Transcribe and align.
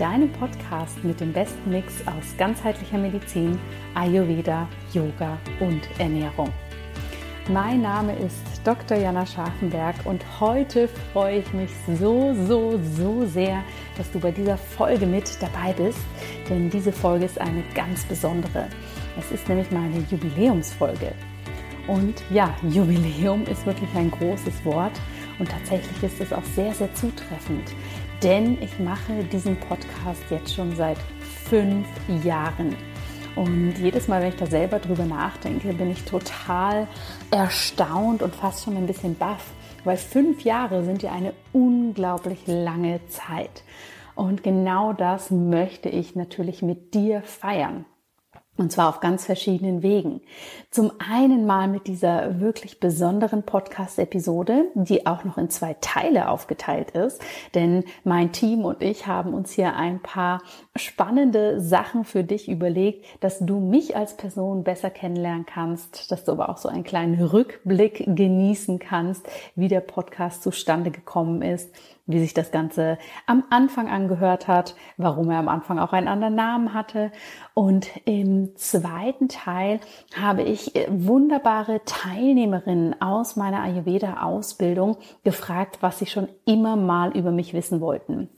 deinem 0.00 0.32
Podcast 0.32 1.04
mit 1.04 1.20
dem 1.20 1.30
besten 1.30 1.70
Mix 1.70 1.92
aus 2.06 2.34
ganzheitlicher 2.38 2.96
Medizin, 2.96 3.58
Ayurveda, 3.94 4.66
Yoga 4.94 5.36
und 5.60 5.82
Ernährung. 5.98 6.48
Mein 7.50 7.82
Name 7.82 8.16
ist 8.16 8.40
Dr. 8.64 8.96
Jana 8.96 9.26
Scharfenberg 9.26 9.96
und 10.04 10.24
heute 10.40 10.88
freue 11.12 11.40
ich 11.40 11.52
mich 11.52 11.70
so, 11.98 12.34
so, 12.46 12.80
so 12.96 13.26
sehr, 13.26 13.62
dass 13.98 14.10
du 14.10 14.20
bei 14.20 14.30
dieser 14.30 14.56
Folge 14.56 15.04
mit 15.04 15.36
dabei 15.42 15.74
bist, 15.74 15.98
denn 16.48 16.70
diese 16.70 16.92
Folge 16.92 17.26
ist 17.26 17.38
eine 17.38 17.62
ganz 17.74 18.04
besondere. 18.04 18.68
Es 19.18 19.30
ist 19.30 19.48
nämlich 19.50 19.70
meine 19.70 19.98
Jubiläumsfolge. 20.10 21.12
Und 21.88 22.22
ja, 22.30 22.54
Jubiläum 22.62 23.44
ist 23.44 23.66
wirklich 23.66 23.90
ein 23.94 24.10
großes 24.10 24.64
Wort 24.64 24.98
und 25.38 25.50
tatsächlich 25.50 26.02
ist 26.02 26.20
es 26.20 26.32
auch 26.32 26.44
sehr, 26.54 26.72
sehr 26.72 26.94
zutreffend, 26.94 27.74
denn 28.22 28.60
ich 28.62 28.78
mache 28.78 29.24
diesen 29.24 29.56
Podcast 29.56 30.22
jetzt 30.30 30.54
schon 30.54 30.76
seit 30.76 30.98
fünf 31.48 31.86
Jahren. 32.24 32.76
Und 33.36 33.74
jedes 33.78 34.08
Mal, 34.08 34.20
wenn 34.20 34.30
ich 34.30 34.36
da 34.36 34.46
selber 34.46 34.78
drüber 34.78 35.04
nachdenke, 35.04 35.72
bin 35.72 35.90
ich 35.90 36.04
total 36.04 36.86
erstaunt 37.30 38.22
und 38.22 38.34
fast 38.34 38.64
schon 38.64 38.76
ein 38.76 38.86
bisschen 38.86 39.16
baff, 39.16 39.52
weil 39.84 39.96
fünf 39.96 40.42
Jahre 40.42 40.84
sind 40.84 41.02
ja 41.02 41.12
eine 41.12 41.32
unglaublich 41.52 42.40
lange 42.46 43.00
Zeit. 43.08 43.62
Und 44.14 44.42
genau 44.42 44.92
das 44.92 45.30
möchte 45.30 45.88
ich 45.88 46.14
natürlich 46.16 46.60
mit 46.60 46.92
dir 46.92 47.22
feiern. 47.22 47.86
Und 48.60 48.70
zwar 48.70 48.90
auf 48.90 49.00
ganz 49.00 49.24
verschiedenen 49.24 49.82
Wegen. 49.82 50.20
Zum 50.70 50.92
einen 50.98 51.46
mal 51.46 51.66
mit 51.66 51.86
dieser 51.86 52.40
wirklich 52.40 52.78
besonderen 52.78 53.42
Podcast-Episode, 53.42 54.66
die 54.74 55.06
auch 55.06 55.24
noch 55.24 55.38
in 55.38 55.48
zwei 55.48 55.76
Teile 55.80 56.28
aufgeteilt 56.28 56.90
ist. 56.90 57.22
Denn 57.54 57.84
mein 58.04 58.32
Team 58.32 58.66
und 58.66 58.82
ich 58.82 59.06
haben 59.06 59.32
uns 59.32 59.52
hier 59.52 59.76
ein 59.76 60.02
paar 60.02 60.42
spannende 60.76 61.58
Sachen 61.58 62.04
für 62.04 62.22
dich 62.22 62.50
überlegt, 62.50 63.06
dass 63.20 63.38
du 63.38 63.60
mich 63.60 63.96
als 63.96 64.18
Person 64.18 64.62
besser 64.62 64.90
kennenlernen 64.90 65.46
kannst, 65.46 66.12
dass 66.12 66.24
du 66.26 66.32
aber 66.32 66.50
auch 66.50 66.58
so 66.58 66.68
einen 66.68 66.84
kleinen 66.84 67.18
Rückblick 67.18 68.04
genießen 68.14 68.78
kannst, 68.78 69.26
wie 69.54 69.68
der 69.68 69.80
Podcast 69.80 70.42
zustande 70.42 70.90
gekommen 70.90 71.40
ist 71.40 71.70
wie 72.10 72.20
sich 72.20 72.34
das 72.34 72.50
Ganze 72.50 72.98
am 73.26 73.44
Anfang 73.50 73.88
angehört 73.88 74.48
hat, 74.48 74.74
warum 74.96 75.30
er 75.30 75.38
am 75.38 75.48
Anfang 75.48 75.78
auch 75.78 75.92
einen 75.92 76.08
anderen 76.08 76.34
Namen 76.34 76.74
hatte. 76.74 77.12
Und 77.54 77.88
im 78.04 78.56
zweiten 78.56 79.28
Teil 79.28 79.80
habe 80.18 80.42
ich 80.42 80.76
äh, 80.76 80.86
wunderbare 80.88 81.80
Teilnehmerinnen 81.84 83.00
aus 83.00 83.36
meiner 83.36 83.62
Ayurveda-Ausbildung 83.62 84.96
gefragt, 85.24 85.78
was 85.80 85.98
sie 85.98 86.06
schon 86.06 86.28
immer 86.46 86.76
mal 86.76 87.16
über 87.16 87.30
mich 87.30 87.54
wissen 87.54 87.80
wollten. 87.80 88.28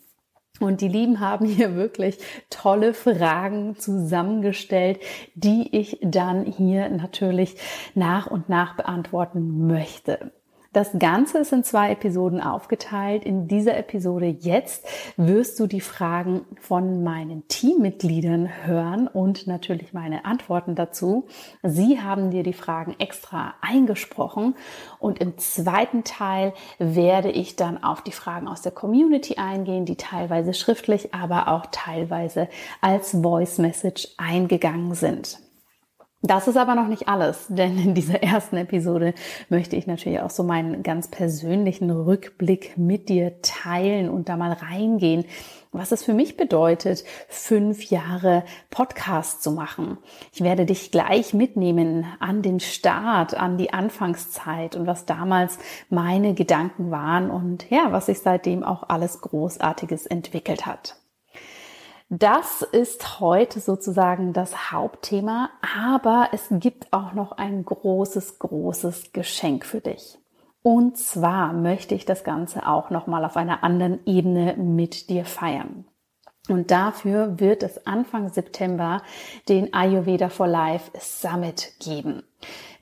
Und 0.60 0.80
die 0.80 0.88
Lieben 0.88 1.20
haben 1.20 1.46
hier 1.46 1.74
wirklich 1.74 2.18
tolle 2.50 2.94
Fragen 2.94 3.76
zusammengestellt, 3.76 5.00
die 5.34 5.76
ich 5.76 5.98
dann 6.02 6.44
hier 6.44 6.88
natürlich 6.88 7.56
nach 7.94 8.26
und 8.28 8.48
nach 8.48 8.76
beantworten 8.76 9.66
möchte. 9.66 10.32
Das 10.72 10.90
Ganze 10.98 11.38
ist 11.40 11.52
in 11.52 11.64
zwei 11.64 11.90
Episoden 11.90 12.40
aufgeteilt. 12.40 13.24
In 13.26 13.46
dieser 13.46 13.76
Episode 13.76 14.26
jetzt 14.26 14.86
wirst 15.18 15.60
du 15.60 15.66
die 15.66 15.82
Fragen 15.82 16.46
von 16.62 17.04
meinen 17.04 17.46
Teammitgliedern 17.48 18.48
hören 18.64 19.06
und 19.06 19.46
natürlich 19.46 19.92
meine 19.92 20.24
Antworten 20.24 20.74
dazu. 20.74 21.26
Sie 21.62 22.00
haben 22.00 22.30
dir 22.30 22.42
die 22.42 22.54
Fragen 22.54 22.96
extra 22.98 23.52
eingesprochen 23.60 24.54
und 24.98 25.18
im 25.18 25.36
zweiten 25.36 26.04
Teil 26.04 26.54
werde 26.78 27.30
ich 27.30 27.54
dann 27.54 27.84
auf 27.84 28.00
die 28.00 28.12
Fragen 28.12 28.48
aus 28.48 28.62
der 28.62 28.72
Community 28.72 29.34
eingehen, 29.36 29.84
die 29.84 29.96
teilweise 29.96 30.54
schriftlich, 30.54 31.12
aber 31.12 31.48
auch 31.48 31.66
teilweise 31.70 32.48
als 32.80 33.10
Voice 33.10 33.58
Message 33.58 34.08
eingegangen 34.16 34.94
sind. 34.94 35.38
Das 36.24 36.46
ist 36.46 36.56
aber 36.56 36.76
noch 36.76 36.86
nicht 36.86 37.08
alles, 37.08 37.46
denn 37.48 37.76
in 37.78 37.94
dieser 37.94 38.22
ersten 38.22 38.56
Episode 38.56 39.12
möchte 39.48 39.74
ich 39.74 39.88
natürlich 39.88 40.20
auch 40.20 40.30
so 40.30 40.44
meinen 40.44 40.84
ganz 40.84 41.08
persönlichen 41.08 41.90
Rückblick 41.90 42.78
mit 42.78 43.08
dir 43.08 43.42
teilen 43.42 44.08
und 44.08 44.28
da 44.28 44.36
mal 44.36 44.52
reingehen, 44.52 45.24
was 45.72 45.90
es 45.90 46.04
für 46.04 46.14
mich 46.14 46.36
bedeutet, 46.36 47.02
fünf 47.28 47.84
Jahre 47.84 48.44
Podcast 48.70 49.42
zu 49.42 49.50
machen. 49.50 49.98
Ich 50.32 50.42
werde 50.42 50.64
dich 50.64 50.92
gleich 50.92 51.34
mitnehmen 51.34 52.06
an 52.20 52.42
den 52.42 52.60
Start, 52.60 53.34
an 53.34 53.56
die 53.56 53.72
Anfangszeit 53.72 54.76
und 54.76 54.86
was 54.86 55.06
damals 55.06 55.58
meine 55.88 56.34
Gedanken 56.34 56.90
waren 56.92 57.30
und 57.30 57.68
ja, 57.70 57.90
was 57.90 58.06
sich 58.06 58.20
seitdem 58.20 58.62
auch 58.62 58.84
alles 58.88 59.22
Großartiges 59.22 60.06
entwickelt 60.06 60.66
hat. 60.66 61.01
Das 62.14 62.60
ist 62.60 63.20
heute 63.20 63.58
sozusagen 63.58 64.34
das 64.34 64.70
Hauptthema, 64.70 65.48
aber 65.74 66.28
es 66.32 66.48
gibt 66.50 66.92
auch 66.92 67.14
noch 67.14 67.32
ein 67.32 67.64
großes, 67.64 68.38
großes 68.38 69.14
Geschenk 69.14 69.64
für 69.64 69.80
dich. 69.80 70.18
Und 70.62 70.98
zwar 70.98 71.54
möchte 71.54 71.94
ich 71.94 72.04
das 72.04 72.22
Ganze 72.22 72.68
auch 72.68 72.90
noch 72.90 73.06
mal 73.06 73.24
auf 73.24 73.38
einer 73.38 73.64
anderen 73.64 74.00
Ebene 74.04 74.56
mit 74.58 75.08
dir 75.08 75.24
feiern. 75.24 75.86
Und 76.50 76.70
dafür 76.70 77.40
wird 77.40 77.62
es 77.62 77.86
Anfang 77.86 78.28
September 78.28 79.00
den 79.48 79.72
Ayurveda 79.72 80.28
for 80.28 80.46
Life 80.46 80.90
Summit 81.00 81.72
geben. 81.81 82.25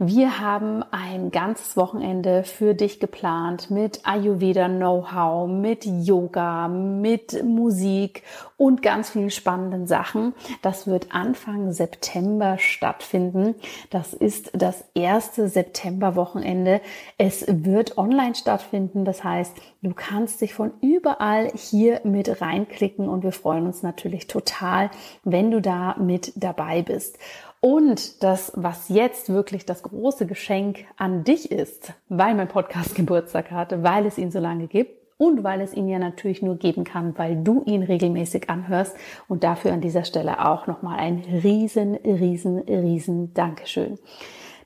Wir 0.02 0.40
haben 0.40 0.82
ein 0.92 1.30
ganzes 1.30 1.76
Wochenende 1.76 2.42
für 2.42 2.72
dich 2.72 3.00
geplant 3.00 3.70
mit 3.70 4.00
Ayurveda 4.06 4.66
Know-how, 4.66 5.46
mit 5.46 5.84
Yoga, 5.84 6.68
mit 6.68 7.44
Musik 7.44 8.22
und 8.56 8.80
ganz 8.80 9.10
vielen 9.10 9.28
spannenden 9.28 9.86
Sachen. 9.86 10.32
Das 10.62 10.86
wird 10.86 11.14
Anfang 11.14 11.72
September 11.72 12.56
stattfinden. 12.56 13.56
Das 13.90 14.14
ist 14.14 14.50
das 14.54 14.84
erste 14.94 15.50
September-Wochenende. 15.50 16.80
Es 17.18 17.44
wird 17.46 17.98
online 17.98 18.34
stattfinden. 18.34 19.04
Das 19.04 19.22
heißt, 19.22 19.54
du 19.82 19.92
kannst 19.92 20.40
dich 20.40 20.54
von 20.54 20.72
überall 20.80 21.50
hier 21.54 22.00
mit 22.04 22.40
reinklicken 22.40 23.06
und 23.06 23.22
wir 23.22 23.32
freuen 23.32 23.66
uns 23.66 23.82
natürlich 23.82 24.28
total, 24.28 24.90
wenn 25.24 25.50
du 25.50 25.60
da 25.60 25.96
mit 25.98 26.32
dabei 26.36 26.80
bist. 26.80 27.18
Und 27.60 28.22
das, 28.22 28.52
was 28.56 28.88
jetzt 28.88 29.28
wirklich 29.28 29.66
das 29.66 29.82
große 29.82 30.26
Geschenk 30.26 30.86
an 30.96 31.24
dich 31.24 31.52
ist, 31.52 31.92
weil 32.08 32.34
mein 32.34 32.48
Podcast 32.48 32.94
Geburtstag 32.94 33.50
hatte, 33.50 33.82
weil 33.82 34.06
es 34.06 34.16
ihn 34.16 34.30
so 34.30 34.38
lange 34.38 34.66
gibt 34.66 34.98
und 35.18 35.44
weil 35.44 35.60
es 35.60 35.74
ihn 35.74 35.86
ja 35.86 35.98
natürlich 35.98 36.40
nur 36.40 36.56
geben 36.56 36.84
kann, 36.84 37.18
weil 37.18 37.36
du 37.36 37.62
ihn 37.66 37.82
regelmäßig 37.82 38.48
anhörst. 38.48 38.96
Und 39.28 39.44
dafür 39.44 39.74
an 39.74 39.82
dieser 39.82 40.04
Stelle 40.04 40.48
auch 40.48 40.66
nochmal 40.66 40.98
ein 40.98 41.22
riesen, 41.42 41.96
riesen, 41.96 42.60
riesen 42.60 43.34
Dankeschön. 43.34 43.98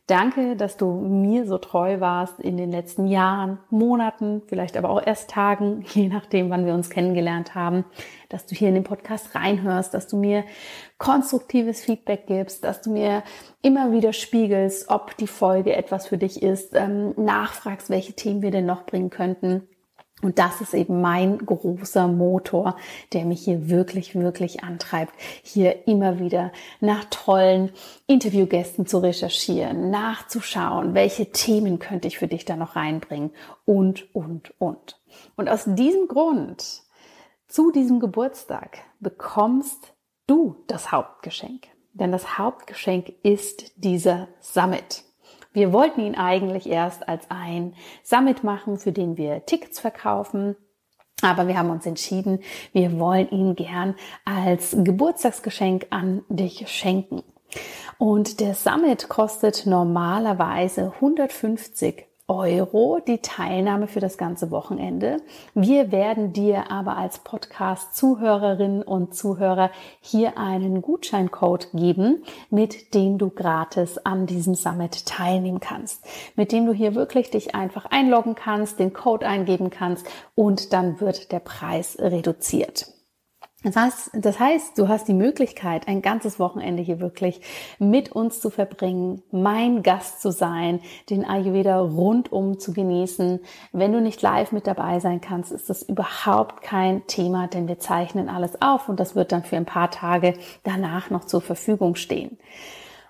Danke, 0.06 0.54
dass 0.54 0.76
du 0.76 0.90
mir 1.00 1.46
so 1.46 1.56
treu 1.56 1.98
warst 1.98 2.38
in 2.38 2.58
den 2.58 2.70
letzten 2.70 3.06
Jahren, 3.06 3.58
Monaten, 3.70 4.42
vielleicht 4.46 4.76
aber 4.76 4.90
auch 4.90 5.00
erst 5.02 5.30
Tagen, 5.30 5.82
je 5.94 6.08
nachdem, 6.08 6.50
wann 6.50 6.66
wir 6.66 6.74
uns 6.74 6.90
kennengelernt 6.90 7.54
haben, 7.54 7.86
dass 8.28 8.44
du 8.44 8.54
hier 8.54 8.68
in 8.68 8.74
den 8.74 8.84
Podcast 8.84 9.34
reinhörst, 9.34 9.94
dass 9.94 10.06
du 10.06 10.18
mir 10.18 10.44
konstruktives 10.98 11.82
Feedback 11.82 12.26
gibst, 12.26 12.64
dass 12.64 12.82
du 12.82 12.90
mir 12.90 13.22
immer 13.62 13.92
wieder 13.92 14.12
spiegelst, 14.12 14.90
ob 14.90 15.16
die 15.16 15.26
Folge 15.26 15.74
etwas 15.74 16.06
für 16.08 16.18
dich 16.18 16.42
ist, 16.42 16.74
ähm, 16.74 17.14
nachfragst, 17.16 17.88
welche 17.88 18.12
Themen 18.12 18.42
wir 18.42 18.50
denn 18.50 18.66
noch 18.66 18.84
bringen 18.84 19.08
könnten. 19.08 19.68
Und 20.24 20.38
das 20.38 20.62
ist 20.62 20.72
eben 20.72 21.02
mein 21.02 21.36
großer 21.36 22.08
Motor, 22.08 22.78
der 23.12 23.26
mich 23.26 23.44
hier 23.44 23.68
wirklich, 23.68 24.14
wirklich 24.14 24.64
antreibt, 24.64 25.12
hier 25.42 25.86
immer 25.86 26.18
wieder 26.18 26.50
nach 26.80 27.04
tollen 27.10 27.70
Interviewgästen 28.06 28.86
zu 28.86 29.00
recherchieren, 29.00 29.90
nachzuschauen, 29.90 30.94
welche 30.94 31.30
Themen 31.30 31.78
könnte 31.78 32.08
ich 32.08 32.18
für 32.18 32.26
dich 32.26 32.46
da 32.46 32.56
noch 32.56 32.74
reinbringen 32.74 33.32
und, 33.66 34.14
und, 34.14 34.58
und. 34.58 34.98
Und 35.36 35.50
aus 35.50 35.64
diesem 35.66 36.08
Grund, 36.08 36.82
zu 37.46 37.70
diesem 37.70 38.00
Geburtstag, 38.00 38.78
bekommst 39.00 39.92
du 40.26 40.56
das 40.68 40.90
Hauptgeschenk. 40.90 41.66
Denn 41.92 42.12
das 42.12 42.38
Hauptgeschenk 42.38 43.12
ist 43.22 43.72
dieser 43.76 44.28
Summit. 44.40 45.04
Wir 45.54 45.72
wollten 45.72 46.00
ihn 46.00 46.16
eigentlich 46.16 46.68
erst 46.68 47.08
als 47.08 47.30
ein 47.30 47.74
Summit 48.02 48.42
machen, 48.42 48.76
für 48.76 48.92
den 48.92 49.16
wir 49.16 49.46
Tickets 49.46 49.78
verkaufen. 49.78 50.56
Aber 51.22 51.46
wir 51.46 51.56
haben 51.56 51.70
uns 51.70 51.86
entschieden, 51.86 52.40
wir 52.72 52.98
wollen 52.98 53.30
ihn 53.30 53.54
gern 53.54 53.94
als 54.24 54.76
Geburtstagsgeschenk 54.76 55.86
an 55.90 56.22
dich 56.28 56.68
schenken. 56.68 57.22
Und 57.98 58.40
der 58.40 58.54
Summit 58.54 59.08
kostet 59.08 59.64
normalerweise 59.64 60.92
150 60.96 62.04
Euro 62.26 63.00
die 63.06 63.18
Teilnahme 63.18 63.86
für 63.86 64.00
das 64.00 64.16
ganze 64.16 64.50
Wochenende. 64.50 65.18
Wir 65.54 65.92
werden 65.92 66.32
dir 66.32 66.70
aber 66.70 66.96
als 66.96 67.18
Podcast-Zuhörerinnen 67.18 68.82
und 68.82 69.14
Zuhörer 69.14 69.70
hier 70.00 70.38
einen 70.38 70.80
Gutscheincode 70.80 71.68
geben, 71.74 72.22
mit 72.48 72.94
dem 72.94 73.18
du 73.18 73.28
gratis 73.28 73.98
an 73.98 74.24
diesem 74.24 74.54
Summit 74.54 75.04
teilnehmen 75.04 75.60
kannst. 75.60 76.02
Mit 76.34 76.50
dem 76.50 76.64
du 76.64 76.72
hier 76.72 76.94
wirklich 76.94 77.30
dich 77.30 77.54
einfach 77.54 77.84
einloggen 77.84 78.34
kannst, 78.34 78.78
den 78.78 78.94
Code 78.94 79.26
eingeben 79.26 79.68
kannst 79.68 80.06
und 80.34 80.72
dann 80.72 81.00
wird 81.00 81.30
der 81.30 81.40
Preis 81.40 81.98
reduziert. 82.00 82.93
Das 83.64 83.76
heißt, 83.76 84.10
das 84.12 84.38
heißt, 84.38 84.78
du 84.78 84.88
hast 84.88 85.08
die 85.08 85.14
Möglichkeit, 85.14 85.88
ein 85.88 86.02
ganzes 86.02 86.38
Wochenende 86.38 86.82
hier 86.82 87.00
wirklich 87.00 87.40
mit 87.78 88.12
uns 88.12 88.40
zu 88.40 88.50
verbringen, 88.50 89.22
mein 89.30 89.82
Gast 89.82 90.20
zu 90.20 90.30
sein, 90.30 90.80
den 91.08 91.24
Ayurveda 91.24 91.80
rundum 91.80 92.58
zu 92.58 92.74
genießen. 92.74 93.40
Wenn 93.72 93.92
du 93.92 94.02
nicht 94.02 94.20
live 94.20 94.52
mit 94.52 94.66
dabei 94.66 95.00
sein 95.00 95.22
kannst, 95.22 95.50
ist 95.50 95.70
das 95.70 95.82
überhaupt 95.82 96.62
kein 96.62 97.06
Thema, 97.06 97.48
denn 97.48 97.66
wir 97.66 97.78
zeichnen 97.78 98.28
alles 98.28 98.60
auf 98.60 98.90
und 98.90 99.00
das 99.00 99.16
wird 99.16 99.32
dann 99.32 99.44
für 99.44 99.56
ein 99.56 99.64
paar 99.64 99.90
Tage 99.90 100.34
danach 100.62 101.08
noch 101.08 101.24
zur 101.24 101.40
Verfügung 101.40 101.94
stehen. 101.94 102.36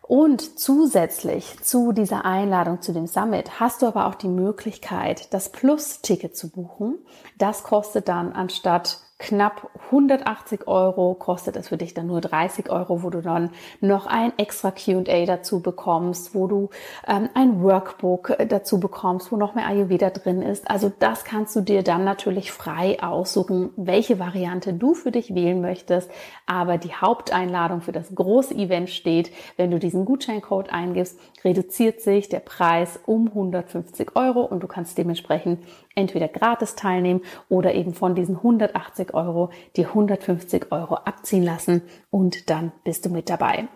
Und 0.03 0.61
zusätzlich 0.61 1.57
zu 1.63 1.93
dieser 1.93 2.27
Einladung 2.27 2.83
zu 2.83 2.93
dem 2.93 3.07
Summit 3.07 3.59
hast 3.59 3.83
du 3.83 3.87
aber 3.87 4.07
auch 4.07 4.15
die 4.15 4.29
Möglichkeit, 4.29 5.33
das 5.33 5.49
Plus-Ticket 5.49 6.37
zu 6.37 6.51
buchen. 6.51 6.99
Das 7.39 7.63
kostet 7.65 8.09
dann 8.09 8.33
anstatt 8.35 9.01
knapp 9.25 9.71
180 9.87 10.69
Euro 10.69 11.15
kostet 11.15 11.57
es 11.57 11.69
für 11.69 11.79
dich 11.79 11.95
dann 11.95 12.07
nur 12.07 12.21
30 12.21 12.71
Euro, 12.71 13.03
wo 13.03 13.09
du 13.09 13.23
dann 13.23 13.51
noch 13.81 14.07
ein 14.07 14.33
extra 14.37 14.71
Q&A 14.71 15.25
dazu 15.25 15.61
bekommst, 15.61 16.35
wo 16.35 16.47
du 16.47 16.69
ähm, 17.07 17.31
ein 17.35 17.63
Workbook 17.63 18.31
äh, 18.39 18.47
dazu 18.47 18.79
bekommst, 18.79 19.33
wo 19.33 19.37
noch 19.37 19.55
mehr 19.55 19.67
Ayurveda 19.67 20.11
drin 20.11 20.43
ist. 20.43 20.71
Also 20.71 20.93
das 20.99 21.25
kannst 21.25 21.57
du 21.57 21.63
dir 21.63 21.83
dann 21.83 22.05
natürlich 22.05 22.53
frei 22.53 23.03
aussuchen, 23.03 23.71
welche 23.77 24.19
Variante 24.19 24.75
du 24.75 24.93
für 24.93 25.11
dich 25.11 25.35
wählen 25.35 25.63
möchtest. 25.63 26.11
Aber 26.45 26.77
die 26.77 26.93
Haupteinladung 26.95 27.81
für 27.81 27.93
das 27.93 28.15
große 28.15 28.55
Event 28.55 28.91
steht, 28.91 29.31
wenn 29.57 29.71
du 29.71 29.79
diesen 29.79 30.05
Gutscheincode 30.05 30.71
eingibst, 30.71 31.19
reduziert 31.45 32.03
sich 32.03 32.29
der 32.29 32.41
Preis 32.41 33.01
um 33.07 33.29
150 33.29 34.17
Euro 34.17 34.43
und 34.43 34.63
du 34.63 34.67
kannst 34.67 34.99
dementsprechend 34.99 35.61
entweder 35.95 36.29
gratis 36.29 36.75
teilnehmen 36.75 37.23
oder 37.49 37.75
eben 37.75 37.95
von 37.95 38.15
diesen 38.15 38.37
180 38.37 39.15
Euro 39.15 39.51
die 39.77 39.87
150 39.87 40.73
Euro 40.73 40.95
abziehen 40.95 41.43
lassen 41.43 41.83
und 42.11 42.51
dann 42.51 42.73
bist 42.85 43.07
du 43.07 43.11
mit 43.11 43.31
dabei. 43.31 43.69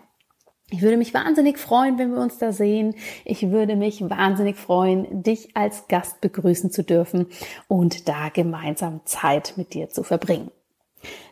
Ich 0.71 0.83
würde 0.83 0.97
mich 0.97 1.13
wahnsinnig 1.15 1.57
freuen, 1.57 1.97
wenn 1.97 2.11
wir 2.11 2.21
uns 2.21 2.37
da 2.37 2.51
sehen. 2.51 2.93
Ich 3.25 3.49
würde 3.49 3.75
mich 3.75 4.07
wahnsinnig 4.07 4.55
freuen, 4.55 5.23
dich 5.23 5.55
als 5.55 5.87
Gast 5.87 6.21
begrüßen 6.21 6.69
zu 6.69 6.83
dürfen 6.83 7.27
und 7.67 8.07
da 8.07 8.29
gemeinsam 8.29 9.01
Zeit 9.05 9.53
mit 9.55 9.73
dir 9.73 9.89
zu 9.89 10.03
verbringen. 10.03 10.51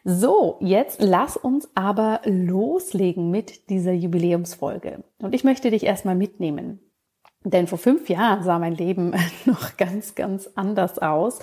So, 0.03 0.57
jetzt 0.61 1.01
lass 1.01 1.37
uns 1.37 1.69
aber 1.75 2.21
loslegen 2.23 3.29
mit 3.29 3.69
dieser 3.69 3.91
Jubiläumsfolge. 3.91 5.03
Und 5.19 5.35
ich 5.35 5.43
möchte 5.43 5.69
dich 5.69 5.83
erstmal 5.83 6.15
mitnehmen. 6.15 6.79
Denn 7.43 7.67
vor 7.67 7.77
fünf 7.77 8.09
Jahren 8.09 8.43
sah 8.43 8.59
mein 8.59 8.75
Leben 8.75 9.13
noch 9.45 9.77
ganz, 9.77 10.15
ganz 10.15 10.49
anders 10.55 10.99
aus. 10.99 11.39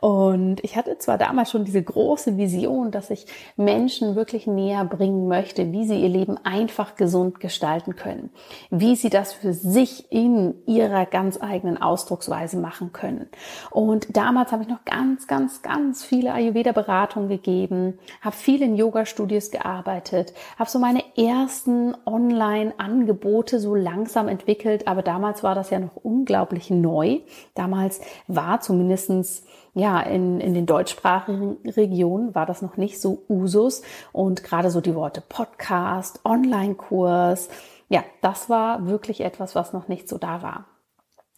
Und 0.00 0.62
ich 0.62 0.76
hatte 0.76 0.98
zwar 0.98 1.18
damals 1.18 1.50
schon 1.50 1.64
diese 1.64 1.82
große 1.82 2.36
Vision, 2.36 2.90
dass 2.90 3.10
ich 3.10 3.26
Menschen 3.56 4.14
wirklich 4.14 4.46
näher 4.46 4.84
bringen 4.84 5.26
möchte, 5.26 5.72
wie 5.72 5.86
sie 5.86 6.00
ihr 6.00 6.08
Leben 6.08 6.38
einfach 6.44 6.94
gesund 6.94 7.40
gestalten 7.40 7.96
können, 7.96 8.30
wie 8.70 8.94
sie 8.94 9.10
das 9.10 9.32
für 9.32 9.52
sich 9.52 10.10
in 10.12 10.54
ihrer 10.66 11.06
ganz 11.06 11.40
eigenen 11.42 11.80
Ausdrucksweise 11.80 12.58
machen 12.58 12.92
können. 12.92 13.28
Und 13.70 14.16
damals 14.16 14.52
habe 14.52 14.62
ich 14.62 14.68
noch 14.68 14.84
ganz, 14.84 15.26
ganz, 15.26 15.62
ganz 15.62 16.04
viele 16.04 16.32
Ayurveda-Beratungen 16.32 17.28
gegeben, 17.28 17.98
habe 18.20 18.36
viel 18.36 18.62
in 18.62 18.76
Yoga-Studios 18.76 19.50
gearbeitet, 19.50 20.32
habe 20.58 20.70
so 20.70 20.78
meine 20.78 21.02
ersten 21.16 21.96
Online-Angebote 22.06 23.58
so 23.58 23.74
langsam 23.74 24.28
entwickelt, 24.28 24.86
aber 24.86 25.02
damals 25.02 25.42
war 25.42 25.54
das 25.54 25.70
ja 25.70 25.80
noch 25.80 25.96
unglaublich 25.96 26.70
neu. 26.70 27.18
Damals 27.54 28.00
war 28.28 28.60
zumindestens 28.60 29.42
ja, 29.74 30.00
in, 30.00 30.40
in 30.40 30.54
den 30.54 30.66
deutschsprachigen 30.66 31.56
Regionen 31.64 32.34
war 32.34 32.46
das 32.46 32.62
noch 32.62 32.76
nicht 32.76 33.00
so 33.00 33.22
Usus 33.28 33.82
und 34.12 34.42
gerade 34.44 34.70
so 34.70 34.80
die 34.80 34.94
Worte 34.94 35.20
Podcast, 35.20 36.20
Online-Kurs, 36.24 37.48
ja, 37.88 38.04
das 38.20 38.50
war 38.50 38.86
wirklich 38.86 39.20
etwas, 39.22 39.54
was 39.54 39.72
noch 39.72 39.88
nicht 39.88 40.08
so 40.08 40.18
da 40.18 40.42
war. 40.42 40.66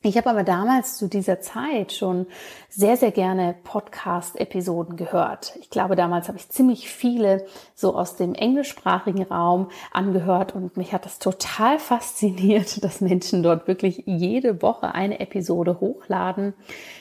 Ich 0.03 0.17
habe 0.17 0.31
aber 0.31 0.45
damals 0.45 0.97
zu 0.97 1.09
dieser 1.09 1.43
Zeit 1.43 1.93
schon 1.93 2.27
sehr, 2.71 2.97
sehr 2.97 3.11
gerne 3.11 3.55
Podcast-Episoden 3.65 4.97
gehört. 4.97 5.55
Ich 5.61 5.69
glaube, 5.69 5.95
damals 5.95 6.29
habe 6.29 6.39
ich 6.39 6.49
ziemlich 6.49 6.89
viele 6.89 7.45
so 7.75 7.95
aus 7.95 8.17
dem 8.17 8.35
englischsprachigen 8.35 9.25
Raum 9.25 9.71
angehört 9.93 10.55
und 10.55 10.79
mich 10.79 10.95
hat 10.95 11.05
das 11.05 11.19
total 11.19 11.79
fasziniert, 11.79 12.83
dass 12.83 13.03
Menschen 13.03 13.43
dort 13.43 13.69
wirklich 13.69 14.05
jede 14.07 14.63
Woche 14.63 14.95
eine 14.95 15.21
Episode 15.21 15.81
hochladen, 15.81 16.55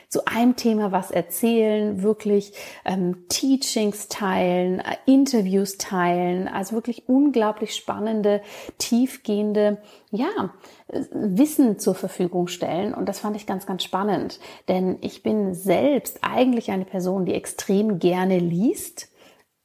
zu 0.10 0.26
einem 0.26 0.56
Thema 0.56 0.92
was 0.92 1.12
erzählen, 1.12 2.02
wirklich 2.02 2.54
ähm, 2.84 3.28
Teachings 3.30 4.08
teilen, 4.08 4.80
äh, 4.80 4.98
Interviews 5.06 5.78
teilen, 5.78 6.48
also 6.48 6.76
wirklich 6.76 7.08
unglaublich 7.08 7.76
spannende, 7.76 8.42
tiefgehende, 8.80 9.78
ja, 10.10 10.56
äh, 10.88 11.04
Wissen 11.12 11.78
zur 11.78 11.94
Verfügung 11.94 12.48
stellen. 12.48 12.96
Und 12.96 13.08
das 13.08 13.20
fand 13.20 13.36
ich 13.36 13.46
ganz, 13.46 13.68
ganz 13.68 13.84
spannend. 13.84 14.40
Denn 14.68 14.98
ich 15.02 15.22
bin 15.22 15.54
selbst 15.54 16.20
eigentlich 16.24 16.72
eine 16.72 16.86
Person, 16.86 17.26
die 17.26 17.36
extrem 17.36 18.00
gerne 18.00 18.40
liest, 18.40 19.10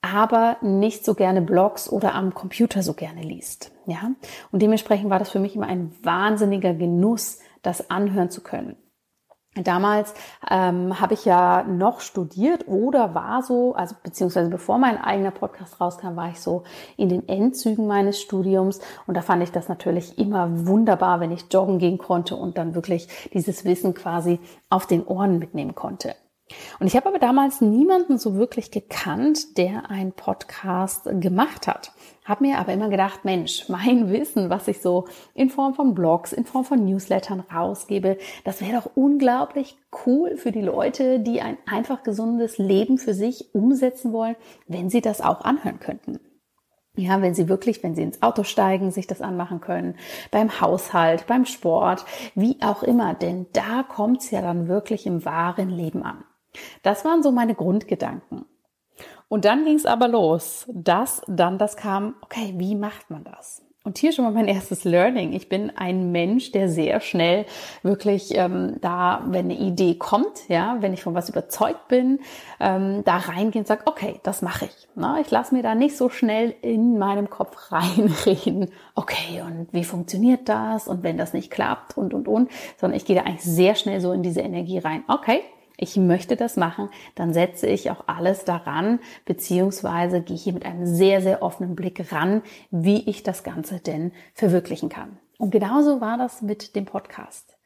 aber 0.03 0.59
nicht 0.61 1.07
so 1.07 1.15
gerne 1.15 1.41
Blogs 1.41 1.89
oder 1.91 2.15
am 2.15 2.35
Computer 2.35 2.83
so 2.83 2.93
gerne 2.93 3.23
liest. 3.23 3.73
Ja, 3.87 4.11
und 4.53 4.61
dementsprechend 4.61 5.09
war 5.09 5.19
das 5.19 5.31
für 5.31 5.41
mich 5.41 5.57
immer 5.57 5.67
ein 5.67 5.95
wahnsinniger 6.03 6.75
Genuss, 6.75 7.39
das 7.63 7.89
anhören 7.89 8.29
zu 8.29 8.43
können. 8.43 8.77
Damals 9.63 10.15
ähm, 10.51 11.01
habe 11.01 11.15
ich 11.15 11.25
ja 11.25 11.63
noch 11.63 12.01
studiert 12.01 12.67
oder 12.67 13.15
war 13.15 13.43
so, 13.43 13.75
also 13.75 13.95
beziehungsweise 14.03 14.51
bevor 14.51 14.79
mein 14.79 14.99
eigener 14.99 15.31
Podcast 15.31 15.81
rauskam, 15.81 16.17
war 16.17 16.31
ich 16.31 16.41
so 16.41 16.65
in 16.97 17.09
den 17.09 17.29
Endzügen 17.29 17.87
meines 17.87 18.21
Studiums 18.21 18.81
und 19.07 19.17
da 19.17 19.23
fand 19.23 19.45
ich 19.45 19.53
das 19.53 19.69
natürlich 19.69 20.19
immer 20.19 20.67
wunderbar, 20.67 21.21
wenn 21.21 21.31
ich 21.31 21.47
joggen 21.53 21.79
gehen 21.79 21.99
konnte 21.99 22.35
und 22.35 22.59
dann 22.59 22.75
wirklich 22.75 23.09
dieses 23.33 23.65
Wissen 23.65 23.95
quasi 23.95 24.41
auf 24.71 24.87
den 24.87 25.07
Ohren 25.07 25.39
mitnehmen 25.39 25.77
konnte. 25.77 26.17
Und 26.79 26.87
ich 26.87 26.97
habe 26.97 27.09
aber 27.09 27.19
damals 27.19 27.63
niemanden 27.63 28.19
so 28.19 28.35
wirklich 28.35 28.71
gekannt, 28.71 29.57
der 29.57 29.91
einen 29.91 30.13
Podcast 30.13 31.09
gemacht 31.21 31.67
hat. 31.67 31.93
Habe 32.25 32.45
mir 32.45 32.59
aber 32.59 32.73
immer 32.73 32.91
gedacht, 32.91 33.25
Mensch, 33.25 33.69
mein 33.69 34.11
Wissen, 34.13 34.51
was 34.51 34.69
ich 34.69 34.83
so 34.83 35.07
in 35.35 35.49
Form 35.49 35.75
von 35.75 35.95
Blogs, 35.95 36.33
in 36.33 36.45
Form 36.45 36.65
von 36.65 36.85
Newslettern 36.85 37.41
rausgebe, 37.41 38.19
das 38.45 38.61
wäre 38.61 38.81
doch 38.83 38.91
unglaublich 38.95 39.79
cool 40.05 40.37
für 40.37 40.53
die 40.53 40.61
Leute, 40.61 41.21
die 41.21 41.41
ein 41.41 41.57
einfach 41.67 42.03
gesundes 42.03 42.59
Leben 42.59 42.99
für 42.99 43.15
sich 43.15 43.55
umsetzen 43.55 44.13
wollen, 44.13 44.37
wenn 44.67 44.91
sie 44.91 45.01
das 45.01 45.23
auch 45.23 45.43
anhören 45.43 45.81
könnten. 45.81 46.21
Ja, 46.97 47.21
wenn 47.21 47.35
Sie 47.35 47.49
wirklich, 47.49 47.83
wenn 47.83 47.97
Sie 47.97 48.03
ins 48.03 48.23
Auto 48.23 48.45
steigen, 48.45 48.93
sich 48.93 49.09
das 49.09 49.21
anmachen 49.21 49.61
können, 49.61 49.97
beim 50.31 50.61
Haushalt, 50.61 51.27
beim 51.27 51.45
Sport, 51.45 52.05
wie 52.37 52.63
auch 52.63 52.85
immer, 52.85 53.15
denn 53.15 53.47
da 53.53 53.83
kommt 53.83 54.23
es 54.23 54.31
ja 54.31 54.41
dann 54.41 54.69
wirklich 54.69 55.05
im 55.05 55.25
wahren 55.25 55.71
Leben 55.71 56.05
an. 56.05 56.23
Das 56.83 57.05
waren 57.05 57.23
so 57.23 57.33
meine 57.33 57.55
Grundgedanken. 57.55 58.47
Und 59.29 59.45
dann 59.45 59.65
ging 59.65 59.77
es 59.77 59.87
aber 59.87 60.09
los, 60.09 60.67
dass 60.73 61.23
dann 61.27 61.59
das 61.59 61.77
kam, 61.77 62.15
okay, 62.23 62.55
wie 62.57 62.75
macht 62.75 63.11
man 63.11 63.25
das? 63.25 63.63
Und 63.87 63.99
hier 63.99 64.13
schon 64.13 64.25
mal 64.25 64.33
mein 64.33 64.49
erstes 64.49 64.85
Learning. 64.85 65.35
Ich 65.35 65.51
bin 65.51 65.71
ein 65.77 66.11
Mensch, 66.11 66.53
der 66.53 66.71
sehr 66.71 67.01
schnell 67.01 67.45
wirklich 67.83 68.35
ähm, 68.35 68.77
da, 68.81 69.23
wenn 69.27 69.45
eine 69.45 69.59
Idee 69.59 69.97
kommt, 69.97 70.49
ja, 70.49 70.79
wenn 70.81 70.95
ich 70.95 71.03
von 71.03 71.13
was 71.15 71.29
überzeugt 71.29 71.89
bin, 71.89 72.21
ähm, 72.61 73.03
da 73.05 73.19
reingehe 73.19 73.61
und 73.61 73.67
sage, 73.67 73.83
okay, 73.85 74.21
das 74.23 74.41
mache 74.41 74.65
ich. 74.65 74.89
Na, 74.95 75.21
ich 75.21 75.31
lasse 75.31 75.55
mir 75.55 75.63
da 75.63 75.75
nicht 75.75 75.99
so 75.99 76.09
schnell 76.09 76.55
in 76.63 76.97
meinem 76.97 77.29
Kopf 77.29 77.73
reinreden, 77.73 78.71
okay, 78.95 79.43
und 79.45 79.69
wie 79.73 79.85
funktioniert 79.85 80.49
das? 80.49 80.89
Und 80.89 81.03
wenn 81.03 81.19
das 81.19 81.35
nicht 81.35 81.51
klappt 81.51 81.99
und 81.99 82.15
und 82.15 82.27
und, 82.27 82.51
sondern 82.79 82.97
ich 82.97 83.05
gehe 83.05 83.17
da 83.17 83.23
eigentlich 83.25 83.45
sehr 83.45 83.75
schnell 83.75 84.01
so 84.01 84.13
in 84.13 84.23
diese 84.23 84.41
Energie 84.41 84.79
rein. 84.79 85.05
Okay, 85.09 85.43
ich 85.77 85.97
möchte 85.97 86.37
das 86.37 86.57
machen, 86.57 86.89
dann 87.15 87.33
setze 87.33 87.67
ich 87.67 87.91
auch 87.91 88.05
alles 88.07 88.45
daran, 88.45 89.01
beziehungsweise 89.25 90.21
gehe 90.21 90.37
hier 90.37 90.53
mit 90.53 90.65
einem 90.65 90.87
sehr, 90.87 91.21
sehr 91.21 91.43
offenen 91.43 91.75
Blick 91.75 92.13
ran, 92.13 92.43
wie 92.71 93.09
ich 93.09 93.23
das 93.23 93.43
Ganze 93.43 93.81
denn 93.81 94.13
verwirklichen 94.35 94.89
kann. 94.89 95.19
Und 95.39 95.51
genauso 95.51 96.01
war 96.01 96.17
das 96.17 96.43
mit 96.43 96.77
dem 96.77 96.85
Podcast. 96.85 97.57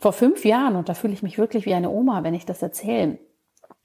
Vor 0.00 0.12
fünf 0.12 0.44
Jahren, 0.44 0.76
und 0.76 0.88
da 0.88 0.94
fühle 0.94 1.12
ich 1.12 1.22
mich 1.22 1.38
wirklich 1.38 1.66
wie 1.66 1.74
eine 1.74 1.90
Oma, 1.90 2.22
wenn 2.22 2.34
ich 2.34 2.46
das 2.46 2.62
erzähle, 2.62 3.18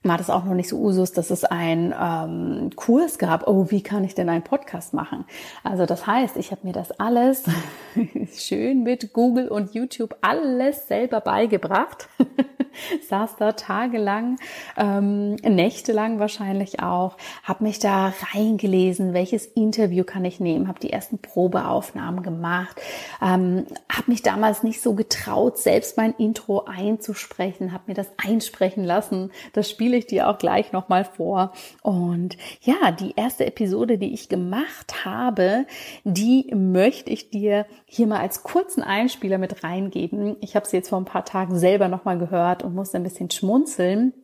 war 0.04 0.18
das 0.18 0.28
auch 0.28 0.44
noch 0.44 0.54
nicht 0.54 0.68
so 0.68 0.78
Usus, 0.78 1.12
dass 1.12 1.30
es 1.30 1.44
einen 1.44 1.94
ähm, 1.98 2.70
Kurs 2.76 3.18
gab. 3.18 3.48
Oh, 3.48 3.70
wie 3.70 3.82
kann 3.82 4.04
ich 4.04 4.14
denn 4.14 4.28
einen 4.28 4.44
Podcast 4.44 4.92
machen? 4.92 5.24
Also 5.62 5.86
das 5.86 6.06
heißt, 6.06 6.36
ich 6.36 6.50
habe 6.50 6.66
mir 6.66 6.74
das 6.74 6.92
alles 7.00 7.44
schön 8.36 8.82
mit 8.82 9.14
Google 9.14 9.48
und 9.48 9.74
YouTube 9.74 10.14
alles 10.20 10.88
selber 10.88 11.20
beigebracht. 11.20 12.08
Saß 13.08 13.36
da 13.36 13.52
tagelang, 13.52 14.36
ähm, 14.76 15.36
nächtelang 15.36 16.18
wahrscheinlich 16.18 16.82
auch, 16.82 17.16
habe 17.44 17.62
mich 17.62 17.78
da 17.78 18.12
reingelesen, 18.34 19.14
welches 19.14 19.46
Interview 19.46 20.02
kann 20.02 20.24
ich 20.24 20.40
nehmen, 20.40 20.66
habe 20.66 20.80
die 20.80 20.92
ersten 20.92 21.18
Probeaufnahmen 21.18 22.24
gemacht, 22.24 22.80
ähm, 23.22 23.66
habe 23.88 24.10
mich 24.10 24.22
damals 24.22 24.64
nicht 24.64 24.82
so 24.82 24.94
getraut, 24.94 25.56
selbst 25.56 25.96
mein 25.96 26.14
Intro 26.14 26.64
einzusprechen, 26.64 27.72
habe 27.72 27.84
mir 27.86 27.94
das 27.94 28.08
einsprechen 28.16 28.82
lassen. 28.82 29.30
Das 29.52 29.70
Spiel 29.70 29.93
spiele 29.94 29.98
ich 29.98 30.06
dir 30.06 30.28
auch 30.28 30.38
gleich 30.38 30.72
nochmal 30.72 31.04
vor. 31.04 31.52
Und 31.82 32.36
ja, 32.62 32.90
die 32.90 33.14
erste 33.16 33.46
Episode, 33.46 33.96
die 33.98 34.12
ich 34.12 34.28
gemacht 34.28 35.04
habe, 35.04 35.66
die 36.02 36.50
möchte 36.54 37.10
ich 37.10 37.30
dir 37.30 37.66
hier 37.86 38.06
mal 38.08 38.20
als 38.20 38.42
kurzen 38.42 38.82
Einspieler 38.82 39.38
mit 39.38 39.62
reingeben. 39.62 40.36
Ich 40.40 40.56
habe 40.56 40.66
sie 40.66 40.76
jetzt 40.76 40.88
vor 40.88 40.98
ein 40.98 41.04
paar 41.04 41.24
Tagen 41.24 41.56
selber 41.56 41.88
nochmal 41.88 42.18
gehört 42.18 42.64
und 42.64 42.74
musste 42.74 42.96
ein 42.96 43.04
bisschen 43.04 43.30
schmunzeln. 43.30 44.14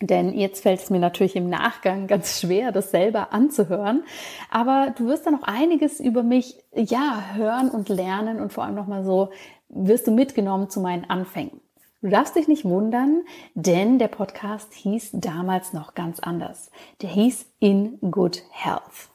Denn 0.00 0.34
jetzt 0.34 0.64
fällt 0.64 0.80
es 0.80 0.90
mir 0.90 0.98
natürlich 0.98 1.36
im 1.36 1.48
Nachgang 1.48 2.08
ganz 2.08 2.40
schwer, 2.40 2.72
das 2.72 2.90
selber 2.90 3.32
anzuhören. 3.32 4.02
Aber 4.50 4.92
du 4.98 5.06
wirst 5.06 5.26
dann 5.26 5.34
noch 5.34 5.44
einiges 5.44 6.00
über 6.00 6.24
mich, 6.24 6.56
ja, 6.74 7.22
hören 7.34 7.70
und 7.70 7.88
lernen 7.88 8.40
und 8.40 8.52
vor 8.52 8.64
allem 8.64 8.74
nochmal 8.74 9.04
so 9.04 9.30
wirst 9.68 10.08
du 10.08 10.10
mitgenommen 10.10 10.68
zu 10.68 10.80
meinen 10.80 11.08
Anfängen. 11.08 11.60
Du 12.04 12.10
darfst 12.10 12.36
dich 12.36 12.48
nicht 12.48 12.66
wundern, 12.66 13.22
denn 13.54 13.98
der 13.98 14.08
Podcast 14.08 14.74
hieß 14.74 15.12
damals 15.14 15.72
noch 15.72 15.94
ganz 15.94 16.20
anders. 16.20 16.70
Der 17.00 17.08
hieß 17.08 17.46
In 17.60 17.98
Good 18.10 18.42
Health. 18.50 19.08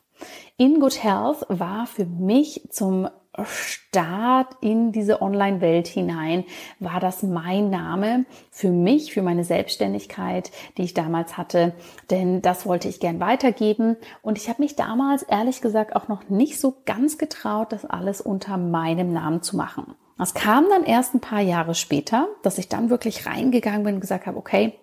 In 0.57 0.79
Good 0.79 1.03
Health 1.03 1.45
war 1.49 1.85
für 1.85 2.07
mich 2.07 2.67
zum 2.71 3.07
Start 3.43 4.55
in 4.61 4.91
diese 4.91 5.21
Online-Welt 5.21 5.85
hinein, 5.87 6.45
war 6.79 6.99
das 6.99 7.21
mein 7.21 7.69
Name 7.69 8.25
für 8.49 8.71
mich, 8.71 9.13
für 9.13 9.21
meine 9.21 9.43
Selbstständigkeit, 9.43 10.49
die 10.79 10.81
ich 10.81 10.95
damals 10.95 11.37
hatte. 11.37 11.73
Denn 12.09 12.41
das 12.41 12.65
wollte 12.65 12.87
ich 12.87 12.99
gern 12.99 13.19
weitergeben. 13.19 13.97
Und 14.23 14.39
ich 14.39 14.49
habe 14.49 14.63
mich 14.63 14.75
damals 14.75 15.21
ehrlich 15.21 15.61
gesagt 15.61 15.95
auch 15.95 16.07
noch 16.07 16.27
nicht 16.29 16.59
so 16.59 16.77
ganz 16.87 17.19
getraut, 17.19 17.71
das 17.71 17.85
alles 17.85 18.19
unter 18.19 18.57
meinem 18.57 19.13
Namen 19.13 19.43
zu 19.43 19.57
machen. 19.57 19.93
Das 20.19 20.33
kam 20.33 20.67
dann 20.69 20.83
erst 20.83 21.15
ein 21.15 21.21
paar 21.21 21.39
Jahre 21.39 21.73
später, 21.73 22.27
dass 22.43 22.57
ich 22.57 22.67
dann 22.67 22.89
wirklich 22.89 23.25
reingegangen 23.25 23.83
bin 23.83 23.95
und 23.95 24.01
gesagt 24.01 24.27
habe, 24.27 24.37
okay, 24.37 24.73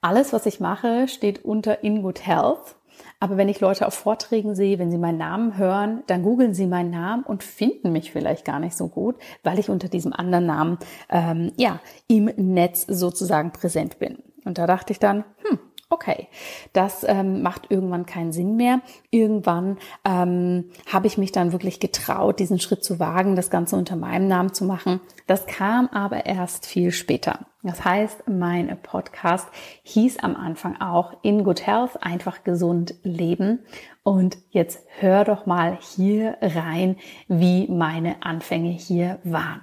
alles, 0.00 0.32
was 0.32 0.46
ich 0.46 0.60
mache, 0.60 1.08
steht 1.08 1.44
unter 1.44 1.82
In 1.82 2.02
Good 2.02 2.24
Health. 2.24 2.76
Aber 3.18 3.36
wenn 3.36 3.48
ich 3.48 3.58
Leute 3.58 3.88
auf 3.88 3.94
Vorträgen 3.94 4.54
sehe, 4.54 4.78
wenn 4.78 4.92
sie 4.92 4.98
meinen 4.98 5.18
Namen 5.18 5.58
hören, 5.58 6.04
dann 6.06 6.22
googeln 6.22 6.54
sie 6.54 6.66
meinen 6.66 6.90
Namen 6.90 7.24
und 7.24 7.42
finden 7.42 7.90
mich 7.90 8.12
vielleicht 8.12 8.44
gar 8.44 8.60
nicht 8.60 8.76
so 8.76 8.86
gut, 8.86 9.16
weil 9.42 9.58
ich 9.58 9.68
unter 9.68 9.88
diesem 9.88 10.12
anderen 10.12 10.46
Namen 10.46 10.78
ähm, 11.10 11.50
ja 11.56 11.80
im 12.06 12.26
Netz 12.36 12.86
sozusagen 12.86 13.50
präsent 13.50 13.98
bin. 13.98 14.22
Und 14.44 14.58
da 14.58 14.68
dachte 14.68 14.92
ich 14.92 15.00
dann, 15.00 15.24
hm, 15.38 15.58
okay, 15.94 16.28
das 16.72 17.04
ähm, 17.08 17.42
macht 17.42 17.70
irgendwann 17.70 18.04
keinen 18.04 18.32
Sinn 18.32 18.56
mehr. 18.56 18.80
Irgendwann 19.10 19.78
ähm, 20.04 20.70
habe 20.92 21.06
ich 21.06 21.16
mich 21.16 21.32
dann 21.32 21.52
wirklich 21.52 21.78
getraut, 21.80 22.40
diesen 22.40 22.58
Schritt 22.58 22.84
zu 22.84 22.98
wagen, 22.98 23.36
das 23.36 23.48
Ganze 23.48 23.76
unter 23.76 23.96
meinem 23.96 24.26
Namen 24.26 24.52
zu 24.52 24.64
machen. 24.64 25.00
Das 25.26 25.46
kam 25.46 25.88
aber 25.88 26.26
erst 26.26 26.66
viel 26.66 26.90
später. 26.90 27.46
Das 27.62 27.82
heißt, 27.84 28.28
mein 28.28 28.76
Podcast 28.82 29.48
hieß 29.84 30.18
am 30.18 30.36
Anfang 30.36 30.80
auch 30.80 31.14
In 31.22 31.44
Good 31.44 31.66
Health, 31.66 32.02
einfach 32.02 32.44
gesund 32.44 32.94
leben. 33.04 33.60
Und 34.02 34.36
jetzt 34.50 34.80
hör 34.98 35.24
doch 35.24 35.46
mal 35.46 35.78
hier 35.80 36.36
rein, 36.42 36.96
wie 37.26 37.66
meine 37.68 38.22
Anfänge 38.22 38.70
hier 38.70 39.18
waren. 39.24 39.62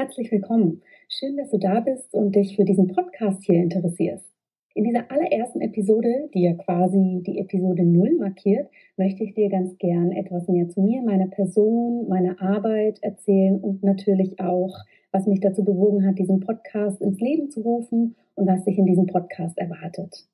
Herzlich 0.00 0.32
willkommen. 0.32 0.80
Schön, 1.10 1.36
dass 1.36 1.50
du 1.50 1.58
da 1.58 1.80
bist 1.80 2.14
und 2.14 2.34
dich 2.34 2.56
für 2.56 2.64
diesen 2.64 2.86
Podcast 2.86 3.44
hier 3.44 3.60
interessierst. 3.60 4.24
In 4.72 4.84
dieser 4.84 5.10
allerersten 5.10 5.60
Episode, 5.60 6.30
die 6.32 6.44
ja 6.44 6.54
quasi 6.54 7.22
die 7.26 7.38
Episode 7.38 7.84
0 7.84 8.16
markiert, 8.18 8.70
möchte 8.96 9.24
ich 9.24 9.34
dir 9.34 9.50
ganz 9.50 9.76
gern 9.76 10.10
etwas 10.12 10.48
mehr 10.48 10.70
zu 10.70 10.80
mir, 10.80 11.02
meiner 11.02 11.26
Person, 11.26 12.08
meiner 12.08 12.40
Arbeit 12.40 12.98
erzählen 13.02 13.60
und 13.60 13.82
natürlich 13.82 14.40
auch, 14.40 14.74
was 15.12 15.26
mich 15.26 15.40
dazu 15.40 15.64
bewogen 15.64 16.06
hat, 16.06 16.18
diesen 16.18 16.40
Podcast 16.40 17.02
ins 17.02 17.20
Leben 17.20 17.50
zu 17.50 17.60
rufen 17.60 18.16
und 18.36 18.48
was 18.48 18.64
sich 18.64 18.78
in 18.78 18.86
diesem 18.86 19.04
Podcast 19.04 19.58
erwartet. 19.58 20.26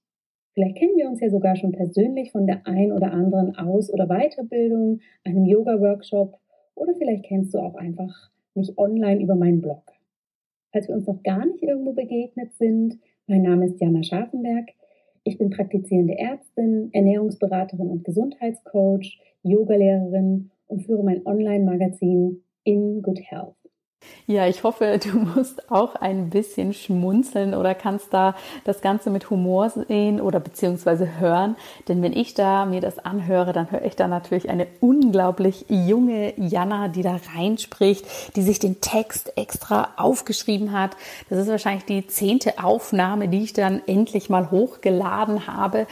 Vielleicht 0.55 0.77
kennen 0.77 0.97
wir 0.97 1.09
uns 1.09 1.21
ja 1.21 1.29
sogar 1.29 1.57
schon 1.57 1.73
persönlich 1.73 2.31
von 2.31 2.47
der 2.47 2.69
ein 2.69 2.93
oder 2.93 3.11
anderen 3.11 3.57
Aus- 3.57 3.93
oder 3.93 4.07
Weiterbildung, 4.07 5.01
einem 5.25 5.45
Yoga-Workshop 5.45 6.39
oder 6.77 6.95
vielleicht 6.95 7.25
kennst 7.25 7.53
du 7.53 7.59
auch 7.59 7.75
einfach 7.75 8.31
mich 8.57 8.77
online 8.79 9.23
über 9.23 9.35
meinen 9.35 9.61
Blog. 9.61 9.83
Falls 10.73 10.89
wir 10.89 10.95
uns 10.95 11.07
noch 11.07 11.23
gar 11.23 11.45
nicht 11.47 11.63
irgendwo 11.63 11.93
begegnet 11.93 12.55
sind, 12.55 12.99
mein 13.27 13.43
Name 13.43 13.67
ist 13.67 13.81
Jana 13.81 14.03
Scharfenberg. 14.03 14.71
Ich 15.25 15.39
bin 15.39 15.51
praktizierende 15.51 16.19
Ärztin, 16.19 16.91
Ernährungsberaterin 16.93 17.91
und 17.91 18.05
Gesundheitscoach, 18.05 19.21
Yogalehrerin 19.43 20.51
und 20.69 20.85
führe 20.85 21.03
mein 21.03 21.27
Online-Magazin 21.27 22.43
In 22.65 23.03
Good 23.03 23.21
Health. 23.23 23.66
Ja, 24.27 24.47
ich 24.49 24.65
hoffe, 24.65 24.99
du 25.03 25.19
musst 25.19 25.71
auch 25.71 25.95
ein 25.95 26.31
bisschen 26.31 26.73
schmunzeln 26.73 27.55
oder 27.55 27.75
kannst 27.75 28.13
da 28.13 28.35
das 28.65 28.81
Ganze 28.81 29.11
mit 29.11 29.31
Humor 29.31 29.71
sehen 29.71 30.21
oder 30.21 30.41
beziehungsweise 30.41 31.21
hören. 31.21 31.57
Denn 31.89 32.03
wenn 32.03 32.13
ich 32.13 32.35
da 32.35 32.67
mir 32.67 32.81
das 32.81 32.99
anhöre, 32.99 33.53
dann 33.53 33.71
höre 33.71 33.85
ich 33.85 33.97
da 33.97 34.09
natürlich 34.09 34.51
eine 34.51 34.67
unglaublich 34.81 35.67
junge 35.69 36.39
Jana, 36.39 36.89
die 36.89 37.03
da 37.03 37.21
reinspricht, 37.37 38.37
die 38.37 38.43
sich 38.43 38.59
den 38.59 38.81
Text 38.81 39.37
extra 39.37 39.91
aufgeschrieben 39.97 40.73
hat. 40.73 40.97
Das 41.31 41.39
ist 41.39 41.49
wahrscheinlich 41.49 41.85
die 41.85 42.07
zehnte 42.07 42.63
Aufnahme, 42.63 43.29
die 43.29 43.45
ich 43.45 43.53
dann 43.53 43.81
endlich 43.87 44.29
mal 44.29 44.51
hochgeladen 44.51 45.47
habe. 45.47 45.87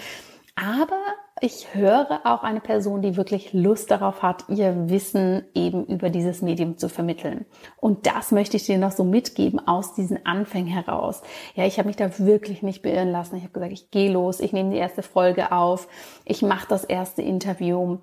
Aber 0.57 0.99
ich 1.41 1.75
höre 1.75 2.21
auch 2.25 2.43
eine 2.45 2.61
Person, 2.61 3.03
die 3.03 3.17
wirklich 3.17 3.53
Lust 3.53 3.91
darauf 3.91 4.23
hat, 4.23 4.45
ihr 4.49 4.89
Wissen 4.89 5.45
eben 5.55 5.85
über 5.87 6.09
dieses 6.09 6.43
Medium 6.43 6.79
zu 6.79 6.89
vermitteln. 6.89 7.45
Und 7.81 8.07
das 8.07 8.31
möchte 8.31 8.57
ich 8.57 8.67
dir 8.67 8.79
noch 8.79 8.93
so 8.93 9.03
mitgeben 9.03 9.67
aus 9.67 9.95
diesen 9.95 10.25
Anfängen 10.25 10.73
heraus. 10.73 11.23
Ja, 11.55 11.67
ich 11.67 11.79
habe 11.79 11.89
mich 11.89 11.97
da 11.97 12.19
wirklich 12.19 12.63
nicht 12.63 12.83
beirren 12.83 13.11
lassen. 13.11 13.37
Ich 13.37 13.43
habe 13.43 13.53
gesagt, 13.53 13.73
ich 13.73 13.91
gehe 13.91 14.13
los, 14.13 14.39
ich 14.39 14.53
nehme 14.53 14.71
die 14.71 14.79
erste 14.79 15.03
Folge 15.03 15.51
auf, 15.51 15.89
ich 16.25 16.43
mache 16.43 16.69
das 16.69 16.85
erste 16.85 17.23
Interview 17.23 17.99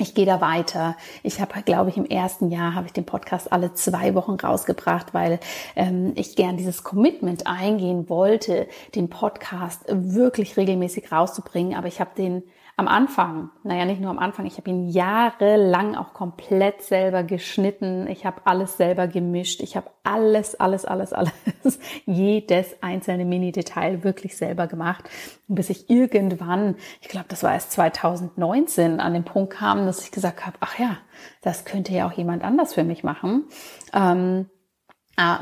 ich 0.00 0.14
gehe 0.14 0.26
da 0.26 0.40
weiter. 0.40 0.96
Ich 1.22 1.40
habe, 1.40 1.62
glaube 1.62 1.90
ich, 1.90 1.96
im 1.96 2.06
ersten 2.06 2.50
Jahr 2.50 2.74
habe 2.74 2.86
ich 2.86 2.92
den 2.92 3.04
Podcast 3.04 3.52
alle 3.52 3.74
zwei 3.74 4.14
Wochen 4.14 4.34
rausgebracht, 4.34 5.12
weil 5.12 5.40
ähm, 5.74 6.12
ich 6.14 6.36
gern 6.36 6.56
dieses 6.56 6.84
Commitment 6.84 7.46
eingehen 7.46 8.08
wollte, 8.08 8.68
den 8.94 9.10
Podcast 9.10 9.82
wirklich 9.88 10.56
regelmäßig 10.56 11.10
rauszubringen. 11.10 11.76
Aber 11.76 11.88
ich 11.88 12.00
habe 12.00 12.10
den 12.16 12.44
am 12.78 12.86
Anfang, 12.86 13.50
naja, 13.64 13.84
nicht 13.84 14.00
nur 14.00 14.10
am 14.10 14.20
Anfang, 14.20 14.46
ich 14.46 14.56
habe 14.56 14.70
ihn 14.70 14.88
jahrelang 14.88 15.96
auch 15.96 16.14
komplett 16.14 16.80
selber 16.82 17.24
geschnitten. 17.24 18.06
Ich 18.06 18.24
habe 18.24 18.42
alles 18.44 18.76
selber 18.76 19.08
gemischt. 19.08 19.60
Ich 19.62 19.76
habe 19.76 19.90
alles, 20.04 20.54
alles, 20.54 20.84
alles, 20.84 21.12
alles, 21.12 21.32
jedes 22.06 22.80
einzelne 22.80 23.24
Mini-Detail 23.24 24.04
wirklich 24.04 24.36
selber 24.36 24.68
gemacht. 24.68 25.10
Bis 25.48 25.70
ich 25.70 25.90
irgendwann, 25.90 26.76
ich 27.00 27.08
glaube, 27.08 27.26
das 27.28 27.42
war 27.42 27.52
erst 27.52 27.72
2019, 27.72 29.00
an 29.00 29.12
den 29.12 29.24
Punkt 29.24 29.54
kam, 29.54 29.84
dass 29.84 30.04
ich 30.04 30.12
gesagt 30.12 30.46
habe, 30.46 30.56
ach 30.60 30.78
ja, 30.78 30.98
das 31.42 31.64
könnte 31.64 31.92
ja 31.92 32.06
auch 32.06 32.12
jemand 32.12 32.44
anders 32.44 32.74
für 32.74 32.84
mich 32.84 33.02
machen. 33.02 33.46
Ähm, 33.92 34.46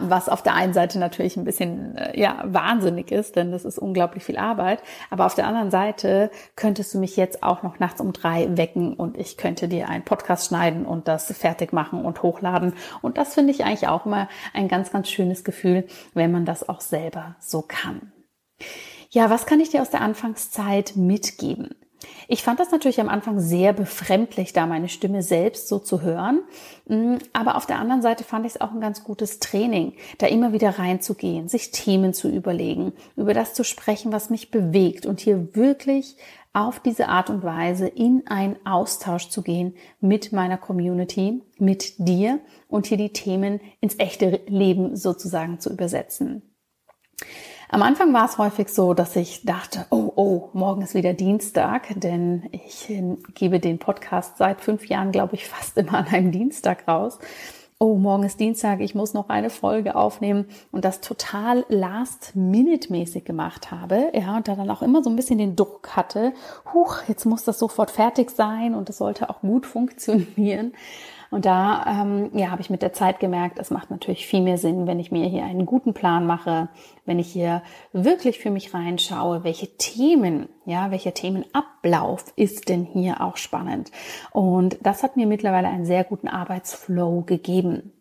was 0.01 0.29
auf 0.29 0.43
der 0.43 0.55
einen 0.55 0.73
Seite 0.73 0.99
natürlich 0.99 1.37
ein 1.37 1.45
bisschen 1.45 1.97
äh, 1.97 2.19
ja 2.19 2.43
wahnsinnig 2.45 3.13
ist, 3.13 3.37
denn 3.37 3.53
das 3.53 3.65
ist 3.65 3.79
unglaublich 3.79 4.25
viel 4.25 4.39
Arbeit. 4.39 4.83
Aber 5.11 5.27
auf 5.27 5.35
der 5.35 5.47
anderen 5.47 5.71
Seite 5.71 6.31
könntest 6.57 6.95
du 6.95 6.99
mich 6.99 7.17
jetzt 7.17 7.43
auch 7.43 7.63
noch 7.63 7.79
nachts 7.79 8.01
um 8.01 8.13
drei 8.13 8.57
wecken 8.57 8.95
und 8.95 9.19
ich 9.19 9.37
könnte 9.37 9.69
dir 9.69 9.89
einen 9.89 10.05
Podcast 10.05 10.49
schneiden 10.49 10.87
und 10.87 11.09
das 11.09 11.33
fertig 11.37 11.73
machen 11.73 12.05
und 12.05 12.23
hochladen. 12.23 12.73
Und 13.03 13.19
das 13.19 13.35
finde 13.35 13.53
ich 13.53 13.65
eigentlich 13.65 13.89
auch 13.89 14.07
immer 14.07 14.29
ein 14.55 14.69
ganz, 14.69 14.91
ganz 14.91 15.11
schönes 15.11 15.45
Gefühl, 15.45 15.87
wenn 16.15 16.33
man 16.33 16.47
das 16.47 16.69
auch 16.69 16.81
selber 16.81 17.37
so 17.39 17.63
kann. 17.63 18.13
Ja, 19.11 19.31
was 19.31 19.47
kann 19.47 19.61
ich 19.61 19.71
dir 19.71 19.83
aus 19.83 19.91
der 19.91 20.01
Anfangszeit 20.01 20.97
mitgeben? 20.97 21.75
Ich 22.29 22.43
fand 22.43 22.61
das 22.61 22.71
natürlich 22.71 23.01
am 23.01 23.09
Anfang 23.09 23.41
sehr 23.41 23.73
befremdlich, 23.73 24.53
da 24.53 24.67
meine 24.67 24.89
Stimme 24.89 25.23
selbst 25.23 25.69
so 25.69 25.79
zu 25.79 26.03
hören. 26.03 26.41
Mm, 26.87 27.17
aber 27.33 27.57
auf 27.57 27.67
der 27.67 27.79
anderen 27.79 28.03
Seite 28.03 28.25
fand 28.25 28.47
ich 28.47 28.57
es 28.57 28.61
auch 28.61 28.73
ein 28.73 28.81
ganz 28.81 29.05
gutes 29.05 29.39
Training, 29.39 29.95
da 30.19 30.27
immer 30.27 30.53
wieder 30.53 30.79
reinzugehen, 30.79 31.49
sich 31.49 31.71
Themen 31.71 32.15
zu 32.15 32.29
überlegen, 32.29 32.93
über 33.17 33.35
das 33.35 33.55
zu 33.55 33.65
sprechen, 33.65 34.13
was 34.13 34.31
mich 34.31 34.51
bewegt 34.51 35.07
und 35.07 35.21
hier 35.21 35.55
wirklich 35.55 36.17
auf 36.53 36.81
diese 36.81 37.09
Art 37.09 37.29
und 37.29 37.43
Weise 37.43 37.87
in 37.87 38.27
einen 38.27 38.57
Austausch 38.65 39.29
zu 39.29 39.43
gehen 39.43 39.75
mit 40.01 40.33
meiner 40.33 40.57
Community, 40.57 41.43
mit 41.59 41.95
dir 41.99 42.41
und 42.67 42.87
hier 42.87 42.97
die 42.97 43.13
Themen 43.13 43.61
ins 43.81 43.99
echte 43.99 44.41
Leben 44.47 44.97
sozusagen 44.97 45.61
zu 45.61 45.71
übersetzen. 45.71 46.43
Am 47.69 47.83
Anfang 47.83 48.13
war 48.15 48.27
es 48.27 48.39
häufig 48.39 48.69
so, 48.69 48.95
dass 48.95 49.17
ich 49.17 49.45
dachte, 49.45 49.87
oh, 49.91 50.13
oh, 50.15 50.51
morgen 50.53 50.83
ist 50.83 50.95
wieder 50.95 51.15
Dienstag, 51.15 51.89
denn 51.97 52.49
ich 52.53 52.93
gebe 53.35 53.59
den 53.59 53.81
Podcast 53.81 54.39
seit 54.39 54.61
fünf 54.61 54.87
Jahren, 54.87 55.11
glaube 55.11 55.35
ich, 55.35 55.49
fast 55.49 55.77
immer 55.77 55.95
an 55.95 56.07
einem 56.07 56.31
Dienstag 56.31 56.87
raus. 56.87 57.19
Oh, 57.79 57.97
morgen 57.97 58.23
ist 58.23 58.39
Dienstag, 58.39 58.81
ich 58.81 58.95
muss 58.95 59.15
noch 59.15 59.29
eine 59.29 59.51
Folge 59.51 59.97
aufnehmen 59.97 60.47
und 60.71 60.85
das 60.85 61.01
total 61.01 61.67
last-minute-mäßig 61.69 63.25
gemacht 63.25 63.73
habe. 63.73 64.13
Ja, 64.15 64.37
und 64.37 64.47
da 64.47 64.55
dann 64.55 64.71
auch 64.71 64.81
immer 64.81 65.03
so 65.03 65.11
ein 65.11 65.17
bisschen 65.17 65.39
den 65.39 65.57
Druck 65.57 65.97
hatte, 65.97 66.33
huch, 66.73 67.03
jetzt 67.09 67.27
muss 67.27 67.43
das 67.43 67.59
sofort 67.59 67.91
fertig 67.91 68.31
sein 68.31 68.75
und 68.75 68.89
es 68.89 68.99
sollte 68.99 69.29
auch 69.29 69.41
gut 69.41 69.67
funktionieren. 69.67 70.73
Und 71.31 71.45
da 71.45 72.03
ähm, 72.03 72.31
ja, 72.35 72.51
habe 72.51 72.63
ich 72.63 72.71
mit 72.71 72.83
der 72.83 72.93
Zeit 72.93 73.21
gemerkt, 73.21 73.59
es 73.59 73.71
macht 73.71 73.91
natürlich 73.91 74.27
viel 74.27 74.43
mehr 74.43 74.59
Sinn, 74.59 74.87
wenn 74.87 75.01
ich 75.01 75.11
mir 75.11 75.27
hier 75.27 75.45
einen 75.45 75.67
guten 75.67 75.95
Plan 75.95 76.27
mache, 76.27 76.69
wenn 77.05 77.19
ich 77.19 77.29
hier 77.29 77.63
wirklich 77.93 78.39
für 78.39 78.51
mich 78.51 78.75
reinschaue, 78.75 79.45
welche 79.45 79.77
Themen, 79.77 80.49
ja, 80.65 80.91
welcher 80.91 81.15
Themenablauf 81.15 82.33
ist 82.37 82.69
denn 82.69 82.85
hier 82.85 83.21
auch 83.21 83.37
spannend. 83.37 83.91
Und 84.33 84.79
das 84.83 85.03
hat 85.03 85.17
mir 85.17 85.27
mittlerweile 85.27 85.69
einen 85.69 85.87
sehr 85.87 86.05
guten 86.05 86.29
Arbeitsflow 86.29 87.23
gegeben. 87.23 87.93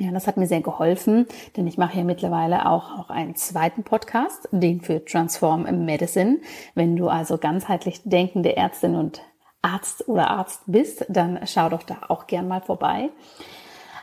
Ja, 0.00 0.10
das 0.10 0.26
hat 0.26 0.36
mir 0.36 0.48
sehr 0.48 0.60
geholfen, 0.60 1.26
denn 1.56 1.68
ich 1.68 1.78
mache 1.78 1.94
hier 1.94 2.04
mittlerweile 2.04 2.68
auch 2.68 2.96
noch 2.96 3.10
einen 3.10 3.36
zweiten 3.36 3.84
Podcast, 3.84 4.48
den 4.50 4.80
für 4.80 5.04
Transform 5.04 5.62
Medicine. 5.84 6.38
Wenn 6.74 6.96
du 6.96 7.06
also 7.06 7.38
ganzheitlich 7.38 8.02
denkende 8.04 8.56
Ärztin 8.56 8.96
und 8.96 9.22
Arzt 9.64 10.08
oder 10.08 10.30
Arzt 10.30 10.62
bist, 10.66 11.06
dann 11.08 11.40
schau 11.46 11.68
doch 11.68 11.82
da 11.82 11.96
auch 12.08 12.26
gern 12.26 12.48
mal 12.48 12.60
vorbei. 12.60 13.10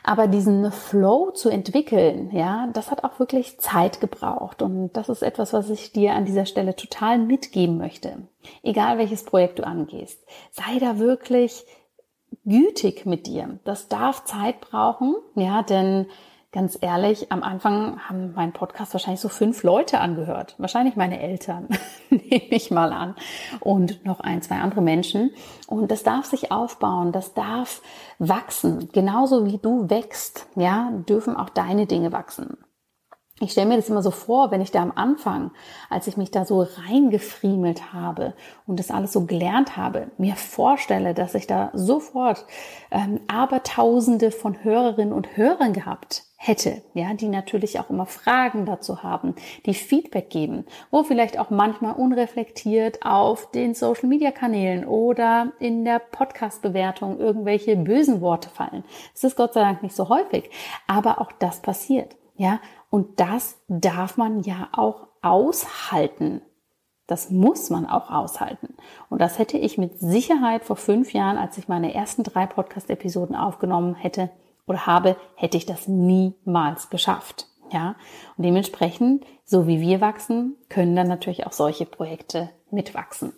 Aber 0.04 0.26
diesen 0.26 0.72
Flow 0.72 1.30
zu 1.30 1.48
entwickeln, 1.48 2.30
ja, 2.32 2.68
das 2.72 2.90
hat 2.90 3.04
auch 3.04 3.20
wirklich 3.20 3.60
Zeit 3.60 4.00
gebraucht. 4.00 4.60
Und 4.60 4.92
das 4.94 5.08
ist 5.08 5.22
etwas, 5.22 5.52
was 5.52 5.70
ich 5.70 5.92
dir 5.92 6.14
an 6.14 6.24
dieser 6.24 6.44
Stelle 6.44 6.74
total 6.74 7.18
mitgeben 7.18 7.78
möchte. 7.78 8.26
Egal 8.64 8.98
welches 8.98 9.24
Projekt 9.24 9.60
du 9.60 9.66
angehst, 9.66 10.18
sei 10.50 10.80
da 10.80 10.98
wirklich 10.98 11.64
gütig 12.44 13.06
mit 13.06 13.26
dir. 13.28 13.60
Das 13.64 13.86
darf 13.86 14.24
Zeit 14.24 14.60
brauchen, 14.60 15.14
ja, 15.36 15.62
denn 15.62 16.06
ganz 16.52 16.78
ehrlich, 16.80 17.32
am 17.32 17.42
Anfang 17.42 17.98
haben 18.08 18.34
meinen 18.34 18.52
Podcast 18.52 18.92
wahrscheinlich 18.92 19.20
so 19.20 19.28
fünf 19.28 19.62
Leute 19.62 20.00
angehört. 20.00 20.54
Wahrscheinlich 20.58 20.96
meine 20.96 21.20
Eltern, 21.20 21.68
nehme 22.10 22.50
ich 22.50 22.70
mal 22.70 22.92
an. 22.92 23.16
Und 23.60 24.04
noch 24.04 24.20
ein, 24.20 24.42
zwei 24.42 24.56
andere 24.56 24.82
Menschen. 24.82 25.30
Und 25.66 25.90
das 25.90 26.02
darf 26.02 26.26
sich 26.26 26.52
aufbauen, 26.52 27.10
das 27.10 27.34
darf 27.34 27.82
wachsen. 28.18 28.90
Genauso 28.92 29.46
wie 29.46 29.58
du 29.58 29.88
wächst, 29.88 30.46
ja, 30.54 30.90
dürfen 31.08 31.36
auch 31.36 31.48
deine 31.48 31.86
Dinge 31.86 32.12
wachsen 32.12 32.58
ich 33.42 33.52
stelle 33.52 33.66
mir 33.66 33.76
das 33.76 33.88
immer 33.88 34.02
so 34.02 34.12
vor, 34.12 34.50
wenn 34.50 34.60
ich 34.60 34.70
da 34.70 34.82
am 34.82 34.92
Anfang, 34.94 35.50
als 35.90 36.06
ich 36.06 36.16
mich 36.16 36.30
da 36.30 36.44
so 36.44 36.66
reingefriemelt 36.86 37.92
habe 37.92 38.34
und 38.66 38.78
das 38.78 38.90
alles 38.90 39.12
so 39.12 39.26
gelernt 39.26 39.76
habe, 39.76 40.12
mir 40.16 40.36
vorstelle, 40.36 41.12
dass 41.12 41.34
ich 41.34 41.46
da 41.46 41.70
sofort 41.74 42.46
ähm, 42.90 43.20
Abertausende 43.26 44.30
von 44.30 44.62
Hörerinnen 44.62 45.12
und 45.12 45.36
Hörern 45.36 45.72
gehabt 45.72 46.22
hätte, 46.36 46.82
ja, 46.94 47.14
die 47.14 47.28
natürlich 47.28 47.78
auch 47.78 47.88
immer 47.90 48.06
Fragen 48.06 48.66
dazu 48.66 49.02
haben, 49.02 49.34
die 49.64 49.74
Feedback 49.74 50.28
geben, 50.28 50.64
wo 50.90 51.04
vielleicht 51.04 51.38
auch 51.38 51.50
manchmal 51.50 51.94
unreflektiert 51.94 53.04
auf 53.04 53.50
den 53.52 53.74
Social 53.74 54.08
Media 54.08 54.32
Kanälen 54.32 54.84
oder 54.84 55.52
in 55.60 55.84
der 55.84 56.00
Podcast 56.00 56.62
Bewertung 56.62 57.20
irgendwelche 57.20 57.76
bösen 57.76 58.20
Worte 58.20 58.50
fallen. 58.50 58.84
Es 59.14 59.22
ist 59.22 59.36
Gott 59.36 59.54
sei 59.54 59.60
Dank 59.60 59.82
nicht 59.82 59.94
so 59.94 60.08
häufig, 60.08 60.50
aber 60.88 61.20
auch 61.20 61.30
das 61.32 61.60
passiert. 61.60 62.16
Ja, 62.36 62.60
und 62.92 63.20
das 63.20 63.58
darf 63.68 64.18
man 64.18 64.42
ja 64.42 64.68
auch 64.72 65.08
aushalten. 65.22 66.42
Das 67.06 67.30
muss 67.30 67.70
man 67.70 67.86
auch 67.86 68.10
aushalten. 68.10 68.74
Und 69.08 69.22
das 69.22 69.38
hätte 69.38 69.56
ich 69.56 69.78
mit 69.78 69.98
Sicherheit 69.98 70.62
vor 70.62 70.76
fünf 70.76 71.14
Jahren, 71.14 71.38
als 71.38 71.56
ich 71.56 71.68
meine 71.68 71.94
ersten 71.94 72.22
drei 72.22 72.44
Podcast-Episoden 72.44 73.34
aufgenommen 73.34 73.94
hätte 73.94 74.28
oder 74.66 74.84
habe, 74.84 75.16
hätte 75.36 75.56
ich 75.56 75.64
das 75.64 75.88
niemals 75.88 76.90
geschafft. 76.90 77.46
Ja, 77.72 77.96
und 78.36 78.44
dementsprechend, 78.44 79.24
so 79.42 79.66
wie 79.66 79.80
wir 79.80 80.02
wachsen, 80.02 80.58
können 80.68 80.94
dann 80.94 81.08
natürlich 81.08 81.46
auch 81.46 81.52
solche 81.52 81.86
Projekte 81.86 82.50
mitwachsen. 82.70 83.32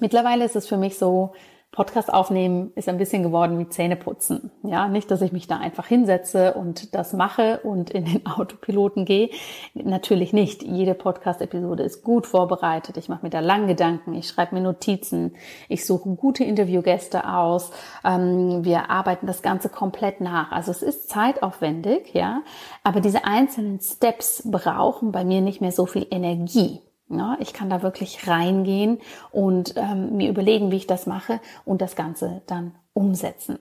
Mittlerweile 0.00 0.44
ist 0.44 0.56
es 0.56 0.66
für 0.66 0.78
mich 0.78 0.98
so, 0.98 1.32
Podcast 1.70 2.12
aufnehmen 2.12 2.72
ist 2.76 2.88
ein 2.88 2.96
bisschen 2.96 3.22
geworden 3.22 3.58
wie 3.58 3.68
Zähne 3.68 3.94
putzen. 3.94 4.50
Ja, 4.62 4.88
nicht, 4.88 5.10
dass 5.10 5.20
ich 5.20 5.32
mich 5.32 5.46
da 5.46 5.58
einfach 5.58 5.86
hinsetze 5.86 6.54
und 6.54 6.94
das 6.94 7.12
mache 7.12 7.60
und 7.62 7.90
in 7.90 8.06
den 8.06 8.26
Autopiloten 8.38 9.04
gehe. 9.04 9.30
Natürlich 9.74 10.32
nicht. 10.32 10.62
Jede 10.62 10.94
Podcast-Episode 10.94 11.82
ist 11.82 12.02
gut 12.02 12.26
vorbereitet. 12.26 12.96
Ich 12.96 13.08
mache 13.08 13.22
mir 13.22 13.30
da 13.30 13.40
lange 13.40 13.68
Gedanken. 13.68 14.14
Ich 14.14 14.28
schreibe 14.28 14.54
mir 14.54 14.62
Notizen. 14.62 15.36
Ich 15.68 15.84
suche 15.86 16.08
gute 16.16 16.42
Interviewgäste 16.42 17.28
aus. 17.28 17.70
Ähm, 18.02 18.64
wir 18.64 18.90
arbeiten 18.90 19.26
das 19.26 19.42
Ganze 19.42 19.68
komplett 19.68 20.20
nach. 20.20 20.50
Also 20.50 20.70
es 20.70 20.82
ist 20.82 21.10
zeitaufwendig, 21.10 22.14
ja. 22.14 22.42
Aber 22.82 23.00
diese 23.00 23.24
einzelnen 23.24 23.78
Steps 23.80 24.42
brauchen 24.50 25.12
bei 25.12 25.24
mir 25.24 25.42
nicht 25.42 25.60
mehr 25.60 25.72
so 25.72 25.86
viel 25.86 26.06
Energie. 26.10 26.80
Ja, 27.10 27.36
ich 27.40 27.52
kann 27.52 27.70
da 27.70 27.82
wirklich 27.82 28.28
reingehen 28.28 28.98
und 29.30 29.74
ähm, 29.76 30.16
mir 30.16 30.28
überlegen, 30.28 30.70
wie 30.70 30.76
ich 30.76 30.86
das 30.86 31.06
mache 31.06 31.40
und 31.64 31.80
das 31.80 31.96
Ganze 31.96 32.42
dann 32.46 32.74
umsetzen. 32.92 33.58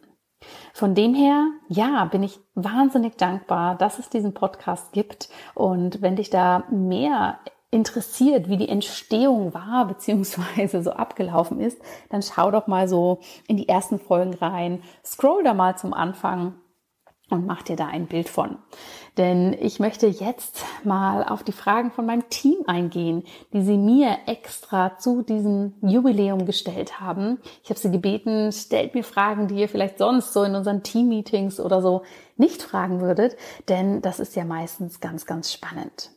Von 0.74 0.96
dem 0.96 1.14
her, 1.16 1.48
ja, 1.68 2.06
bin 2.06 2.24
ich 2.24 2.40
wahnsinnig 2.54 3.16
dankbar, 3.16 3.76
dass 3.76 4.00
es 4.00 4.10
diesen 4.10 4.34
Podcast 4.34 4.92
gibt. 4.92 5.30
Und 5.56 6.02
wenn 6.02 6.16
dich 6.16 6.30
da 6.30 6.66
mehr 6.70 7.40
interessiert, 7.72 8.50
wie 8.50 8.58
die 8.58 8.70
Entstehung 8.70 9.54
war, 9.54 9.86
beziehungsweise 9.88 10.84
so 10.84 10.92
abgelaufen 10.92 11.60
ist, 11.60 11.80
dann 12.10 12.22
schau 12.22 12.52
doch 12.52 12.68
mal 12.68 12.88
so 12.88 13.20
in 13.48 13.58
die 13.58 13.70
ersten 13.70 14.00
Folgen 14.00 14.34
rein, 14.36 14.84
scroll 15.04 15.44
da 15.44 15.54
mal 15.54 15.78
zum 15.78 15.94
Anfang 15.94 16.56
und 17.30 17.46
mach 17.46 17.62
dir 17.62 17.76
da 17.76 17.88
ein 17.88 18.08
Bild 18.08 18.30
von. 18.30 18.58
Denn 19.18 19.54
ich 19.54 19.80
möchte 19.80 20.08
jetzt 20.08 20.63
mal 20.84 21.24
auf 21.24 21.44
die 21.44 21.52
Fragen 21.52 21.92
von 21.92 22.06
meinem 22.06 22.30
Team 22.30 22.58
eingehen, 22.68 23.24
die 23.54 23.62
sie 23.62 23.78
mir 23.78 24.18
extra 24.28 24.98
zu 24.98 25.24
diesem 25.24 25.74
Jubiläum 25.82 26.46
gestellt 26.46 27.00
haben. 27.00 27.40
Ich 27.63 27.70
habe 27.70 27.80
sie 27.80 27.92
gebeten, 27.92 28.52
stellt 28.52 28.94
mir 28.94 29.04
Fragen, 29.04 29.48
die 29.48 29.56
ihr 29.56 29.70
vielleicht 29.70 29.98
sonst 29.98 30.34
so 30.34 30.44
in 30.44 30.56
unseren 30.56 30.84
Team-Meetings 30.84 31.60
oder 31.60 31.82
so 31.82 32.04
nicht 32.38 32.62
fragen 32.62 33.02
würdet, 33.02 33.36
denn 33.68 34.02
das 34.02 34.20
ist 34.20 34.36
ja 34.36 34.46
meistens 34.46 35.00
ganz, 35.00 35.26
ganz 35.26 35.52
spannend. 35.52 36.12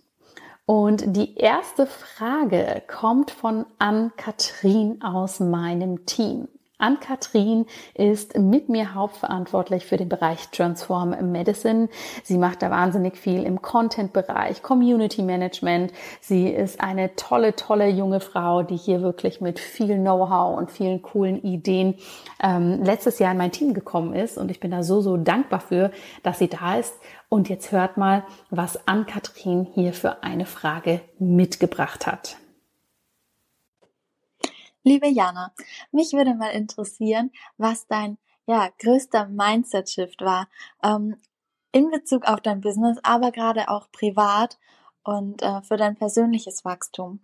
Und 0.67 1.17
die 1.17 1.35
erste 1.35 1.87
Frage 1.87 2.83
kommt 2.87 3.33
von 3.33 3.67
Ann-Kathrin 3.79 5.03
aus 5.03 5.41
meinem 5.41 6.07
Team. 6.07 6.47
Ann-Kathrin 6.81 7.67
ist 7.95 8.37
mit 8.37 8.69
mir 8.69 8.95
hauptverantwortlich 8.95 9.87
für 9.87 9.97
den 9.97 10.09
Bereich 10.09 10.49
Transform 10.51 11.11
Medicine. 11.31 11.89
Sie 12.23 12.39
macht 12.39 12.63
da 12.63 12.71
wahnsinnig 12.71 13.17
viel 13.17 13.45
im 13.45 13.63
Content-Bereich, 13.63 14.63
Community 14.63 15.23
Management. 15.23 15.93
Sie 16.21 16.49
ist 16.49 16.81
eine 16.81 17.15
tolle, 17.17 17.57
tolle 17.57 17.89
junge 17.89 18.21
Frau, 18.21 18.63
die 18.63 18.77
hier 18.77 19.03
wirklich 19.03 19.41
mit 19.41 19.59
viel 19.59 19.97
Know-how 19.97 20.59
und 20.59 20.71
vielen 20.71 21.03
coolen 21.03 21.43
Ideen 21.43 21.95
ähm, 22.43 22.83
letztes 22.83 23.19
Jahr 23.19 23.33
in 23.33 23.39
mein 23.39 23.53
Team 23.53 23.75
gekommen 23.75 24.15
ist. 24.15 24.39
Und 24.39 24.51
ich 24.51 24.61
bin 24.61 24.71
da 24.71 24.83
so, 24.83 25.01
so 25.01 25.17
dankbar 25.17 25.61
für, 25.61 25.91
dass 26.23 26.39
sie 26.39 26.49
da 26.49 26.77
ist. 26.77 26.95
Und 27.29 27.49
jetzt 27.49 27.71
hört 27.71 27.97
mal, 27.97 28.25
was 28.51 28.89
Ann-Kathrin 28.89 29.69
hier 29.75 29.93
für 29.93 30.23
eine 30.23 30.47
Frage 30.47 31.01
mitgebracht 31.19 32.07
hat. 32.07 32.37
Liebe 34.83 35.09
Jana, 35.09 35.53
mich 35.93 36.13
würde 36.13 36.35
mal 36.35 36.51
interessieren, 36.51 37.31
was 37.59 37.87
dein 37.87 38.19
ja, 38.47 38.69
größter 38.79 39.27
Mindset-Shift 39.27 40.23
war 40.23 40.49
ähm, 40.83 41.17
in 41.73 41.91
Bezug 41.91 42.27
auf 42.27 42.41
dein 42.41 42.61
Business, 42.61 42.99
aber 43.03 43.31
gerade 43.31 43.69
auch 43.69 43.91
privat 43.93 44.59
und 45.05 45.43
äh, 45.43 45.63
für 45.63 45.77
dein 45.77 45.97
persönliches 45.97 46.65
Wachstum. 46.65 47.21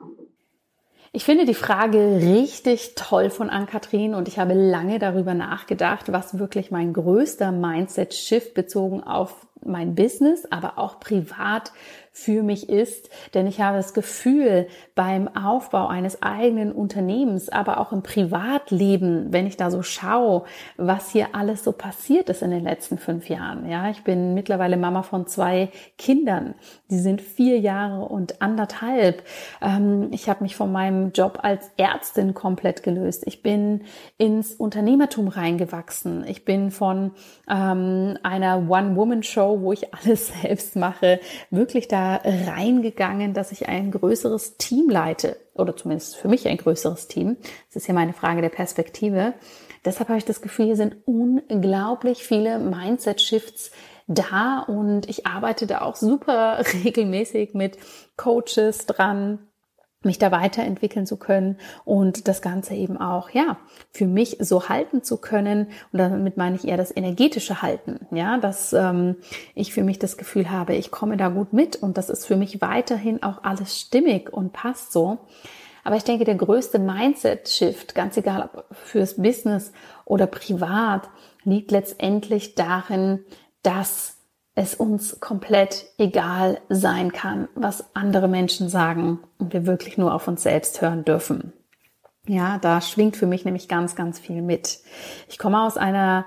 Ich 1.12 1.24
finde 1.24 1.46
die 1.46 1.54
Frage 1.54 2.20
richtig 2.20 2.94
toll 2.94 3.30
von 3.30 3.48
Ann-Kathrin 3.48 4.14
und 4.14 4.28
ich 4.28 4.38
habe 4.38 4.52
lange 4.52 4.98
darüber 4.98 5.32
nachgedacht, 5.32 6.12
was 6.12 6.38
wirklich 6.38 6.70
mein 6.70 6.92
größter 6.92 7.52
Mindset-Shift 7.52 8.52
bezogen 8.52 9.02
auf 9.02 9.46
mein 9.64 9.94
Business, 9.94 10.46
aber 10.50 10.78
auch 10.78 11.00
privat 11.00 11.72
für 12.16 12.42
mich 12.42 12.70
ist, 12.70 13.10
denn 13.34 13.46
ich 13.46 13.60
habe 13.60 13.76
das 13.76 13.92
Gefühl, 13.92 14.68
beim 14.94 15.28
Aufbau 15.36 15.86
eines 15.86 16.22
eigenen 16.22 16.72
Unternehmens, 16.72 17.50
aber 17.50 17.78
auch 17.78 17.92
im 17.92 18.02
Privatleben, 18.02 19.34
wenn 19.34 19.46
ich 19.46 19.58
da 19.58 19.70
so 19.70 19.82
schaue, 19.82 20.44
was 20.78 21.10
hier 21.10 21.34
alles 21.34 21.62
so 21.62 21.72
passiert 21.72 22.30
ist 22.30 22.40
in 22.40 22.50
den 22.50 22.64
letzten 22.64 22.96
fünf 22.96 23.28
Jahren. 23.28 23.68
Ja, 23.68 23.90
ich 23.90 24.02
bin 24.02 24.32
mittlerweile 24.32 24.78
Mama 24.78 25.02
von 25.02 25.26
zwei 25.26 25.68
Kindern. 25.98 26.54
Die 26.88 26.98
sind 26.98 27.20
vier 27.20 27.60
Jahre 27.60 28.06
und 28.06 28.40
anderthalb. 28.40 29.22
Ähm, 29.60 30.08
ich 30.10 30.30
habe 30.30 30.42
mich 30.42 30.56
von 30.56 30.72
meinem 30.72 31.12
Job 31.12 31.40
als 31.42 31.70
Ärztin 31.76 32.32
komplett 32.32 32.82
gelöst. 32.82 33.24
Ich 33.26 33.42
bin 33.42 33.82
ins 34.16 34.54
Unternehmertum 34.54 35.28
reingewachsen. 35.28 36.24
Ich 36.26 36.46
bin 36.46 36.70
von 36.70 37.12
ähm, 37.46 38.16
einer 38.22 38.70
One-Woman-Show, 38.70 39.45
wo 39.60 39.72
ich 39.72 39.94
alles 39.94 40.28
selbst 40.42 40.76
mache, 40.76 41.20
wirklich 41.50 41.88
da 41.88 42.20
reingegangen, 42.24 43.34
dass 43.34 43.52
ich 43.52 43.68
ein 43.68 43.90
größeres 43.90 44.56
Team 44.56 44.88
leite 44.88 45.36
oder 45.54 45.76
zumindest 45.76 46.16
für 46.16 46.28
mich 46.28 46.46
ein 46.48 46.56
größeres 46.56 47.08
Team. 47.08 47.36
Das 47.68 47.82
ist 47.82 47.88
ja 47.88 47.94
meine 47.94 48.12
Frage 48.12 48.42
der 48.42 48.50
Perspektive. 48.50 49.34
Deshalb 49.84 50.08
habe 50.08 50.18
ich 50.18 50.24
das 50.24 50.42
Gefühl, 50.42 50.66
hier 50.66 50.76
sind 50.76 50.96
unglaublich 51.06 52.24
viele 52.24 52.58
Mindset-Shifts 52.58 53.70
da 54.08 54.60
und 54.60 55.08
ich 55.08 55.26
arbeite 55.26 55.66
da 55.66 55.82
auch 55.82 55.96
super 55.96 56.62
regelmäßig 56.84 57.54
mit 57.54 57.78
Coaches 58.16 58.86
dran, 58.86 59.38
mich 60.06 60.18
da 60.18 60.30
weiterentwickeln 60.32 61.04
zu 61.04 61.18
können 61.18 61.58
und 61.84 62.28
das 62.28 62.40
Ganze 62.40 62.74
eben 62.74 62.96
auch, 62.96 63.30
ja, 63.30 63.58
für 63.90 64.06
mich 64.06 64.38
so 64.40 64.68
halten 64.68 65.02
zu 65.02 65.18
können. 65.18 65.66
Und 65.92 65.98
damit 65.98 66.36
meine 66.38 66.56
ich 66.56 66.66
eher 66.66 66.78
das 66.78 66.96
energetische 66.96 67.60
Halten, 67.60 68.06
ja, 68.10 68.38
dass 68.38 68.72
ähm, 68.72 69.16
ich 69.54 69.74
für 69.74 69.82
mich 69.82 69.98
das 69.98 70.16
Gefühl 70.16 70.50
habe, 70.50 70.74
ich 70.74 70.90
komme 70.90 71.16
da 71.16 71.28
gut 71.28 71.52
mit 71.52 71.76
und 71.76 71.98
das 71.98 72.08
ist 72.08 72.24
für 72.24 72.36
mich 72.36 72.60
weiterhin 72.62 73.22
auch 73.22 73.44
alles 73.44 73.78
stimmig 73.78 74.32
und 74.32 74.52
passt 74.52 74.92
so. 74.92 75.18
Aber 75.84 75.94
ich 75.94 76.04
denke, 76.04 76.24
der 76.24 76.34
größte 76.34 76.80
Mindset-Shift, 76.80 77.94
ganz 77.94 78.16
egal 78.16 78.50
ob 78.52 78.64
fürs 78.74 79.18
Business 79.18 79.72
oder 80.04 80.26
privat, 80.26 81.08
liegt 81.44 81.70
letztendlich 81.70 82.56
darin, 82.56 83.20
dass 83.62 84.15
es 84.56 84.74
uns 84.74 85.20
komplett 85.20 85.86
egal 85.98 86.58
sein 86.70 87.12
kann, 87.12 87.46
was 87.54 87.94
andere 87.94 88.26
Menschen 88.26 88.68
sagen 88.68 89.20
und 89.38 89.52
wir 89.52 89.66
wirklich 89.66 89.98
nur 89.98 90.14
auf 90.14 90.26
uns 90.26 90.42
selbst 90.42 90.80
hören 90.80 91.04
dürfen. 91.04 91.52
Ja, 92.26 92.58
da 92.58 92.80
schwingt 92.80 93.16
für 93.16 93.26
mich 93.26 93.44
nämlich 93.44 93.68
ganz, 93.68 93.94
ganz 93.94 94.18
viel 94.18 94.42
mit. 94.42 94.80
Ich 95.28 95.38
komme 95.38 95.62
aus 95.62 95.76
einer 95.76 96.24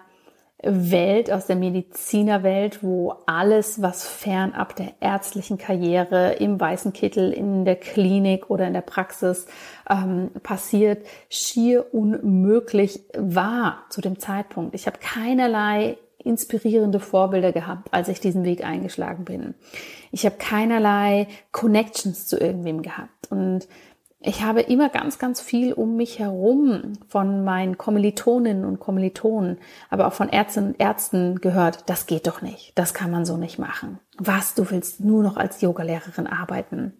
Welt, 0.61 1.31
aus 1.31 1.47
der 1.47 1.55
Medizinerwelt, 1.55 2.83
wo 2.83 3.15
alles, 3.25 3.81
was 3.81 4.07
fernab 4.07 4.75
der 4.75 4.93
ärztlichen 4.99 5.57
Karriere 5.57 6.33
im 6.33 6.59
weißen 6.59 6.93
Kittel, 6.93 7.33
in 7.33 7.65
der 7.65 7.77
Klinik 7.77 8.49
oder 8.49 8.67
in 8.67 8.73
der 8.73 8.81
Praxis 8.81 9.47
ähm, 9.89 10.29
passiert, 10.43 11.05
schier 11.29 11.93
unmöglich 11.93 13.01
war 13.17 13.85
zu 13.89 14.01
dem 14.01 14.19
Zeitpunkt. 14.19 14.75
Ich 14.75 14.85
habe 14.85 14.99
keinerlei 14.99 15.97
inspirierende 16.23 16.99
Vorbilder 16.99 17.51
gehabt, 17.51 17.93
als 17.93 18.07
ich 18.07 18.19
diesen 18.19 18.43
Weg 18.43 18.63
eingeschlagen 18.63 19.25
bin. 19.25 19.55
Ich 20.11 20.25
habe 20.25 20.35
keinerlei 20.37 21.27
Connections 21.51 22.27
zu 22.27 22.37
irgendwem 22.37 22.81
gehabt 22.81 23.31
und 23.31 23.67
ich 24.21 24.43
habe 24.43 24.59
immer 24.59 24.89
ganz, 24.89 25.17
ganz 25.17 25.39
viel 25.39 25.71
um 25.71 25.95
mich 25.95 26.19
herum 26.19 26.93
von 27.07 27.45
meinen 27.45 27.77
Kommilitoninnen 27.77 28.65
und 28.65 28.79
Kommilitonen, 28.79 29.59
aber 29.89 30.07
auch 30.07 30.13
von 30.13 30.27
Ärztinnen 30.27 30.71
und 30.71 30.79
Ärzten 30.79 31.39
gehört, 31.39 31.89
das 31.89 32.05
geht 32.05 32.27
doch 32.27 32.41
nicht, 32.41 32.77
das 32.77 32.93
kann 32.93 33.11
man 33.11 33.23
so 33.25 33.37
nicht 33.37 33.59
machen. 33.59 33.99
Was, 34.17 34.55
du 34.55 34.69
willst 34.69 34.99
nur 34.99 35.23
noch 35.23 35.37
als 35.37 35.61
Yogalehrerin 35.61 36.27
arbeiten? 36.27 36.97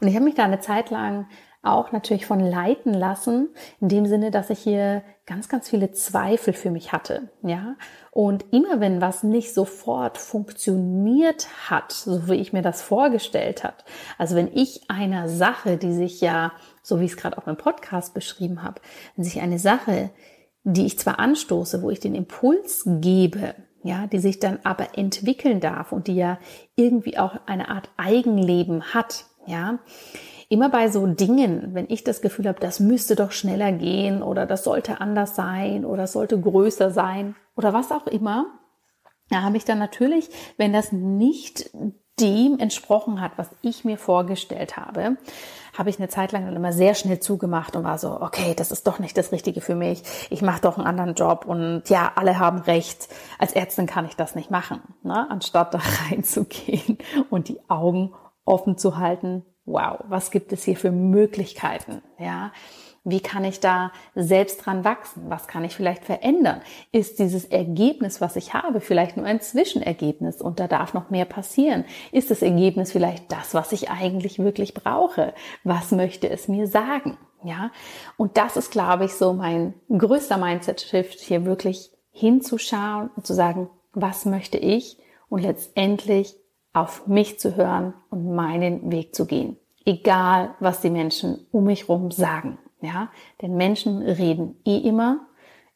Und 0.00 0.08
ich 0.08 0.14
habe 0.14 0.24
mich 0.24 0.34
da 0.34 0.44
eine 0.44 0.60
Zeit 0.60 0.90
lang 0.90 1.26
auch 1.62 1.92
natürlich 1.92 2.24
von 2.24 2.40
leiten 2.40 2.94
lassen, 2.94 3.50
in 3.80 3.88
dem 3.88 4.06
Sinne, 4.06 4.30
dass 4.30 4.48
ich 4.50 4.60
hier 4.60 5.02
ganz, 5.26 5.48
ganz 5.48 5.68
viele 5.68 5.90
Zweifel 5.90 6.54
für 6.54 6.70
mich 6.70 6.92
hatte, 6.92 7.30
ja. 7.42 7.74
Und 8.12 8.52
immer 8.52 8.80
wenn 8.80 9.00
was 9.00 9.24
nicht 9.24 9.52
sofort 9.52 10.18
funktioniert 10.18 11.48
hat, 11.68 11.92
so 11.92 12.28
wie 12.28 12.36
ich 12.36 12.52
mir 12.52 12.62
das 12.62 12.80
vorgestellt 12.80 13.64
hat, 13.64 13.84
also 14.18 14.36
wenn 14.36 14.50
ich 14.54 14.88
einer 14.88 15.28
Sache, 15.28 15.76
die 15.76 15.92
sich 15.92 16.20
ja, 16.20 16.52
so 16.82 17.00
wie 17.00 17.04
ich 17.04 17.12
es 17.12 17.16
gerade 17.16 17.38
auch 17.38 17.48
im 17.48 17.56
Podcast 17.56 18.14
beschrieben 18.14 18.62
habe, 18.62 18.80
wenn 19.16 19.24
sich 19.24 19.40
eine 19.40 19.58
Sache, 19.58 20.10
die 20.62 20.86
ich 20.86 20.98
zwar 20.98 21.18
anstoße, 21.18 21.82
wo 21.82 21.90
ich 21.90 22.00
den 22.00 22.14
Impuls 22.14 22.84
gebe, 22.86 23.54
ja, 23.82 24.06
die 24.06 24.18
sich 24.18 24.40
dann 24.40 24.60
aber 24.64 24.96
entwickeln 24.98 25.60
darf 25.60 25.92
und 25.92 26.06
die 26.06 26.16
ja 26.16 26.38
irgendwie 26.76 27.18
auch 27.18 27.36
eine 27.46 27.68
Art 27.68 27.88
Eigenleben 27.96 28.94
hat, 28.94 29.26
ja, 29.46 29.78
immer 30.48 30.68
bei 30.68 30.88
so 30.88 31.06
Dingen, 31.06 31.74
wenn 31.74 31.86
ich 31.88 32.04
das 32.04 32.20
Gefühl 32.20 32.48
habe, 32.48 32.60
das 32.60 32.80
müsste 32.80 33.16
doch 33.16 33.32
schneller 33.32 33.72
gehen 33.72 34.22
oder 34.22 34.46
das 34.46 34.64
sollte 34.64 35.00
anders 35.00 35.34
sein 35.34 35.84
oder 35.84 36.06
sollte 36.06 36.40
größer 36.40 36.90
sein 36.90 37.34
oder 37.56 37.72
was 37.72 37.90
auch 37.90 38.06
immer, 38.06 38.46
da 39.28 39.42
habe 39.42 39.56
ich 39.56 39.64
dann 39.64 39.78
natürlich, 39.78 40.28
wenn 40.56 40.72
das 40.72 40.92
nicht 40.92 41.70
dem 42.20 42.58
entsprochen 42.58 43.20
hat, 43.20 43.32
was 43.36 43.50
ich 43.60 43.84
mir 43.84 43.98
vorgestellt 43.98 44.76
habe, 44.76 45.18
habe 45.76 45.90
ich 45.90 45.98
eine 45.98 46.08
Zeit 46.08 46.32
lang 46.32 46.46
dann 46.46 46.56
immer 46.56 46.72
sehr 46.72 46.94
schnell 46.94 47.20
zugemacht 47.20 47.76
und 47.76 47.84
war 47.84 47.98
so, 47.98 48.20
okay, 48.22 48.54
das 48.56 48.70
ist 48.70 48.86
doch 48.86 48.98
nicht 48.98 49.18
das 49.18 49.32
Richtige 49.32 49.60
für 49.60 49.74
mich. 49.74 50.02
Ich 50.30 50.40
mache 50.40 50.62
doch 50.62 50.78
einen 50.78 50.86
anderen 50.86 51.14
Job 51.14 51.44
und 51.46 51.82
ja, 51.88 52.12
alle 52.14 52.38
haben 52.38 52.60
recht. 52.60 53.08
Als 53.38 53.52
Ärztin 53.52 53.86
kann 53.86 54.06
ich 54.06 54.16
das 54.16 54.34
nicht 54.34 54.50
machen, 54.50 54.80
ne? 55.02 55.26
anstatt 55.28 55.74
da 55.74 55.80
reinzugehen 56.10 56.96
und 57.28 57.48
die 57.48 57.60
Augen 57.68 58.14
offen 58.46 58.78
zu 58.78 58.96
halten 58.96 59.44
wow, 59.66 59.98
was 60.08 60.30
gibt 60.30 60.52
es 60.52 60.64
hier 60.64 60.76
für 60.76 60.92
Möglichkeiten? 60.92 62.02
Ja, 62.18 62.52
wie 63.08 63.20
kann 63.20 63.44
ich 63.44 63.60
da 63.60 63.92
selbst 64.16 64.66
dran 64.66 64.84
wachsen? 64.84 65.24
Was 65.28 65.46
kann 65.46 65.64
ich 65.64 65.76
vielleicht 65.76 66.04
verändern? 66.04 66.60
Ist 66.90 67.20
dieses 67.20 67.44
Ergebnis, 67.44 68.20
was 68.20 68.34
ich 68.34 68.52
habe, 68.52 68.80
vielleicht 68.80 69.16
nur 69.16 69.26
ein 69.26 69.40
Zwischenergebnis 69.40 70.42
und 70.42 70.58
da 70.58 70.66
darf 70.66 70.92
noch 70.92 71.08
mehr 71.08 71.24
passieren? 71.24 71.84
Ist 72.10 72.32
das 72.32 72.42
Ergebnis 72.42 72.90
vielleicht 72.90 73.30
das, 73.30 73.54
was 73.54 73.70
ich 73.70 73.90
eigentlich 73.90 74.40
wirklich 74.40 74.74
brauche? 74.74 75.34
Was 75.62 75.92
möchte 75.92 76.28
es 76.28 76.48
mir 76.48 76.66
sagen? 76.66 77.16
Ja, 77.44 77.70
und 78.16 78.36
das 78.38 78.56
ist, 78.56 78.72
glaube 78.72 79.04
ich, 79.04 79.14
so 79.14 79.32
mein 79.34 79.74
größter 79.88 80.36
Mindset-Shift 80.36 81.20
hier 81.20 81.44
wirklich 81.44 81.92
hinzuschauen 82.10 83.10
und 83.14 83.24
zu 83.24 83.34
sagen, 83.34 83.70
was 83.92 84.24
möchte 84.24 84.58
ich 84.58 84.98
und 85.28 85.42
letztendlich 85.42 86.34
auf 86.76 87.06
mich 87.06 87.38
zu 87.38 87.56
hören 87.56 87.94
und 88.10 88.34
meinen 88.34 88.92
Weg 88.92 89.14
zu 89.14 89.24
gehen. 89.24 89.56
Egal, 89.86 90.54
was 90.60 90.82
die 90.82 90.90
Menschen 90.90 91.46
um 91.50 91.64
mich 91.64 91.88
herum 91.88 92.10
sagen. 92.10 92.58
Ja, 92.82 93.10
denn 93.40 93.56
Menschen 93.56 94.02
reden 94.02 94.60
eh 94.66 94.76
immer, 94.76 95.26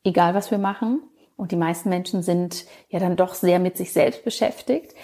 egal 0.05 0.35
was 0.35 0.51
wir 0.51 0.59
machen. 0.59 1.01
Und 1.37 1.53
die 1.53 1.57
meisten 1.57 1.89
Menschen 1.89 2.23
sind 2.23 2.67
ja 2.91 2.99
dann 2.99 3.17
doch 3.17 3.33
sehr 3.33 3.59
mit 3.59 3.79
sich 3.79 3.95
selbst 3.95 4.25
beschäftigt. 4.25 4.95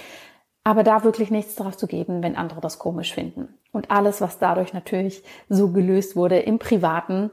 Aber 0.64 0.82
da 0.82 1.02
wirklich 1.02 1.30
nichts 1.30 1.54
drauf 1.54 1.78
zu 1.78 1.86
geben, 1.86 2.22
wenn 2.22 2.36
andere 2.36 2.60
das 2.60 2.78
komisch 2.78 3.14
finden. 3.14 3.48
Und 3.72 3.90
alles, 3.90 4.20
was 4.20 4.38
dadurch 4.38 4.74
natürlich 4.74 5.22
so 5.48 5.72
gelöst 5.72 6.14
wurde 6.14 6.38
im 6.40 6.58
Privaten, 6.58 7.30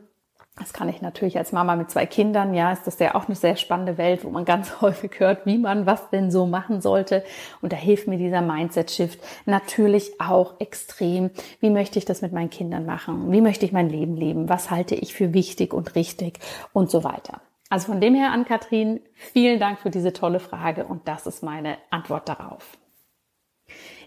das 0.60 0.72
kann 0.72 0.88
ich 0.88 1.02
natürlich 1.02 1.38
als 1.38 1.52
Mama 1.52 1.76
mit 1.76 1.90
zwei 1.90 2.06
Kindern, 2.06 2.54
ja, 2.54 2.72
ist 2.72 2.86
das 2.86 3.00
ja 3.00 3.16
auch 3.16 3.26
eine 3.26 3.36
sehr 3.36 3.56
spannende 3.56 3.98
Welt, 3.98 4.24
wo 4.24 4.30
man 4.30 4.46
ganz 4.46 4.82
häufig 4.82 5.20
hört, 5.20 5.46
wie 5.46 5.58
man 5.58 5.86
was 5.86 6.10
denn 6.12 6.30
so 6.30 6.46
machen 6.46 6.80
sollte. 6.80 7.24
Und 7.62 7.74
da 7.74 7.78
hilft 7.78 8.08
mir 8.08 8.18
dieser 8.18 8.42
Mindset-Shift 8.42 9.20
natürlich 9.46 10.20
auch 10.22 10.60
extrem. 10.60 11.32
Wie 11.60 11.72
möchte 11.72 11.98
ich 11.98 12.06
das 12.06 12.22
mit 12.22 12.34
meinen 12.34 12.52
Kindern 12.52 12.86
machen? 12.86 13.32
Wie 13.32 13.42
möchte 13.42 13.66
ich 13.66 13.72
mein 13.72 13.90
Leben 13.90 14.16
leben? 14.16 14.48
Was 14.48 14.70
halte 14.70 14.94
ich 14.94 15.14
für 15.14 15.34
wichtig 15.34 15.74
und 15.74 15.96
richtig 15.96 16.40
und 16.72 16.92
so 16.92 17.04
weiter? 17.04 17.42
Also 17.70 17.92
von 17.92 18.00
dem 18.00 18.14
her 18.14 18.32
an, 18.32 18.46
Kathrin, 18.46 19.00
vielen 19.16 19.60
Dank 19.60 19.80
für 19.80 19.90
diese 19.90 20.14
tolle 20.14 20.40
Frage 20.40 20.86
und 20.86 21.08
das 21.08 21.26
ist 21.26 21.42
meine 21.42 21.78
Antwort 21.90 22.30
darauf. 22.30 22.78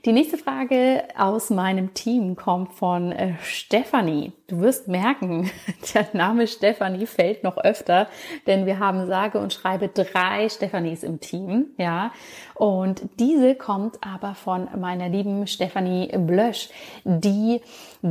Die 0.04 0.12
nächste 0.12 0.36
Frage 0.36 1.04
aus 1.16 1.50
meinem 1.50 1.94
Team 1.94 2.36
kommt 2.36 2.74
von 2.74 3.12
äh, 3.12 3.34
Stefanie. 3.42 4.32
Du 4.46 4.60
wirst 4.60 4.88
merken, 4.88 5.50
der 5.94 6.06
Name 6.12 6.46
Stefanie 6.46 7.06
fällt 7.06 7.42
noch 7.42 7.56
öfter, 7.56 8.08
denn 8.46 8.66
wir 8.66 8.78
haben 8.78 9.06
sage 9.06 9.38
und 9.38 9.52
schreibe 9.52 9.88
drei 9.88 10.48
Stefanis 10.48 11.02
im 11.02 11.20
Team, 11.20 11.68
ja. 11.78 12.12
Und 12.54 13.02
diese 13.18 13.54
kommt 13.54 13.98
aber 14.02 14.34
von 14.34 14.68
meiner 14.78 15.08
lieben 15.08 15.46
Stefanie 15.46 16.08
Blösch, 16.16 16.68
die 17.04 17.60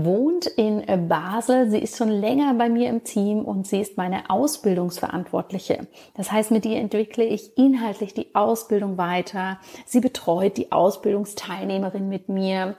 wohnt 0.04 0.48
in 0.48 0.84
Basel. 1.08 1.70
Sie 1.70 1.80
ist 1.80 1.98
schon 1.98 2.10
länger 2.10 2.54
bei 2.56 2.70
mir 2.70 2.90
im 2.90 3.04
Team 3.04 3.46
und 3.46 3.68
sie 3.68 3.80
ist 3.80 3.98
meine 3.98 4.30
Ausbildungsverantwortliche. 4.30 5.88
Das 6.16 6.32
heißt, 6.32 6.52
mit 6.52 6.66
ihr 6.66 6.78
entwickle 6.78 7.24
ich 7.24 7.58
inhaltlich 7.58 8.14
die 8.14 8.34
Ausbildung 8.36 8.98
weiter. 8.98 9.60
Sie 9.86 10.02
betreut 10.02 10.58
die 10.58 10.72
Ausbildungsteilnehmerin 10.72 12.10
mit 12.10 12.30
mir 12.30 12.78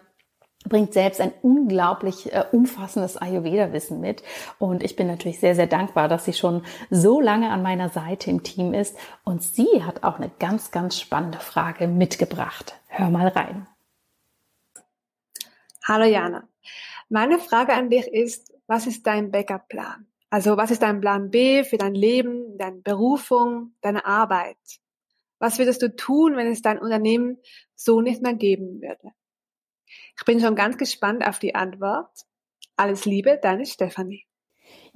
bringt 0.69 0.93
selbst 0.93 1.21
ein 1.21 1.33
unglaublich 1.43 2.33
äh, 2.33 2.45
umfassendes 2.53 3.17
Ayurveda-Wissen 3.17 4.01
mit. 4.01 4.23
Und 4.59 4.83
ich 4.83 4.97
bin 4.97 5.07
natürlich 5.07 5.41
sehr, 5.41 5.55
sehr 5.55 5.67
dankbar, 5.67 6.09
dass 6.09 6.25
sie 6.25 6.33
schon 6.33 6.63
so 6.91 7.21
lange 7.21 7.51
an 7.51 7.63
meiner 7.63 7.89
Seite 7.89 8.31
im 8.31 8.43
Team 8.43 8.75
ist. 8.75 8.97
Und 9.25 9.43
sie 9.43 9.85
hat 9.85 10.03
auch 10.03 10.17
eine 10.17 10.31
ganz, 10.39 10.71
ganz 10.71 10.99
spannende 10.99 11.39
Frage 11.39 11.89
mitgebracht. 11.89 12.81
Hör 12.89 13.11
mal 13.11 13.29
rein. 13.29 13.67
Hallo 15.85 16.05
Jana. 16.05 16.49
Meine 17.09 17.39
Frage 17.39 17.73
an 17.73 17.89
dich 17.89 18.09
ist, 18.09 18.53
was 18.67 18.87
ist 18.87 19.07
dein 19.07 19.31
Backup-Plan? 19.31 20.07
Also 20.29 20.57
was 20.57 20.73
ist 20.73 20.83
dein 20.83 21.01
Plan 21.01 21.31
B 21.31 21.63
für 21.63 21.79
dein 21.79 21.95
Leben, 21.95 22.59
deine 22.59 22.81
Berufung, 22.81 23.75
deine 23.81 24.05
Arbeit? 24.05 24.57
Was 25.39 25.59
würdest 25.59 25.83
du 25.83 25.95
tun, 25.95 26.37
wenn 26.37 26.51
es 26.51 26.63
dein 26.63 26.79
Unternehmen 26.79 27.39
so 27.77 28.01
nicht 28.01 28.23
mehr 28.23 28.35
geben 28.35 28.81
würde? 28.81 29.13
Ich 30.19 30.25
bin 30.25 30.41
schon 30.41 30.57
ganz 30.57 30.79
gespannt 30.79 31.25
auf 31.27 31.39
die 31.39 31.55
Antwort. 31.55 32.11
Alles 32.77 33.05
Liebe, 33.05 33.39
deine 33.41 33.67
Stefanie. 33.67 34.27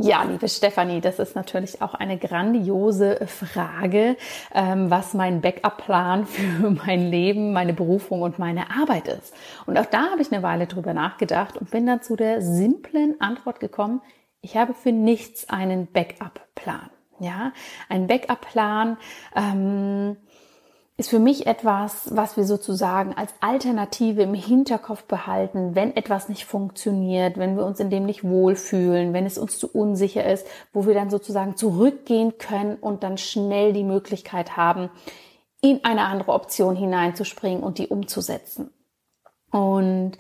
Ja, 0.03 0.23
liebe 0.23 0.49
Stefanie, 0.49 1.03
das 1.03 1.19
ist 1.19 1.37
natürlich 1.37 1.83
auch 1.83 1.93
eine 1.93 2.17
grandiose 2.17 3.21
Frage, 3.27 4.17
ähm, 4.55 4.91
was 4.91 5.13
mein 5.13 5.43
Backup-Plan 5.43 6.25
für 6.25 6.71
mein 6.87 7.11
Leben, 7.11 7.53
meine 7.53 7.75
Berufung 7.75 8.23
und 8.23 8.39
meine 8.39 8.71
Arbeit 8.71 9.09
ist. 9.09 9.35
Und 9.67 9.77
auch 9.79 9.85
da 9.85 10.11
habe 10.11 10.23
ich 10.23 10.33
eine 10.33 10.43
Weile 10.43 10.67
drüber 10.67 10.95
nachgedacht 10.95 11.59
und 11.59 11.71
bin 11.71 11.85
dann 11.85 12.01
zu 12.01 12.17
der 12.17 12.41
simplen 12.41 13.21
Antwort 13.21 13.61
gekommen, 13.61 14.01
ich 14.41 14.57
habe 14.57 14.73
für 14.73 14.91
nichts 14.91 15.51
einen 15.51 15.87
Backup-Plan. 15.93 16.89
Ja, 17.19 17.53
ein 17.91 18.07
Backup-Plan 18.07 18.97
ähm, 19.37 20.17
ist 21.01 21.09
für 21.09 21.19
mich 21.19 21.47
etwas, 21.47 22.15
was 22.15 22.37
wir 22.37 22.45
sozusagen 22.45 23.15
als 23.15 23.33
Alternative 23.41 24.23
im 24.23 24.35
Hinterkopf 24.35 25.05
behalten, 25.05 25.75
wenn 25.75 25.97
etwas 25.97 26.29
nicht 26.29 26.45
funktioniert, 26.45 27.39
wenn 27.39 27.57
wir 27.57 27.65
uns 27.65 27.81
in 27.81 27.89
dem 27.89 28.05
nicht 28.05 28.23
wohlfühlen, 28.23 29.15
wenn 29.15 29.25
es 29.25 29.39
uns 29.39 29.59
zu 29.59 29.69
unsicher 29.69 30.31
ist, 30.31 30.47
wo 30.75 30.87
wir 30.87 30.93
dann 30.93 31.09
sozusagen 31.09 31.57
zurückgehen 31.57 32.37
können 32.37 32.77
und 32.77 33.03
dann 33.03 33.17
schnell 33.17 33.73
die 33.73 33.83
Möglichkeit 33.83 34.59
haben, 34.59 34.91
in 35.63 35.85
eine 35.85 36.05
andere 36.05 36.33
Option 36.33 36.77
hineinzuspringen 36.77 37.63
und 37.63 37.79
die 37.79 37.89
umzusetzen. 37.89 38.71
Und 39.51 40.13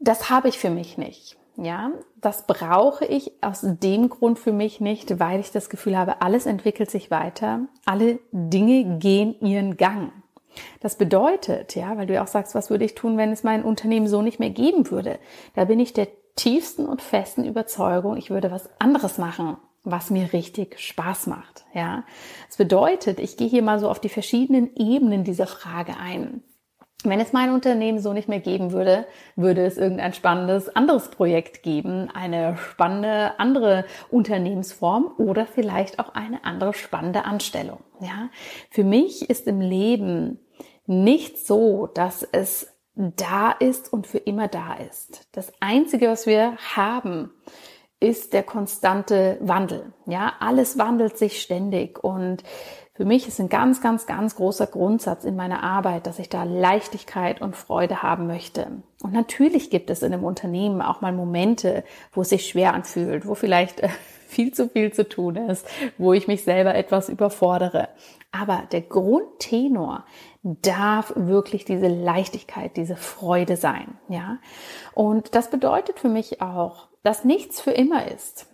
das 0.00 0.30
habe 0.30 0.48
ich 0.48 0.58
für 0.58 0.70
mich 0.70 0.98
nicht. 0.98 1.38
Ja, 1.56 1.92
das 2.20 2.46
brauche 2.46 3.04
ich 3.04 3.32
aus 3.42 3.60
dem 3.62 4.08
Grund 4.08 4.38
für 4.38 4.52
mich 4.52 4.80
nicht, 4.80 5.20
weil 5.20 5.40
ich 5.40 5.52
das 5.52 5.68
Gefühl 5.68 5.98
habe, 5.98 6.22
alles 6.22 6.46
entwickelt 6.46 6.90
sich 6.90 7.10
weiter, 7.10 7.66
alle 7.84 8.20
Dinge 8.32 8.98
gehen 8.98 9.34
ihren 9.40 9.76
Gang. 9.76 10.12
Das 10.80 10.96
bedeutet, 10.96 11.74
ja, 11.74 11.96
weil 11.96 12.06
du 12.06 12.14
ja 12.14 12.22
auch 12.22 12.28
sagst, 12.28 12.54
was 12.54 12.70
würde 12.70 12.84
ich 12.84 12.94
tun, 12.94 13.16
wenn 13.16 13.32
es 13.32 13.42
mein 13.42 13.64
Unternehmen 13.64 14.08
so 14.08 14.22
nicht 14.22 14.38
mehr 14.38 14.50
geben 14.50 14.90
würde? 14.90 15.18
Da 15.54 15.64
bin 15.64 15.80
ich 15.80 15.92
der 15.92 16.08
tiefsten 16.36 16.86
und 16.86 17.02
festen 17.02 17.44
Überzeugung, 17.44 18.16
ich 18.16 18.30
würde 18.30 18.50
was 18.50 18.68
anderes 18.80 19.18
machen, 19.18 19.56
was 19.84 20.10
mir 20.10 20.32
richtig 20.32 20.78
Spaß 20.78 21.26
macht, 21.26 21.64
ja. 21.74 22.04
Das 22.46 22.56
bedeutet, 22.56 23.18
ich 23.18 23.36
gehe 23.36 23.48
hier 23.48 23.62
mal 23.62 23.78
so 23.78 23.90
auf 23.90 24.00
die 24.00 24.08
verschiedenen 24.08 24.74
Ebenen 24.76 25.24
dieser 25.24 25.46
Frage 25.46 25.96
ein. 25.98 26.42
Wenn 27.04 27.20
es 27.20 27.32
mein 27.32 27.50
Unternehmen 27.50 27.98
so 27.98 28.12
nicht 28.12 28.28
mehr 28.28 28.40
geben 28.40 28.72
würde, 28.72 29.06
würde 29.34 29.64
es 29.64 29.76
irgendein 29.76 30.12
spannendes 30.12 30.74
anderes 30.74 31.08
Projekt 31.08 31.62
geben, 31.62 32.08
eine 32.12 32.56
spannende 32.56 33.38
andere 33.38 33.84
Unternehmensform 34.10 35.12
oder 35.18 35.46
vielleicht 35.46 35.98
auch 35.98 36.14
eine 36.14 36.44
andere 36.44 36.74
spannende 36.74 37.24
Anstellung. 37.24 37.80
Ja, 38.00 38.30
für 38.70 38.84
mich 38.84 39.28
ist 39.28 39.46
im 39.46 39.60
Leben 39.60 40.38
nicht 40.86 41.44
so, 41.44 41.88
dass 41.88 42.22
es 42.22 42.68
da 42.94 43.50
ist 43.52 43.92
und 43.92 44.06
für 44.06 44.18
immer 44.18 44.48
da 44.48 44.74
ist. 44.74 45.28
Das 45.32 45.52
einzige, 45.60 46.08
was 46.08 46.26
wir 46.26 46.56
haben, 46.76 47.30
ist 48.00 48.32
der 48.32 48.42
konstante 48.42 49.38
Wandel. 49.40 49.92
Ja, 50.06 50.32
alles 50.40 50.76
wandelt 50.76 51.16
sich 51.16 51.40
ständig 51.40 52.02
und 52.02 52.42
für 53.02 53.08
mich 53.08 53.26
ist 53.26 53.40
ein 53.40 53.48
ganz, 53.48 53.80
ganz, 53.80 54.06
ganz 54.06 54.36
großer 54.36 54.68
Grundsatz 54.68 55.24
in 55.24 55.34
meiner 55.34 55.64
Arbeit, 55.64 56.06
dass 56.06 56.20
ich 56.20 56.28
da 56.28 56.44
Leichtigkeit 56.44 57.40
und 57.40 57.56
Freude 57.56 58.00
haben 58.04 58.28
möchte. 58.28 58.68
Und 59.02 59.12
natürlich 59.12 59.70
gibt 59.70 59.90
es 59.90 60.04
in 60.04 60.12
einem 60.12 60.22
Unternehmen 60.22 60.80
auch 60.80 61.00
mal 61.00 61.12
Momente, 61.12 61.82
wo 62.12 62.20
es 62.20 62.28
sich 62.28 62.46
schwer 62.46 62.74
anfühlt, 62.74 63.26
wo 63.26 63.34
vielleicht 63.34 63.80
äh, 63.80 63.88
viel 64.28 64.54
zu 64.54 64.68
viel 64.68 64.92
zu 64.92 65.08
tun 65.08 65.34
ist, 65.34 65.66
wo 65.98 66.12
ich 66.12 66.28
mich 66.28 66.44
selber 66.44 66.76
etwas 66.76 67.08
überfordere. 67.08 67.88
Aber 68.30 68.62
der 68.70 68.82
Grundtenor 68.82 70.04
darf 70.44 71.12
wirklich 71.16 71.64
diese 71.64 71.88
Leichtigkeit, 71.88 72.76
diese 72.76 72.94
Freude 72.94 73.56
sein, 73.56 73.98
ja. 74.08 74.38
Und 74.94 75.34
das 75.34 75.50
bedeutet 75.50 75.98
für 75.98 76.08
mich 76.08 76.40
auch, 76.40 76.86
dass 77.02 77.24
nichts 77.24 77.60
für 77.60 77.72
immer 77.72 78.06
ist 78.12 78.46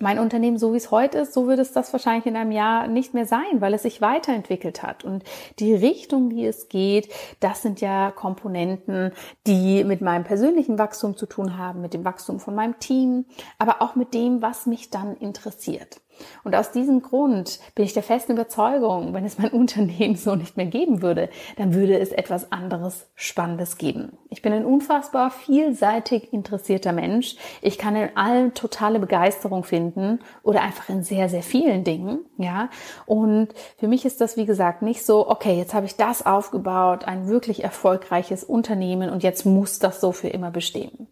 mein 0.00 0.18
Unternehmen, 0.18 0.58
so 0.58 0.72
wie 0.72 0.76
es 0.76 0.90
heute 0.90 1.18
ist, 1.18 1.34
so 1.34 1.46
wird 1.46 1.58
es 1.58 1.72
das 1.72 1.92
wahrscheinlich 1.92 2.26
in 2.26 2.36
einem 2.36 2.50
Jahr 2.50 2.88
nicht 2.88 3.14
mehr 3.14 3.26
sein, 3.26 3.60
weil 3.60 3.74
es 3.74 3.82
sich 3.82 4.00
weiterentwickelt 4.00 4.82
hat. 4.82 5.04
Und 5.04 5.24
die 5.58 5.74
Richtung, 5.74 6.30
die 6.30 6.46
es 6.46 6.68
geht, 6.68 7.08
das 7.40 7.62
sind 7.62 7.80
ja 7.80 8.10
Komponenten, 8.10 9.12
die 9.46 9.84
mit 9.84 10.00
meinem 10.00 10.24
persönlichen 10.24 10.78
Wachstum 10.78 11.16
zu 11.16 11.26
tun 11.26 11.58
haben, 11.58 11.80
mit 11.80 11.94
dem 11.94 12.04
Wachstum 12.04 12.40
von 12.40 12.54
meinem 12.54 12.78
Team, 12.78 13.26
aber 13.58 13.82
auch 13.82 13.94
mit 13.94 14.14
dem, 14.14 14.42
was 14.42 14.66
mich 14.66 14.90
dann 14.90 15.16
interessiert. 15.16 16.00
Und 16.44 16.54
aus 16.54 16.70
diesem 16.70 17.02
Grund 17.02 17.60
bin 17.74 17.84
ich 17.84 17.92
der 17.92 18.02
festen 18.02 18.32
Überzeugung, 18.32 19.14
wenn 19.14 19.24
es 19.24 19.38
mein 19.38 19.50
Unternehmen 19.52 20.16
so 20.16 20.34
nicht 20.34 20.56
mehr 20.56 20.66
geben 20.66 21.02
würde, 21.02 21.28
dann 21.56 21.74
würde 21.74 21.98
es 21.98 22.12
etwas 22.12 22.52
anderes 22.52 23.06
Spannendes 23.14 23.78
geben. 23.78 24.18
Ich 24.30 24.42
bin 24.42 24.52
ein 24.52 24.64
unfassbar 24.64 25.30
vielseitig 25.30 26.32
interessierter 26.32 26.92
Mensch. 26.92 27.36
Ich 27.62 27.78
kann 27.78 27.96
in 27.96 28.16
allen 28.16 28.54
totale 28.54 28.98
Begeisterung 28.98 29.64
finden 29.64 30.20
oder 30.42 30.62
einfach 30.62 30.88
in 30.88 31.02
sehr, 31.02 31.28
sehr 31.28 31.42
vielen 31.42 31.84
Dingen, 31.84 32.24
ja. 32.38 32.68
Und 33.06 33.48
für 33.78 33.88
mich 33.88 34.04
ist 34.04 34.20
das, 34.20 34.36
wie 34.36 34.46
gesagt, 34.46 34.82
nicht 34.82 35.04
so, 35.04 35.28
okay, 35.28 35.56
jetzt 35.56 35.74
habe 35.74 35.86
ich 35.86 35.96
das 35.96 36.24
aufgebaut, 36.24 37.04
ein 37.04 37.28
wirklich 37.28 37.64
erfolgreiches 37.64 38.44
Unternehmen 38.44 39.10
und 39.10 39.22
jetzt 39.22 39.44
muss 39.44 39.78
das 39.78 40.00
so 40.00 40.12
für 40.12 40.28
immer 40.28 40.50
bestehen. 40.50 41.08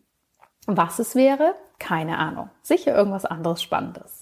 Was 0.67 0.99
es 0.99 1.15
wäre? 1.15 1.55
Keine 1.79 2.19
Ahnung. 2.19 2.51
Sicher 2.63 2.95
irgendwas 2.95 3.25
anderes 3.25 3.63
Spannendes. 3.63 4.22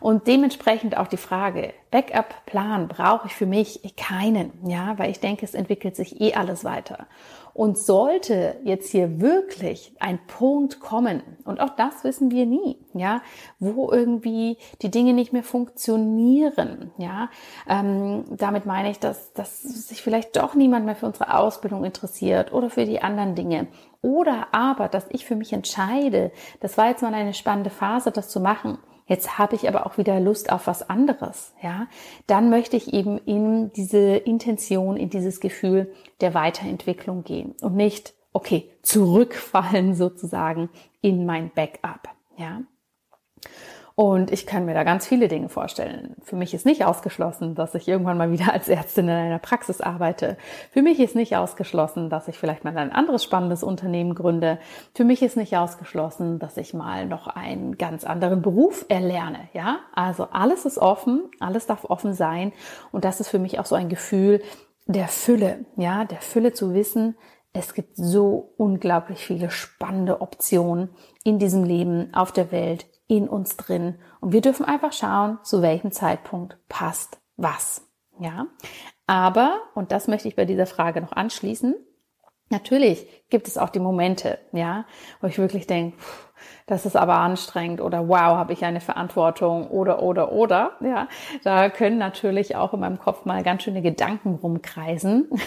Und 0.00 0.26
dementsprechend 0.26 0.96
auch 0.96 1.06
die 1.06 1.16
Frage, 1.16 1.72
Backup-Plan 1.90 2.88
brauche 2.88 3.26
ich 3.26 3.34
für 3.34 3.46
mich 3.46 3.94
keinen, 3.96 4.52
ja, 4.66 4.96
weil 4.98 5.10
ich 5.10 5.20
denke, 5.20 5.44
es 5.44 5.54
entwickelt 5.54 5.96
sich 5.96 6.20
eh 6.20 6.34
alles 6.34 6.64
weiter. 6.64 7.06
Und 7.52 7.78
sollte 7.78 8.56
jetzt 8.62 8.90
hier 8.90 9.20
wirklich 9.20 9.92
ein 9.98 10.20
Punkt 10.26 10.78
kommen, 10.78 11.22
und 11.44 11.60
auch 11.60 11.70
das 11.70 12.04
wissen 12.04 12.30
wir 12.30 12.46
nie, 12.46 12.78
ja, 12.94 13.22
wo 13.58 13.90
irgendwie 13.90 14.56
die 14.82 14.90
Dinge 14.90 15.12
nicht 15.14 15.32
mehr 15.32 15.42
funktionieren, 15.42 16.92
ja, 16.96 17.28
ähm, 17.68 18.24
damit 18.30 18.66
meine 18.66 18.90
ich, 18.90 19.00
dass, 19.00 19.32
dass 19.32 19.62
sich 19.62 20.00
vielleicht 20.00 20.36
doch 20.36 20.54
niemand 20.54 20.86
mehr 20.86 20.94
für 20.94 21.06
unsere 21.06 21.36
Ausbildung 21.36 21.84
interessiert 21.84 22.52
oder 22.52 22.70
für 22.70 22.84
die 22.84 23.02
anderen 23.02 23.34
Dinge. 23.34 23.66
Oder 24.00 24.48
aber, 24.52 24.88
dass 24.88 25.06
ich 25.10 25.26
für 25.26 25.36
mich 25.36 25.52
entscheide, 25.52 26.30
das 26.60 26.78
war 26.78 26.88
jetzt 26.88 27.02
mal 27.02 27.12
eine 27.12 27.34
spannende 27.34 27.70
Phase, 27.70 28.12
das 28.12 28.28
zu 28.28 28.40
machen 28.40 28.78
Jetzt 29.10 29.38
habe 29.38 29.56
ich 29.56 29.66
aber 29.66 29.86
auch 29.86 29.98
wieder 29.98 30.20
Lust 30.20 30.52
auf 30.52 30.68
was 30.68 30.88
anderes, 30.88 31.52
ja. 31.60 31.88
Dann 32.28 32.48
möchte 32.48 32.76
ich 32.76 32.92
eben 32.92 33.18
in 33.18 33.72
diese 33.72 33.98
Intention, 33.98 34.96
in 34.96 35.10
dieses 35.10 35.40
Gefühl 35.40 35.92
der 36.20 36.32
Weiterentwicklung 36.32 37.24
gehen 37.24 37.56
und 37.60 37.74
nicht, 37.74 38.14
okay, 38.32 38.70
zurückfallen 38.82 39.94
sozusagen 39.96 40.70
in 41.00 41.26
mein 41.26 41.50
Backup, 41.50 42.08
ja. 42.36 42.62
Und 43.94 44.30
ich 44.30 44.46
kann 44.46 44.64
mir 44.64 44.74
da 44.74 44.84
ganz 44.84 45.06
viele 45.06 45.28
Dinge 45.28 45.48
vorstellen. 45.48 46.16
Für 46.22 46.36
mich 46.36 46.54
ist 46.54 46.64
nicht 46.64 46.84
ausgeschlossen, 46.84 47.54
dass 47.54 47.74
ich 47.74 47.88
irgendwann 47.88 48.18
mal 48.18 48.30
wieder 48.30 48.52
als 48.52 48.68
Ärztin 48.68 49.08
in 49.08 49.14
einer 49.14 49.38
Praxis 49.38 49.80
arbeite. 49.80 50.36
Für 50.70 50.82
mich 50.82 51.00
ist 51.00 51.14
nicht 51.14 51.36
ausgeschlossen, 51.36 52.08
dass 52.08 52.28
ich 52.28 52.38
vielleicht 52.38 52.64
mal 52.64 52.76
ein 52.76 52.92
anderes 52.92 53.24
spannendes 53.24 53.62
Unternehmen 53.62 54.14
gründe. 54.14 54.58
Für 54.94 55.04
mich 55.04 55.22
ist 55.22 55.36
nicht 55.36 55.56
ausgeschlossen, 55.56 56.38
dass 56.38 56.56
ich 56.56 56.74
mal 56.74 57.06
noch 57.06 57.26
einen 57.26 57.78
ganz 57.78 58.04
anderen 58.04 58.42
Beruf 58.42 58.86
erlerne. 58.88 59.48
Ja, 59.52 59.80
also 59.94 60.28
alles 60.30 60.64
ist 60.64 60.78
offen, 60.78 61.22
alles 61.40 61.66
darf 61.66 61.84
offen 61.84 62.14
sein. 62.14 62.52
Und 62.92 63.04
das 63.04 63.20
ist 63.20 63.28
für 63.28 63.38
mich 63.38 63.58
auch 63.58 63.66
so 63.66 63.74
ein 63.74 63.88
Gefühl 63.88 64.42
der 64.86 65.08
Fülle. 65.08 65.66
Ja, 65.76 66.04
der 66.04 66.20
Fülle 66.20 66.52
zu 66.52 66.74
wissen, 66.74 67.16
es 67.52 67.74
gibt 67.74 67.96
so 67.96 68.54
unglaublich 68.56 69.18
viele 69.18 69.50
spannende 69.50 70.20
Optionen 70.20 70.90
in 71.24 71.38
diesem 71.38 71.64
Leben, 71.64 72.14
auf 72.14 72.32
der 72.32 72.52
Welt, 72.52 72.86
in 73.10 73.28
uns 73.28 73.56
drin. 73.56 73.96
Und 74.20 74.32
wir 74.32 74.40
dürfen 74.40 74.64
einfach 74.64 74.92
schauen, 74.92 75.40
zu 75.42 75.62
welchem 75.62 75.90
Zeitpunkt 75.90 76.56
passt 76.68 77.18
was. 77.36 77.84
Ja. 78.20 78.46
Aber, 79.08 79.58
und 79.74 79.90
das 79.90 80.06
möchte 80.06 80.28
ich 80.28 80.36
bei 80.36 80.44
dieser 80.44 80.66
Frage 80.66 81.00
noch 81.00 81.10
anschließen, 81.10 81.74
natürlich 82.50 83.08
gibt 83.28 83.48
es 83.48 83.58
auch 83.58 83.70
die 83.70 83.80
Momente, 83.80 84.38
ja, 84.52 84.86
wo 85.20 85.26
ich 85.26 85.38
wirklich 85.38 85.66
denke, 85.66 85.98
das 86.66 86.86
ist 86.86 86.96
aber 86.96 87.16
anstrengend 87.16 87.80
oder 87.80 88.08
wow, 88.08 88.36
habe 88.36 88.52
ich 88.52 88.64
eine 88.64 88.80
Verantwortung 88.80 89.68
oder 89.68 90.02
oder 90.02 90.32
oder, 90.32 90.72
ja, 90.80 91.08
da 91.44 91.68
können 91.68 91.98
natürlich 91.98 92.56
auch 92.56 92.74
in 92.74 92.80
meinem 92.80 92.98
Kopf 92.98 93.24
mal 93.24 93.42
ganz 93.42 93.62
schöne 93.62 93.82
Gedanken 93.82 94.34
rumkreisen. 94.34 95.28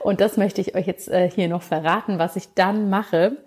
Und 0.00 0.20
das 0.20 0.36
möchte 0.36 0.60
ich 0.60 0.74
euch 0.74 0.86
jetzt 0.86 1.08
äh, 1.08 1.30
hier 1.30 1.48
noch 1.48 1.62
verraten, 1.62 2.18
was 2.18 2.36
ich 2.36 2.54
dann 2.54 2.90
mache. 2.90 3.38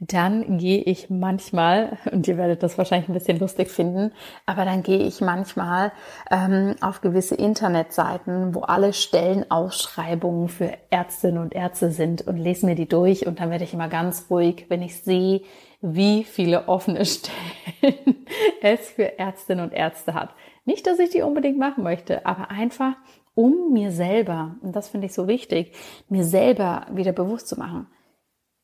Dann 0.00 0.58
gehe 0.58 0.82
ich 0.82 1.10
manchmal, 1.10 1.98
und 2.10 2.26
ihr 2.26 2.36
werdet 2.36 2.62
das 2.62 2.78
wahrscheinlich 2.78 3.08
ein 3.08 3.14
bisschen 3.14 3.38
lustig 3.38 3.68
finden, 3.68 4.12
aber 4.46 4.64
dann 4.64 4.82
gehe 4.82 5.00
ich 5.00 5.20
manchmal 5.20 5.92
ähm, 6.30 6.74
auf 6.80 7.00
gewisse 7.00 7.34
Internetseiten, 7.34 8.54
wo 8.54 8.60
alle 8.60 8.92
Stellenausschreibungen 8.92 10.48
für 10.48 10.72
Ärztinnen 10.90 11.38
und 11.38 11.54
Ärzte 11.54 11.90
sind 11.90 12.22
und 12.22 12.36
lese 12.36 12.66
mir 12.66 12.74
die 12.74 12.88
durch 12.88 13.26
und 13.26 13.40
dann 13.40 13.50
werde 13.50 13.64
ich 13.64 13.74
immer 13.74 13.88
ganz 13.88 14.26
ruhig, 14.30 14.66
wenn 14.68 14.82
ich 14.82 15.02
sehe, 15.02 15.42
wie 15.80 16.24
viele 16.24 16.68
offene 16.68 17.04
Stellen 17.04 18.26
es 18.60 18.90
für 18.90 19.18
Ärztinnen 19.18 19.64
und 19.64 19.72
Ärzte 19.72 20.14
hat. 20.14 20.34
Nicht, 20.64 20.86
dass 20.86 20.98
ich 20.98 21.10
die 21.10 21.22
unbedingt 21.22 21.58
machen 21.58 21.84
möchte, 21.84 22.26
aber 22.26 22.50
einfach, 22.50 22.96
um 23.34 23.72
mir 23.72 23.90
selber, 23.90 24.56
und 24.62 24.74
das 24.74 24.88
finde 24.88 25.06
ich 25.06 25.14
so 25.14 25.28
wichtig, 25.28 25.72
mir 26.08 26.24
selber 26.24 26.86
wieder 26.90 27.12
bewusst 27.12 27.48
zu 27.48 27.58
machen, 27.58 27.86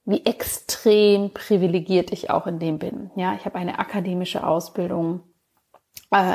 wie 0.05 0.25
extrem 0.27 1.31
privilegiert 1.33 2.13
ich 2.13 2.31
auch 2.31 2.47
in 2.47 2.59
dem 2.59 2.79
bin. 2.79 3.11
Ja, 3.17 3.35
ich 3.35 3.47
habe 3.47 3.57
eine 3.57 3.79
akademische 3.79 4.47
Ausbildung 4.47 5.23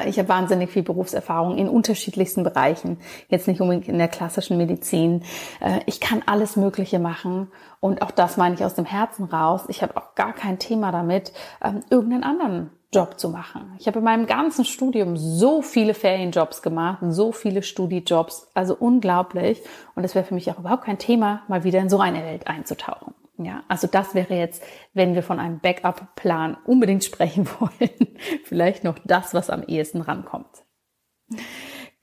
ich 0.07 0.19
habe 0.19 0.27
wahnsinnig 0.27 0.69
viel 0.71 0.83
Berufserfahrung 0.83 1.57
in 1.57 1.69
unterschiedlichsten 1.69 2.43
Bereichen, 2.43 2.97
jetzt 3.29 3.47
nicht 3.47 3.61
unbedingt 3.61 3.87
in 3.87 3.97
der 3.97 4.09
klassischen 4.09 4.57
Medizin. 4.57 5.23
Äh, 5.61 5.79
ich 5.85 6.01
kann 6.01 6.21
alles 6.25 6.57
Mögliche 6.57 6.99
machen 6.99 7.47
und 7.79 8.01
auch 8.01 8.11
das 8.11 8.35
meine 8.35 8.55
ich 8.55 8.65
aus 8.65 8.75
dem 8.75 8.85
Herzen 8.85 9.25
raus. 9.25 9.63
Ich 9.69 9.81
habe 9.81 9.95
auch 9.95 10.15
gar 10.15 10.33
kein 10.33 10.59
Thema 10.59 10.91
damit, 10.91 11.31
ähm, 11.63 11.81
irgendeinen 11.89 12.23
anderen 12.23 12.71
Job 12.91 13.19
zu 13.19 13.29
machen. 13.29 13.73
Ich 13.79 13.87
habe 13.87 13.99
in 13.99 14.03
meinem 14.03 14.25
ganzen 14.25 14.65
Studium 14.65 15.15
so 15.15 15.61
viele 15.61 15.93
Ferienjobs 15.93 16.61
gemacht, 16.61 16.99
so 17.09 17.31
viele 17.31 17.61
Studijobs, 17.61 18.49
also 18.55 18.75
unglaublich. 18.75 19.61
Und 19.95 20.03
es 20.03 20.15
wäre 20.15 20.25
für 20.25 20.33
mich 20.33 20.49
auch 20.51 20.57
überhaupt 20.57 20.85
kein 20.85 20.97
Thema, 20.97 21.43
mal 21.47 21.63
wieder 21.63 21.79
in 21.79 21.89
so 21.89 21.99
eine 21.99 22.23
Welt 22.23 22.47
einzutauchen. 22.47 23.13
Ja, 23.41 23.63
also 23.69 23.87
das 23.87 24.15
wäre 24.15 24.35
jetzt, 24.35 24.61
wenn 24.93 25.15
wir 25.15 25.23
von 25.23 25.39
einem 25.39 25.59
Backup-Plan 25.59 26.57
unbedingt 26.65 27.03
sprechen 27.05 27.47
wollen, 27.59 28.17
vielleicht 28.43 28.83
noch 28.83 28.99
das, 29.05 29.33
was 29.33 29.49
am 29.49 29.63
ehesten 29.63 30.01
rankommt. 30.01 30.65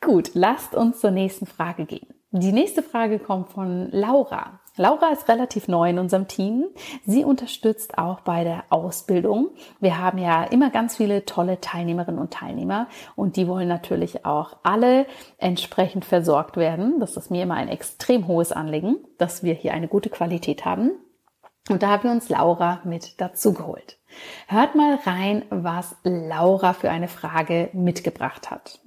Gut, 0.00 0.30
lasst 0.34 0.74
uns 0.74 1.00
zur 1.00 1.10
nächsten 1.10 1.46
Frage 1.46 1.84
gehen. 1.84 2.06
Die 2.30 2.52
nächste 2.52 2.82
Frage 2.82 3.18
kommt 3.18 3.50
von 3.50 3.90
Laura. 3.90 4.60
Laura 4.76 5.10
ist 5.10 5.28
relativ 5.28 5.68
neu 5.68 5.90
in 5.90 5.98
unserem 5.98 6.28
Team. 6.28 6.66
Sie 7.04 7.24
unterstützt 7.24 7.96
auch 7.98 8.20
bei 8.20 8.44
der 8.44 8.64
Ausbildung. 8.68 9.50
Wir 9.80 9.98
haben 9.98 10.18
ja 10.18 10.44
immer 10.44 10.70
ganz 10.70 10.96
viele 10.96 11.24
tolle 11.24 11.60
Teilnehmerinnen 11.60 12.20
und 12.20 12.32
Teilnehmer 12.32 12.88
und 13.14 13.36
die 13.36 13.48
wollen 13.48 13.68
natürlich 13.68 14.26
auch 14.26 14.56
alle 14.62 15.06
entsprechend 15.38 16.04
versorgt 16.04 16.56
werden. 16.56 17.00
Das 17.00 17.16
ist 17.16 17.30
mir 17.30 17.42
immer 17.42 17.54
ein 17.54 17.68
extrem 17.68 18.26
hohes 18.26 18.52
Anliegen, 18.52 18.98
dass 19.18 19.42
wir 19.42 19.54
hier 19.54 19.72
eine 19.72 19.88
gute 19.88 20.10
Qualität 20.10 20.64
haben. 20.64 20.92
Und 21.68 21.82
da 21.82 21.90
haben 21.90 22.04
wir 22.04 22.12
uns 22.12 22.28
Laura 22.28 22.80
mit 22.84 23.20
dazu 23.20 23.52
geholt. 23.52 23.98
Hört 24.46 24.74
mal 24.76 24.96
rein, 25.04 25.44
was 25.50 25.96
Laura 26.04 26.72
für 26.72 26.90
eine 26.90 27.08
Frage 27.08 27.70
mitgebracht 27.72 28.50
hat. 28.50 28.80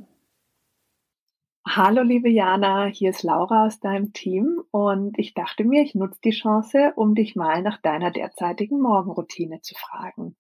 Hallo 1.68 2.02
liebe 2.02 2.30
Jana, 2.30 2.86
hier 2.86 3.12
ist 3.12 3.22
Laura 3.22 3.68
aus 3.68 3.80
deinem 3.80 4.12
Team 4.14 4.64
und 4.72 5.20
ich 5.20 5.36
dachte 5.36 5.66
mir, 5.66 5.84
ich 5.84 5.94
nutze 5.94 6.20
die 6.24 6.32
Chance, 6.32 6.94
um 6.96 7.14
dich 7.14 7.36
mal 7.36 7.62
nach 7.62 7.80
deiner 7.82 8.12
derzeitigen 8.12 8.82
Morgenroutine 8.82 9.62
zu 9.62 9.76
fragen. 9.76 10.36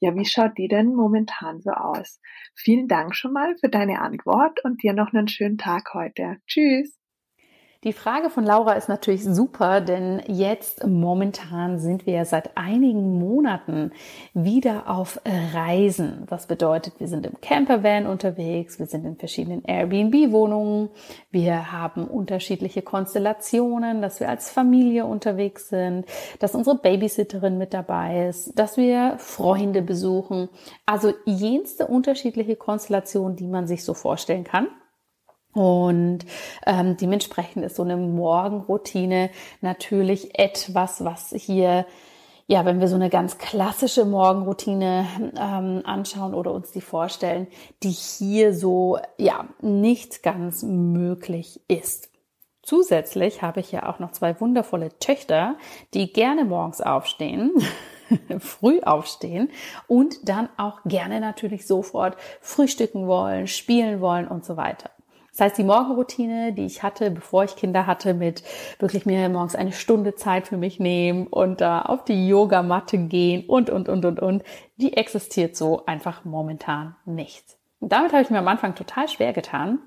Ja, 0.00 0.16
wie 0.16 0.24
schaut 0.24 0.58
die 0.58 0.66
denn 0.66 0.94
momentan 0.94 1.60
so 1.60 1.70
aus? 1.70 2.20
Vielen 2.56 2.88
Dank 2.88 3.14
schon 3.14 3.32
mal 3.32 3.56
für 3.58 3.68
deine 3.68 4.00
Antwort 4.00 4.64
und 4.64 4.82
dir 4.82 4.94
noch 4.94 5.12
einen 5.12 5.28
schönen 5.28 5.58
Tag 5.58 5.94
heute. 5.94 6.38
Tschüss! 6.46 7.03
Die 7.84 7.92
Frage 7.92 8.30
von 8.30 8.44
Laura 8.44 8.72
ist 8.72 8.88
natürlich 8.88 9.22
super, 9.24 9.82
denn 9.82 10.22
jetzt 10.26 10.86
momentan 10.86 11.78
sind 11.78 12.06
wir 12.06 12.24
seit 12.24 12.56
einigen 12.56 13.18
Monaten 13.18 13.92
wieder 14.32 14.88
auf 14.88 15.20
Reisen. 15.52 16.24
Das 16.30 16.46
bedeutet, 16.46 16.94
wir 16.98 17.08
sind 17.08 17.26
im 17.26 17.42
Campervan 17.42 18.06
unterwegs, 18.06 18.78
wir 18.78 18.86
sind 18.86 19.04
in 19.04 19.16
verschiedenen 19.16 19.62
Airbnb-Wohnungen, 19.66 20.88
wir 21.30 21.72
haben 21.72 22.06
unterschiedliche 22.06 22.80
Konstellationen, 22.80 24.00
dass 24.00 24.18
wir 24.18 24.30
als 24.30 24.48
Familie 24.48 25.04
unterwegs 25.04 25.68
sind, 25.68 26.06
dass 26.38 26.54
unsere 26.54 26.78
Babysitterin 26.78 27.58
mit 27.58 27.74
dabei 27.74 28.28
ist, 28.28 28.58
dass 28.58 28.78
wir 28.78 29.16
Freunde 29.18 29.82
besuchen. 29.82 30.48
Also 30.86 31.12
jenste 31.26 31.86
unterschiedliche 31.86 32.56
Konstellationen, 32.56 33.36
die 33.36 33.46
man 33.46 33.66
sich 33.66 33.84
so 33.84 33.92
vorstellen 33.92 34.44
kann. 34.44 34.68
Und 35.54 36.26
ähm, 36.66 36.96
dementsprechend 36.96 37.64
ist 37.64 37.76
so 37.76 37.82
eine 37.82 37.96
Morgenroutine 37.96 39.30
natürlich 39.60 40.38
etwas, 40.38 41.04
was 41.04 41.30
hier, 41.30 41.86
ja, 42.48 42.64
wenn 42.64 42.80
wir 42.80 42.88
so 42.88 42.96
eine 42.96 43.08
ganz 43.08 43.38
klassische 43.38 44.04
Morgenroutine 44.04 45.06
ähm, 45.38 45.82
anschauen 45.84 46.34
oder 46.34 46.52
uns 46.52 46.72
die 46.72 46.80
vorstellen, 46.80 47.46
die 47.84 47.90
hier 47.90 48.52
so, 48.52 48.98
ja, 49.16 49.46
nicht 49.62 50.24
ganz 50.24 50.64
möglich 50.64 51.60
ist. 51.68 52.10
Zusätzlich 52.64 53.42
habe 53.42 53.60
ich 53.60 53.70
ja 53.72 53.88
auch 53.88 53.98
noch 53.98 54.12
zwei 54.12 54.40
wundervolle 54.40 54.98
Töchter, 54.98 55.56
die 55.92 56.12
gerne 56.12 56.44
morgens 56.46 56.80
aufstehen, 56.80 57.52
früh 58.38 58.80
aufstehen 58.80 59.50
und 59.86 60.28
dann 60.28 60.48
auch 60.56 60.80
gerne 60.84 61.20
natürlich 61.20 61.66
sofort 61.66 62.16
frühstücken 62.40 63.06
wollen, 63.06 63.46
spielen 63.46 64.00
wollen 64.00 64.26
und 64.26 64.44
so 64.46 64.56
weiter. 64.56 64.90
Das 65.34 65.46
heißt, 65.46 65.58
die 65.58 65.64
Morgenroutine, 65.64 66.52
die 66.52 66.64
ich 66.64 66.84
hatte, 66.84 67.10
bevor 67.10 67.42
ich 67.42 67.56
Kinder 67.56 67.88
hatte, 67.88 68.14
mit 68.14 68.44
wirklich 68.78 69.04
mir 69.04 69.28
morgens 69.28 69.56
eine 69.56 69.72
Stunde 69.72 70.14
Zeit 70.14 70.46
für 70.46 70.56
mich 70.56 70.78
nehmen 70.78 71.26
und 71.26 71.60
da 71.60 71.82
auf 71.82 72.04
die 72.04 72.28
Yogamatte 72.28 72.98
gehen 72.98 73.44
und, 73.48 73.68
und, 73.68 73.88
und, 73.88 74.04
und, 74.04 74.20
und, 74.20 74.44
die 74.76 74.96
existiert 74.96 75.56
so 75.56 75.86
einfach 75.86 76.24
momentan 76.24 76.94
nicht. 77.04 77.58
Und 77.80 77.90
damit 77.90 78.12
habe 78.12 78.22
ich 78.22 78.30
mir 78.30 78.38
am 78.38 78.46
Anfang 78.46 78.76
total 78.76 79.08
schwer 79.08 79.32
getan. 79.32 79.80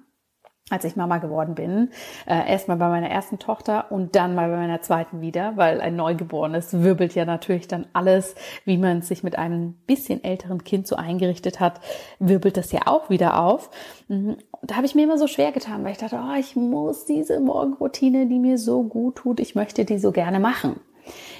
Als 0.70 0.84
ich 0.84 0.96
Mama 0.96 1.18
geworden 1.18 1.56
bin. 1.56 1.90
Äh, 2.26 2.52
Erstmal 2.52 2.78
bei 2.78 2.90
meiner 2.90 3.10
ersten 3.10 3.40
Tochter 3.40 3.92
und 3.92 4.16
dann 4.16 4.36
mal 4.36 4.50
bei 4.50 4.58
meiner 4.58 4.82
zweiten 4.82 5.22
wieder, 5.22 5.54
weil 5.56 5.82
ein 5.82 5.96
Neugeborenes 5.96 6.82
wirbelt 6.84 7.16
ja 7.16 7.26
natürlich 7.26 7.68
dann 7.68 7.88
alles, 7.94 8.36
wie 8.66 8.78
man 8.78 9.02
sich 9.02 9.24
mit 9.24 9.38
einem 9.38 9.76
bisschen 9.88 10.24
älteren 10.24 10.64
Kind 10.64 10.88
so 10.88 10.96
eingerichtet 10.96 11.60
hat, 11.60 11.80
wirbelt 12.20 12.58
das 12.58 12.72
ja 12.72 12.82
auch 12.86 13.10
wieder 13.10 13.40
auf. 13.40 13.70
Mhm. 14.08 14.38
Da 14.64 14.76
habe 14.76 14.86
ich 14.86 14.96
mir 14.96 15.04
immer 15.04 15.18
so 15.18 15.28
schwer 15.28 15.52
getan, 15.52 15.84
weil 15.84 15.92
ich 15.92 15.98
dachte, 16.00 16.20
oh, 16.22 16.38
ich 16.38 16.56
muss 16.56 17.06
diese 17.06 17.40
Morgenroutine, 17.40 18.28
die 18.28 18.40
mir 18.40 18.58
so 18.58 18.84
gut 18.84 19.18
tut, 19.18 19.40
ich 19.40 19.56
möchte 19.56 19.86
die 19.86 20.00
so 20.00 20.12
gerne 20.12 20.40
machen. 20.40 20.80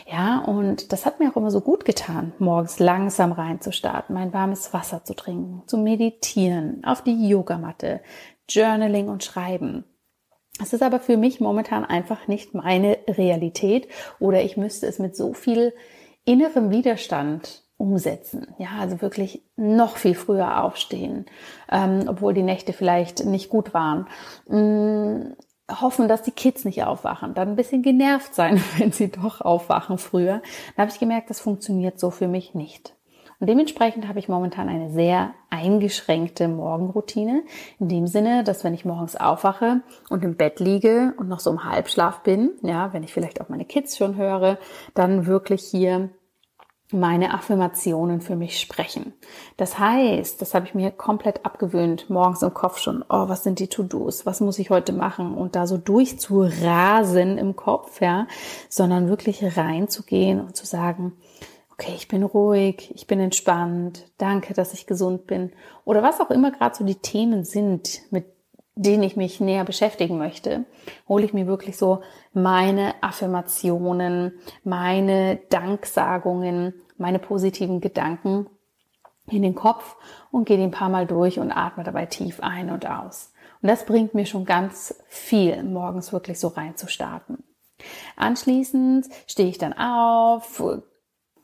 Ja, 0.10 0.40
und 0.40 0.92
das 0.94 1.06
hat 1.06 1.20
mir 1.20 1.30
auch 1.32 1.36
immer 1.36 1.52
so 1.52 1.62
gut 1.62 1.86
getan, 1.86 2.34
morgens 2.40 2.80
langsam 2.80 3.32
reinzustarten, 3.32 4.16
mein 4.16 4.34
warmes 4.34 4.74
Wasser 4.74 5.04
zu 5.04 5.16
trinken, 5.16 5.64
zu 5.68 5.78
meditieren, 5.78 6.84
auf 6.86 7.02
die 7.02 7.28
Yogamatte, 7.28 8.02
Journaling 8.50 9.10
und 9.10 9.24
Schreiben. 9.24 9.84
Es 10.62 10.74
ist 10.74 10.82
aber 10.82 11.00
für 11.00 11.18
mich 11.18 11.40
momentan 11.40 11.86
einfach 11.86 12.28
nicht 12.28 12.54
meine 12.54 12.98
Realität 13.08 13.88
oder 14.20 14.42
ich 14.42 14.58
müsste 14.58 14.88
es 14.88 14.98
mit 14.98 15.16
so 15.16 15.34
viel 15.34 15.74
innerem 16.26 16.72
Widerstand 16.72 17.64
umsetzen. 17.78 18.48
Ja, 18.58 18.70
also 18.80 19.02
wirklich 19.02 19.44
noch 19.56 19.98
viel 19.98 20.16
früher 20.16 20.64
aufstehen, 20.64 21.26
ähm, 21.72 22.06
obwohl 22.08 22.34
die 22.34 22.44
Nächte 22.44 22.74
vielleicht 22.74 23.24
nicht 23.26 23.50
gut 23.50 23.74
waren. 23.74 24.08
Hoffen, 25.70 26.08
dass 26.08 26.22
die 26.22 26.32
Kids 26.32 26.64
nicht 26.64 26.84
aufwachen, 26.84 27.34
dann 27.34 27.50
ein 27.50 27.56
bisschen 27.56 27.84
genervt 27.84 28.34
sein, 28.34 28.62
wenn 28.78 28.92
sie 28.92 29.12
doch 29.12 29.42
aufwachen 29.42 29.98
früher. 29.98 30.42
Da 30.76 30.84
habe 30.84 30.92
ich 30.92 31.00
gemerkt, 31.00 31.30
das 31.30 31.40
funktioniert 31.40 32.00
so 32.00 32.10
für 32.10 32.28
mich 32.28 32.54
nicht. 32.54 32.94
Und 33.40 33.48
dementsprechend 33.48 34.08
habe 34.08 34.18
ich 34.18 34.30
momentan 34.30 34.68
eine 34.68 34.90
sehr 34.90 35.34
eingeschränkte 35.52 36.48
Morgenroutine. 36.48 37.44
In 37.80 37.88
dem 37.88 38.08
Sinne, 38.08 38.44
dass 38.44 38.64
wenn 38.64 38.74
ich 38.74 38.84
morgens 38.84 39.16
aufwache 39.16 39.82
und 40.10 40.24
im 40.24 40.36
Bett 40.36 40.60
liege 40.60 41.14
und 41.18 41.28
noch 41.28 41.40
so 41.40 41.52
im 41.52 41.64
Halbschlaf 41.64 42.24
bin, 42.24 42.54
ja, 42.64 42.94
wenn 42.94 43.04
ich 43.04 43.14
vielleicht 43.14 43.40
auch 43.40 43.50
meine 43.50 43.66
Kids 43.66 43.96
schon 43.96 44.16
höre, 44.16 44.58
dann 44.96 45.28
wirklich 45.28 45.62
hier 45.64 46.10
meine 46.92 47.34
Affirmationen 47.34 48.22
für 48.22 48.38
mich 48.38 48.60
sprechen. 48.60 49.14
Das 49.58 49.78
heißt, 49.78 50.42
das 50.42 50.54
habe 50.54 50.66
ich 50.66 50.74
mir 50.74 50.92
komplett 50.92 51.46
abgewöhnt, 51.46 52.10
morgens 52.10 52.42
im 52.42 52.54
Kopf 52.54 52.80
schon, 52.80 53.04
oh, 53.10 53.28
was 53.28 53.44
sind 53.44 53.60
die 53.60 53.68
To-Dos, 53.68 54.26
was 54.26 54.40
muss 54.40 54.58
ich 54.58 54.70
heute 54.70 54.94
machen? 54.94 55.34
Und 55.34 55.56
da 55.56 55.68
so 55.68 55.78
durchzurasen 55.78 57.38
im 57.38 57.56
Kopf, 57.58 58.00
ja, 58.00 58.28
sondern 58.70 59.10
wirklich 59.10 59.58
reinzugehen 59.58 60.40
und 60.40 60.56
zu 60.56 60.66
sagen, 60.66 61.14
okay, 61.74 61.94
ich 61.96 62.08
bin 62.08 62.24
ruhig, 62.24 62.92
ich 62.96 63.06
bin 63.06 63.20
entspannt, 63.20 64.06
danke, 64.18 64.54
dass 64.54 64.74
ich 64.74 64.88
gesund 64.88 65.28
bin. 65.28 65.52
Oder 65.84 66.02
was 66.02 66.22
auch 66.22 66.32
immer 66.32 66.52
gerade 66.52 66.76
so 66.76 66.86
die 66.86 66.96
Themen 66.96 67.44
sind, 67.44 68.02
mit 68.12 68.37
denen 68.78 69.04
ich 69.04 69.18
mich 69.18 69.40
näher 69.40 69.66
beschäftigen 69.66 70.18
möchte, 70.18 70.66
hole 71.10 71.26
ich 71.26 71.34
mir 71.34 71.48
wirklich 71.48 71.78
so 71.78 72.02
meine 72.34 72.94
Affirmationen, 73.02 74.34
meine 74.64 75.40
Danksagungen, 75.50 76.74
meine 76.98 77.20
positiven 77.20 77.82
Gedanken 77.82 78.48
in 79.30 79.42
den 79.42 79.56
Kopf 79.56 79.96
und 80.32 80.46
gehe 80.46 80.58
die 80.58 80.64
ein 80.64 80.72
paar 80.72 80.90
Mal 80.90 81.06
durch 81.06 81.40
und 81.40 81.52
atme 81.52 81.84
dabei 81.84 82.06
tief 82.06 82.40
ein 82.42 82.70
und 82.70 82.88
aus. 82.88 83.34
Und 83.62 83.70
das 83.70 83.86
bringt 83.86 84.14
mir 84.14 84.26
schon 84.26 84.46
ganz 84.46 84.96
viel, 85.08 85.64
morgens 85.64 86.14
wirklich 86.14 86.40
so 86.40 86.50
reinzustarten. 86.50 87.44
Anschließend 88.16 89.08
stehe 89.28 89.50
ich 89.50 89.58
dann 89.58 89.74
auf, 89.74 90.64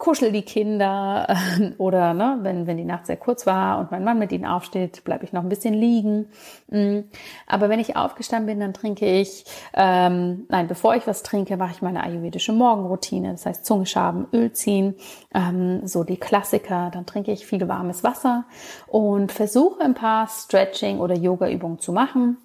kuschel 0.03 0.33
die 0.33 0.41
Kinder 0.41 1.33
oder 1.77 2.13
ne, 2.13 2.37
wenn, 2.41 2.67
wenn 2.67 2.75
die 2.75 2.83
Nacht 2.83 3.07
sehr 3.07 3.15
kurz 3.15 3.45
war 3.45 3.79
und 3.79 3.89
mein 3.89 4.03
Mann 4.03 4.19
mit 4.19 4.33
ihnen 4.33 4.45
aufsteht, 4.45 5.05
bleibe 5.05 5.23
ich 5.23 5.31
noch 5.31 5.43
ein 5.43 5.47
bisschen 5.47 5.73
liegen. 5.73 6.27
Mm. 6.67 7.05
Aber 7.47 7.69
wenn 7.69 7.79
ich 7.79 7.95
aufgestanden 7.95 8.47
bin, 8.47 8.59
dann 8.59 8.73
trinke 8.73 9.05
ich, 9.05 9.45
ähm, 9.73 10.45
nein, 10.49 10.67
bevor 10.67 10.93
ich 10.97 11.07
was 11.07 11.23
trinke, 11.23 11.55
mache 11.55 11.71
ich 11.71 11.81
meine 11.81 12.03
ayurvedische 12.03 12.51
Morgenroutine. 12.51 13.31
Das 13.31 13.45
heißt 13.45 13.65
Zunge 13.65 13.85
schaben, 13.85 14.27
Öl 14.33 14.51
ziehen, 14.51 14.95
ähm, 15.33 15.87
so 15.87 16.03
die 16.03 16.17
Klassiker. 16.17 16.91
Dann 16.93 17.05
trinke 17.05 17.31
ich 17.31 17.45
viel 17.45 17.65
warmes 17.69 18.03
Wasser 18.03 18.43
und 18.87 19.31
versuche 19.31 19.81
ein 19.81 19.93
paar 19.93 20.27
Stretching- 20.27 20.99
oder 20.99 21.15
Yoga-Übungen 21.15 21.79
zu 21.79 21.93
machen. 21.93 22.39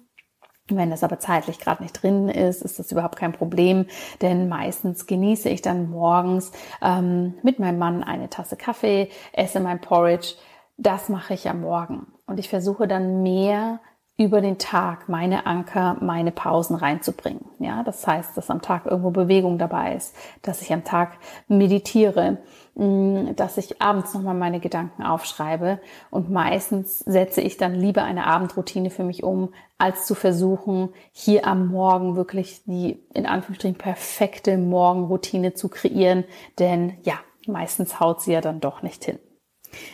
Wenn 0.69 0.89
das 0.89 1.03
aber 1.03 1.19
zeitlich 1.19 1.59
gerade 1.59 1.83
nicht 1.83 2.01
drin 2.01 2.29
ist, 2.29 2.61
ist 2.61 2.79
das 2.79 2.91
überhaupt 2.91 3.15
kein 3.17 3.31
Problem, 3.31 3.87
denn 4.21 4.47
meistens 4.47 5.07
genieße 5.07 5.49
ich 5.49 5.61
dann 5.61 5.89
morgens 5.89 6.51
ähm, 6.81 7.35
mit 7.43 7.59
meinem 7.59 7.79
Mann 7.79 8.03
eine 8.03 8.29
Tasse 8.29 8.55
Kaffee, 8.55 9.09
esse 9.33 9.59
mein 9.59 9.81
Porridge. 9.81 10.35
Das 10.77 11.09
mache 11.09 11.33
ich 11.33 11.49
am 11.49 11.61
Morgen 11.61 12.07
und 12.27 12.39
ich 12.39 12.49
versuche 12.49 12.87
dann 12.87 13.23
mehr 13.23 13.79
über 14.19 14.41
den 14.41 14.57
Tag 14.57 15.07
meine 15.07 15.45
Anker, 15.45 15.95
meine 16.01 16.31
Pausen 16.31 16.75
reinzubringen. 16.75 17.45
Ja, 17.57 17.83
das 17.83 18.05
heißt, 18.05 18.35
dass 18.35 18.49
am 18.49 18.61
Tag 18.61 18.85
irgendwo 18.85 19.11
Bewegung 19.11 19.57
dabei 19.57 19.95
ist, 19.95 20.13
dass 20.41 20.61
ich 20.61 20.73
am 20.73 20.83
Tag 20.83 21.13
meditiere, 21.47 22.37
mm, 22.75 23.37
dass 23.37 23.57
ich 23.57 23.81
abends 23.81 24.13
nochmal 24.13 24.33
meine 24.35 24.59
Gedanken 24.59 25.03
aufschreibe 25.03 25.79
und 26.11 26.29
meistens 26.29 26.99
setze 26.99 27.39
ich 27.39 27.55
dann 27.55 27.73
lieber 27.73 28.03
eine 28.03 28.27
Abendroutine 28.27 28.89
für 28.89 29.05
mich 29.05 29.23
um, 29.23 29.53
als 29.77 30.05
zu 30.05 30.15
versuchen, 30.15 30.89
hier 31.13 31.47
am 31.47 31.69
Morgen 31.69 32.17
wirklich 32.17 32.61
die 32.65 33.01
in 33.13 33.25
Anführungsstrichen 33.25 33.77
perfekte 33.77 34.57
Morgenroutine 34.57 35.53
zu 35.53 35.69
kreieren, 35.69 36.25
denn 36.59 36.97
ja, 37.03 37.13
meistens 37.47 38.01
haut 38.01 38.21
sie 38.21 38.33
ja 38.33 38.41
dann 38.41 38.59
doch 38.59 38.81
nicht 38.81 39.05
hin. 39.05 39.17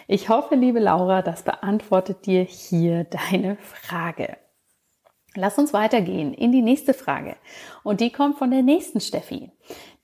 Ich 0.08 0.30
hoffe, 0.30 0.56
liebe 0.56 0.80
Laura, 0.80 1.22
das 1.22 1.44
beantwortet 1.44 2.26
dir 2.26 2.44
hier 2.44 3.04
deine 3.06 3.58
Frage. 3.58 4.38
Lass 5.36 5.58
uns 5.58 5.74
weitergehen 5.74 6.34
in 6.34 6.52
die 6.52 6.62
nächste 6.62 6.94
Frage. 6.94 7.36
Und 7.84 8.00
die 8.00 8.12
kommt 8.12 8.38
von 8.38 8.52
der 8.52 8.62
nächsten 8.62 9.02
Steffi. 9.02 9.52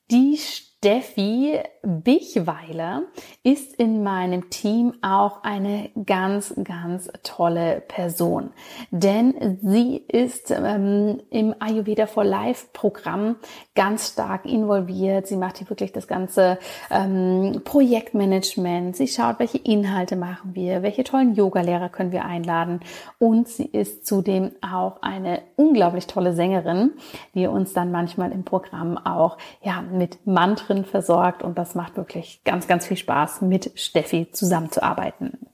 Die 0.10 0.38
Steffi 0.84 1.60
Bichweiler 1.84 3.04
ist 3.44 3.76
in 3.76 4.04
meinem 4.04 4.50
Team 4.50 4.94
auch 5.02 5.44
eine 5.44 5.90
ganz, 6.06 6.54
ganz 6.64 7.10
tolle 7.22 7.82
Person. 7.88 8.52
Denn 8.90 9.60
sie 9.62 9.98
ist 10.08 10.52
ähm, 10.52 11.22
im 11.30 11.56
Ayurveda 11.60 12.08
for 12.08 12.24
Life 12.24 12.68
Programm 12.74 13.36
ganz 13.76 14.10
stark 14.10 14.46
involviert. 14.46 15.28
Sie 15.28 15.38
macht 15.38 15.60
hier 15.60 15.70
wirklich 15.70 15.92
das 15.92 16.08
ganze 16.08 16.58
ähm, 16.90 17.62
Projektmanagement. 17.64 18.96
Sie 18.96 19.08
schaut, 19.08 19.40
welche 19.40 19.58
Inhalte 19.60 20.16
machen 20.16 20.56
wir, 20.56 20.82
welche 20.84 21.04
tollen 21.04 21.36
Yogalehrer 21.36 21.90
können 21.90 22.12
wir 22.12 22.26
einladen. 22.26 22.80
Und 23.20 23.48
sie 23.48 23.66
ist 23.66 24.06
zudem 24.06 24.52
auch 24.62 25.02
eine 25.02 25.42
unglaublich 25.56 26.08
tolle 26.08 26.34
Sängerin, 26.34 26.94
die 27.34 27.48
uns 27.48 27.74
dann 27.74 27.92
manchmal 27.92 28.32
im 28.32 28.46
Programm 28.46 28.98
auch 28.98 29.38
ja, 29.64 29.82
mit 29.82 30.26
Mantren 30.28 30.71
versorgt 30.86 31.44
und 31.44 31.58
das 31.58 31.76
macht 31.76 31.98
wirklich 31.98 32.44
ganz, 32.44 32.68
ganz 32.68 32.88
viel 32.88 32.98
Spaß, 32.98 33.42
mit 33.42 33.72
Steffi 33.76 34.30
zusammenzuarbeiten. 34.32 35.48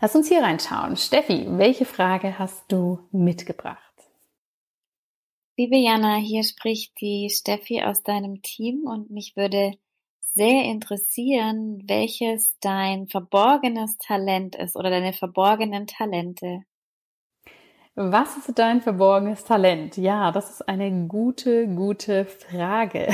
Lass 0.00 0.14
uns 0.14 0.28
hier 0.28 0.42
reinschauen. 0.42 0.96
Steffi, 0.96 1.46
welche 1.48 1.84
Frage 1.84 2.38
hast 2.38 2.70
du 2.70 3.00
mitgebracht? 3.10 3.82
Liebe 5.56 5.76
Jana, 5.76 6.16
hier 6.16 6.44
spricht 6.44 7.00
die 7.00 7.30
Steffi 7.30 7.82
aus 7.82 8.04
deinem 8.04 8.42
Team 8.42 8.84
und 8.86 9.10
mich 9.10 9.34
würde 9.36 9.72
sehr 10.20 10.62
interessieren, 10.62 11.82
welches 11.88 12.56
dein 12.60 13.08
verborgenes 13.08 13.98
Talent 13.98 14.54
ist 14.54 14.76
oder 14.76 14.90
deine 14.90 15.12
verborgenen 15.12 15.88
Talente. 15.88 16.62
Was 18.00 18.36
ist 18.36 18.56
dein 18.56 18.80
verborgenes 18.80 19.42
Talent? 19.42 19.96
Ja, 19.96 20.30
das 20.30 20.50
ist 20.50 20.68
eine 20.68 21.08
gute, 21.08 21.66
gute 21.66 22.26
Frage. 22.26 23.08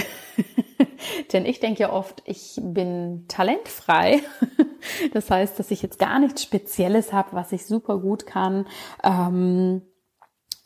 Denn 1.33 1.47
ich 1.47 1.59
denke 1.59 1.85
ja 1.85 1.91
oft, 1.91 2.23
ich 2.27 2.61
bin 2.63 3.25
talentfrei. 3.27 4.21
das 5.15 5.31
heißt, 5.31 5.59
dass 5.59 5.71
ich 5.71 5.81
jetzt 5.81 5.99
gar 5.99 6.19
nichts 6.19 6.43
Spezielles 6.43 7.15
habe, 7.15 7.31
was 7.33 7.53
ich 7.53 7.65
super 7.65 7.99
gut 7.99 8.27
kann. 8.27 8.67
Ähm, 9.03 9.81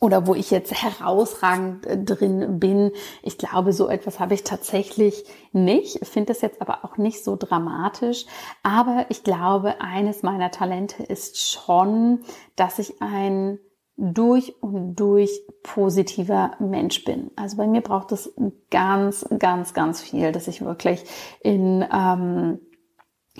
oder 0.01 0.27
wo 0.27 0.35
ich 0.35 0.51
jetzt 0.51 0.73
herausragend 0.73 1.85
äh, 1.85 1.97
drin 1.97 2.59
bin. 2.59 2.91
Ich 3.23 3.37
glaube, 3.37 3.71
so 3.71 3.87
etwas 3.87 4.19
habe 4.19 4.33
ich 4.33 4.43
tatsächlich 4.43 5.23
nicht. 5.53 6.01
Ich 6.01 6.09
finde 6.09 6.33
das 6.33 6.41
jetzt 6.41 6.59
aber 6.59 6.83
auch 6.83 6.97
nicht 6.97 7.23
so 7.23 7.37
dramatisch. 7.37 8.25
Aber 8.63 9.05
ich 9.07 9.23
glaube, 9.23 9.79
eines 9.79 10.23
meiner 10.23 10.51
Talente 10.51 11.03
ist 11.03 11.39
schon, 11.49 12.25
dass 12.57 12.79
ich 12.79 13.01
ein 13.01 13.59
durch 13.99 14.55
und 14.61 14.95
durch 14.95 15.29
positiver 15.61 16.51
Mensch 16.59 17.03
bin. 17.03 17.31
Also 17.35 17.57
bei 17.57 17.67
mir 17.67 17.81
braucht 17.81 18.11
es 18.11 18.33
ganz, 18.71 19.25
ganz, 19.37 19.73
ganz 19.73 20.01
viel, 20.01 20.31
dass 20.31 20.47
ich 20.47 20.61
wirklich 20.61 21.03
in 21.41 21.85
ähm, 21.93 22.59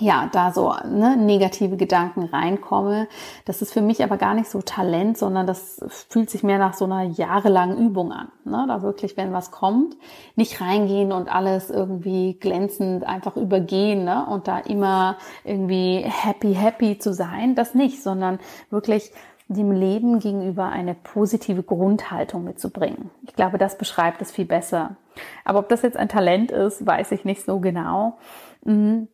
ja, 0.00 0.28
da 0.32 0.50
so 0.52 0.72
ne, 0.88 1.16
negative 1.16 1.76
Gedanken 1.76 2.24
reinkomme. 2.24 3.06
Das 3.44 3.60
ist 3.60 3.72
für 3.72 3.82
mich 3.82 4.02
aber 4.02 4.16
gar 4.16 4.34
nicht 4.34 4.48
so 4.48 4.62
Talent, 4.62 5.18
sondern 5.18 5.46
das 5.46 5.84
fühlt 6.08 6.30
sich 6.30 6.42
mehr 6.42 6.58
nach 6.58 6.74
so 6.74 6.86
einer 6.86 7.02
jahrelangen 7.02 7.76
Übung 7.76 8.12
an. 8.12 8.28
Ne? 8.44 8.64
Da 8.66 8.82
wirklich, 8.82 9.16
wenn 9.16 9.32
was 9.32 9.50
kommt, 9.50 9.96
nicht 10.36 10.60
reingehen 10.60 11.12
und 11.12 11.30
alles 11.30 11.70
irgendwie 11.70 12.34
glänzend 12.34 13.04
einfach 13.04 13.36
übergehen 13.36 14.04
ne? 14.04 14.26
und 14.26 14.48
da 14.48 14.58
immer 14.58 15.18
irgendwie 15.44 16.02
happy, 16.06 16.54
happy 16.54 16.98
zu 16.98 17.12
sein, 17.12 17.54
das 17.54 17.74
nicht, 17.74 18.02
sondern 18.02 18.38
wirklich 18.70 19.12
dem 19.54 19.72
Leben 19.72 20.20
gegenüber 20.20 20.68
eine 20.68 20.94
positive 20.94 21.64
Grundhaltung 21.64 22.44
mitzubringen. 22.44 23.10
Ich 23.26 23.34
glaube, 23.34 23.58
das 23.58 23.76
beschreibt 23.76 24.22
es 24.22 24.30
viel 24.30 24.44
besser. 24.44 24.96
Aber 25.44 25.58
ob 25.58 25.68
das 25.68 25.82
jetzt 25.82 25.96
ein 25.96 26.08
Talent 26.08 26.52
ist, 26.52 26.86
weiß 26.86 27.10
ich 27.12 27.24
nicht 27.24 27.44
so 27.44 27.58
genau. 27.58 28.18
Mhm. 28.64 29.08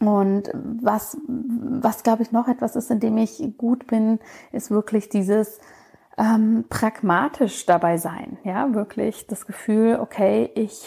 Und 0.00 0.50
was, 0.54 1.16
was 1.28 2.02
glaube 2.02 2.22
ich 2.22 2.32
noch 2.32 2.48
etwas 2.48 2.76
ist, 2.76 2.90
in 2.90 2.98
dem 2.98 3.18
ich 3.18 3.40
gut 3.58 3.86
bin, 3.86 4.18
ist 4.52 4.70
wirklich 4.70 5.10
dieses 5.10 5.60
ähm, 6.18 6.64
pragmatisch 6.68 7.64
dabei 7.66 7.96
sein. 7.96 8.38
Ja, 8.44 8.74
wirklich 8.74 9.26
das 9.26 9.46
Gefühl, 9.46 9.98
okay, 10.00 10.50
ich 10.54 10.82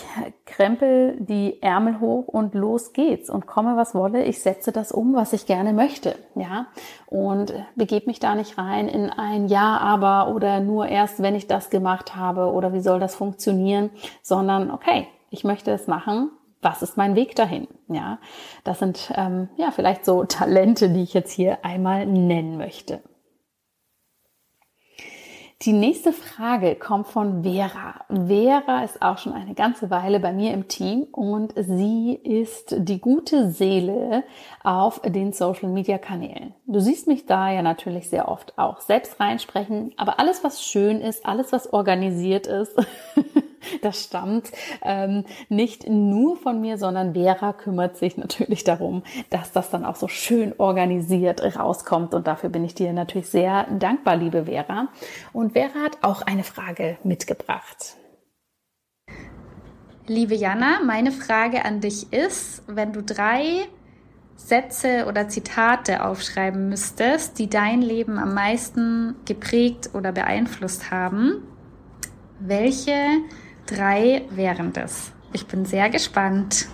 krempel 0.46 1.18
die 1.20 1.62
Ärmel 1.62 2.00
hoch 2.00 2.28
und 2.28 2.54
los 2.54 2.94
geht's 2.94 3.30
und 3.30 3.48
komme 3.48 3.76
was 3.76 3.96
wolle, 3.96 4.24
ich 4.24 4.42
setze 4.42 4.72
das 4.72 4.92
um, 4.92 5.16
was 5.16 5.34
ich 5.34 5.46
gerne 5.46 5.74
möchte. 5.74 6.16
Ja, 6.36 6.68
und 7.08 7.54
begebe 7.76 8.06
mich 8.08 8.20
da 8.20 8.36
nicht 8.36 8.58
rein 8.58 8.88
in 8.88 9.10
ein 9.10 9.48
Ja, 9.48 9.78
aber 9.78 10.34
oder 10.34 10.60
nur 10.60 10.88
erst, 10.88 11.22
wenn 11.22 11.36
ich 11.36 11.48
das 11.48 11.70
gemacht 11.70 12.16
habe 12.16 12.52
oder 12.52 12.74
wie 12.74 12.82
soll 12.82 13.00
das 13.00 13.16
funktionieren, 13.16 13.90
sondern 14.22 14.70
okay, 14.70 15.08
ich 15.30 15.44
möchte 15.44 15.72
es 15.72 15.88
machen. 15.88 16.30
Was 16.62 16.82
ist 16.82 16.98
mein 16.98 17.16
Weg 17.16 17.36
dahin? 17.36 17.68
Ja, 17.88 18.18
das 18.64 18.80
sind 18.80 19.12
ähm, 19.16 19.50
ja 19.56 19.72
vielleicht 19.72 20.04
so 20.04 20.24
Talente, 20.24 20.90
die 20.90 21.04
ich 21.04 21.14
jetzt 21.14 21.32
hier 21.32 21.64
einmal 21.64 22.08
nennen 22.08 22.58
möchte. 22.58 23.02
Die 25.66 25.74
nächste 25.74 26.14
Frage 26.14 26.76
kommt 26.76 27.08
von 27.08 27.42
Vera. 27.42 28.06
Vera 28.08 28.84
ist 28.84 29.02
auch 29.02 29.18
schon 29.18 29.34
eine 29.34 29.56
ganze 29.56 29.90
Weile 29.90 30.20
bei 30.20 30.32
mir 30.32 30.54
im 30.54 30.68
Team 30.68 31.08
und 31.12 31.56
sie 31.58 32.14
ist 32.14 32.76
die 32.78 33.02
gute 33.02 33.50
Seele 33.50 34.24
auf 34.64 35.02
den 35.02 35.34
Social 35.34 35.70
Media 35.70 35.98
Kanälen. 35.98 36.54
Du 36.68 36.80
siehst 36.80 37.08
mich 37.08 37.26
da 37.26 37.50
ja 37.50 37.64
natürlich 37.64 38.12
sehr 38.12 38.28
oft 38.28 38.56
auch 38.60 38.80
selbst 38.80 39.20
reinsprechen, 39.20 39.92
aber 39.98 40.20
alles, 40.20 40.44
was 40.44 40.64
schön 40.64 41.02
ist, 41.02 41.26
alles, 41.26 41.52
was 41.52 41.74
organisiert 41.74 42.46
ist, 42.46 42.76
das 43.82 44.04
stammt 44.04 44.52
ähm, 44.82 45.26
nicht 45.50 45.90
nur 45.90 46.38
von 46.38 46.62
mir, 46.62 46.78
sondern 46.78 47.14
Vera 47.14 47.54
kümmert 47.54 47.98
sich 47.98 48.18
natürlich 48.18 48.64
darum, 48.64 49.04
dass 49.30 49.52
das 49.52 49.70
dann 49.70 49.86
auch 49.86 49.96
so 49.96 50.08
schön 50.08 50.54
organisiert 50.58 51.42
rauskommt. 51.58 52.14
Und 52.14 52.28
dafür 52.28 52.50
bin 52.50 52.64
ich 52.64 52.76
dir 52.76 52.94
natürlich 52.94 53.30
sehr 53.30 53.66
dankbar, 53.66 54.16
liebe 54.16 54.46
Vera. 54.46 54.88
Und 55.34 55.54
Vera 55.54 55.84
hat 55.84 55.98
auch 56.02 56.22
eine 56.22 56.44
Frage 56.44 56.98
mitgebracht. 57.04 57.96
Liebe 60.08 60.36
Jana, 60.36 60.82
meine 60.86 61.12
Frage 61.12 61.66
an 61.66 61.82
dich 61.82 62.14
ist, 62.14 62.64
wenn 62.68 62.94
du 62.94 63.02
drei 63.02 63.68
Sätze 64.36 65.06
oder 65.08 65.30
Zitate 65.30 66.04
aufschreiben 66.04 66.70
müsstest, 66.70 67.40
die 67.40 67.50
dein 67.50 67.82
Leben 67.82 68.20
am 68.20 68.34
meisten 68.34 69.16
geprägt 69.26 69.92
oder 69.94 70.12
beeinflusst 70.12 70.92
haben, 70.92 71.42
welche 72.40 72.94
Drei 73.68 74.22
wären 74.30 74.74
das. 74.74 75.12
Ich 75.34 75.48
bin 75.48 75.66
sehr 75.66 75.90
gespannt. 75.90 76.68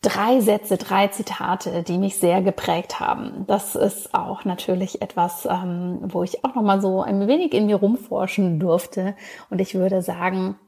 Drei 0.00 0.40
Sätze, 0.40 0.78
drei 0.78 1.06
Zitate, 1.08 1.84
die 1.84 1.96
mich 1.96 2.16
sehr 2.16 2.42
geprägt 2.42 2.98
haben. 2.98 3.44
Das 3.46 3.76
ist 3.76 4.14
auch 4.14 4.44
natürlich 4.44 5.00
etwas, 5.00 5.46
ähm, 5.46 6.00
wo 6.02 6.24
ich 6.24 6.44
auch 6.44 6.56
noch 6.56 6.62
mal 6.62 6.80
so 6.80 7.02
ein 7.02 7.28
wenig 7.28 7.54
in 7.54 7.66
mir 7.66 7.76
rumforschen 7.76 8.58
durfte. 8.58 9.14
Und 9.48 9.60
ich 9.60 9.76
würde 9.76 10.02
sagen, 10.02 10.58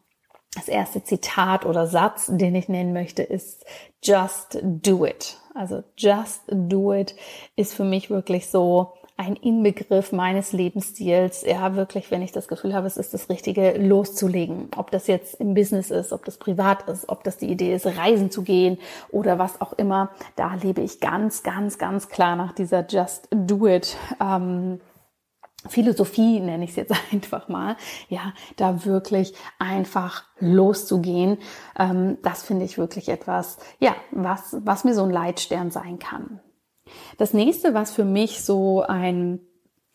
das 0.55 0.69
erste 0.69 1.03
Zitat 1.03 1.67
oder 1.67 1.89
Satz, 1.89 2.31
den 2.31 2.55
ich 2.55 2.69
nennen 2.69 2.93
möchte, 2.93 3.25
ist 3.25 3.67
Just 4.05 4.61
do 4.63 5.05
it. 5.05 5.37
Also 5.53 5.83
Just 5.97 6.43
do 6.47 6.93
it 6.93 7.17
ist 7.57 7.75
für 7.75 7.85
mich 7.85 8.09
wirklich 8.09 8.49
so 8.49 8.93
ein 9.17 9.37
Inbegriff 9.37 10.11
meines 10.11 10.53
Lebensstils, 10.53 11.45
ja, 11.47 11.77
wirklich, 11.77 12.11
wenn 12.11 12.23
ich 12.23 12.33
das 12.33 12.49
Gefühl 12.49 12.75
habe, 12.75 12.89
es 12.89 12.97
ist 12.97 13.15
das 13.15 13.29
Richtige, 13.29 13.79
loszulegen. 13.79 14.69
Ob 14.77 14.91
das 14.91 15.07
jetzt 15.07 15.35
im 15.35 15.55
Business 15.55 15.91
ist, 15.91 16.13
ob 16.13 16.25
das 16.25 16.37
privat 16.37 16.89
ist, 16.89 17.09
ob 17.09 17.23
das 17.23 17.37
die 17.37 17.47
Idee 17.47 17.75
ist, 17.75 17.87
reisen 17.87 18.33
zu 18.33 18.43
gehen 18.43 18.79
oder 19.11 19.39
was 19.39 19.61
auch 19.61 19.73
immer. 19.75 20.11
Da 20.35 20.55
lebe 20.55 20.81
ich 20.81 21.01
ganz, 21.01 21.45
ganz, 21.45 21.79
ganz 21.79 22.09
klar 22.09 22.35
nach 22.35 22.53
dieser 22.53 22.85
Just 22.87 23.29
Do 23.31 23.69
It. 23.69 23.97
Ähm, 24.21 24.81
Philosophie 25.69 26.41
nenne 26.41 26.65
ich 26.65 26.71
es 26.71 26.77
jetzt 26.77 26.93
einfach 27.13 27.49
mal, 27.49 27.77
ja, 28.09 28.33
da 28.57 28.85
wirklich 28.85 29.35
einfach 29.61 30.25
loszugehen, 30.41 31.39
ähm, 31.79 32.19
das 32.23 32.43
finde 32.43 32.65
ich 32.65 32.79
wirklich 32.79 33.09
etwas, 33.09 33.59
ja, 33.79 33.95
was, 34.11 34.57
was 34.61 34.85
mir 34.85 34.95
so 34.95 35.05
ein 35.05 35.11
Leitstern 35.11 35.71
sein 35.71 35.99
kann. 35.99 36.41
Das 37.19 37.33
nächste, 37.33 37.75
was 37.75 37.93
für 37.93 38.05
mich 38.05 38.43
so 38.43 38.83
ein 38.83 39.41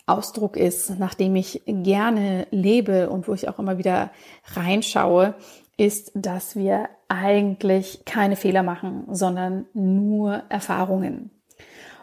Ausdruck 0.06 0.58
ist, 0.58 0.98
nachdem 1.00 1.36
ich 1.36 1.62
gerne 1.66 2.48
lebe 2.52 3.10
und 3.10 3.28
wo 3.28 3.34
ich 3.34 3.48
auch 3.48 3.60
immer 3.60 3.78
wieder 3.78 4.12
reinschaue, 4.54 5.36
ist, 5.78 6.12
dass 6.16 6.56
wir 6.56 6.90
eigentlich 7.08 8.04
keine 8.06 8.36
Fehler 8.36 8.64
machen, 8.64 9.06
sondern 9.12 9.66
nur 9.74 10.44
Erfahrungen. 10.50 11.32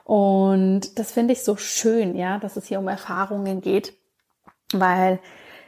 Und 0.05 0.99
das 0.99 1.13
finde 1.13 1.33
ich 1.33 1.43
so 1.43 1.57
schön, 1.57 2.15
ja, 2.15 2.39
dass 2.39 2.57
es 2.57 2.67
hier 2.67 2.79
um 2.79 2.89
Erfahrungen 2.89 3.61
geht, 3.61 3.93
weil 4.73 5.19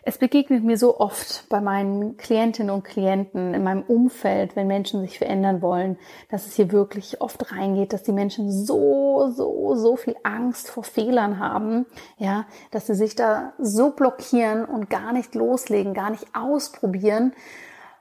es 0.09 0.17
begegnet 0.17 0.65
mir 0.65 0.79
so 0.79 0.99
oft 1.01 1.47
bei 1.51 1.61
meinen 1.61 2.17
Klientinnen 2.17 2.75
und 2.75 2.83
Klienten 2.83 3.53
in 3.53 3.63
meinem 3.63 3.83
Umfeld, 3.83 4.57
wenn 4.57 4.67
Menschen 4.67 5.03
sich 5.03 5.19
verändern 5.19 5.61
wollen, 5.61 5.99
dass 6.31 6.47
es 6.47 6.55
hier 6.55 6.73
wirklich 6.73 7.21
oft 7.21 7.53
reingeht, 7.53 7.93
dass 7.93 8.05
die 8.05 8.13
Menschen 8.13 8.51
so, 8.51 9.31
so, 9.31 9.75
so 9.75 9.97
viel 9.97 10.17
Angst 10.23 10.71
vor 10.71 10.83
Fehlern 10.83 11.39
haben, 11.39 11.85
ja, 12.17 12.47
dass 12.71 12.87
sie 12.87 12.95
sich 12.95 13.17
da 13.17 13.53
so 13.59 13.91
blockieren 13.91 14.65
und 14.65 14.89
gar 14.89 15.13
nicht 15.13 15.35
loslegen, 15.35 15.93
gar 15.93 16.09
nicht 16.09 16.25
ausprobieren, 16.35 17.35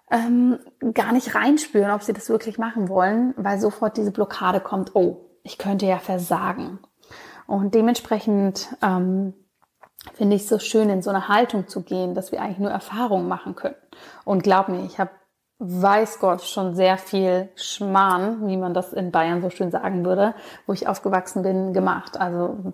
ähm, 0.10 0.60
gar 0.94 1.12
nicht 1.12 1.36
reinspüren, 1.36 1.92
ob 1.92 2.04
sie 2.04 2.14
das 2.14 2.30
wirklich 2.30 2.58
machen 2.58 2.88
wollen, 2.88 3.34
weil 3.36 3.60
sofort 3.60 3.98
diese 3.98 4.12
Blockade 4.12 4.62
kommt, 4.62 4.96
oh, 4.96 5.26
ich 5.44 5.58
könnte 5.58 5.86
ja 5.86 5.98
versagen. 5.98 6.80
Und 7.48 7.76
dementsprechend 7.76 8.70
ähm, 8.82 9.34
finde 10.14 10.36
ich 10.36 10.48
so 10.48 10.60
schön, 10.60 10.90
in 10.90 11.02
so 11.02 11.10
eine 11.10 11.28
Haltung 11.28 11.68
zu 11.68 11.82
gehen, 11.82 12.16
dass 12.16 12.32
wir 12.32 12.42
eigentlich 12.42 12.60
nur 12.60 12.72
Erfahrungen 12.72 13.28
machen 13.28 13.56
können. 13.56 13.76
Und 14.26 14.44
glaub 14.44 14.70
mir, 14.70 14.86
ich 14.86 15.00
habe 15.00 15.12
weiß 15.60 16.20
Gott 16.20 16.44
schon 16.44 16.76
sehr 16.76 16.98
viel 16.98 17.50
Schmarrn, 17.56 18.48
wie 18.48 18.58
man 18.58 18.74
das 18.74 18.94
in 18.94 19.12
Bayern 19.12 19.42
so 19.42 19.50
schön 19.50 19.72
sagen 19.72 20.06
würde, 20.06 20.36
wo 20.68 20.74
ich 20.74 20.88
aufgewachsen 20.88 21.42
bin, 21.42 21.74
gemacht. 21.74 22.20
Also 22.20 22.74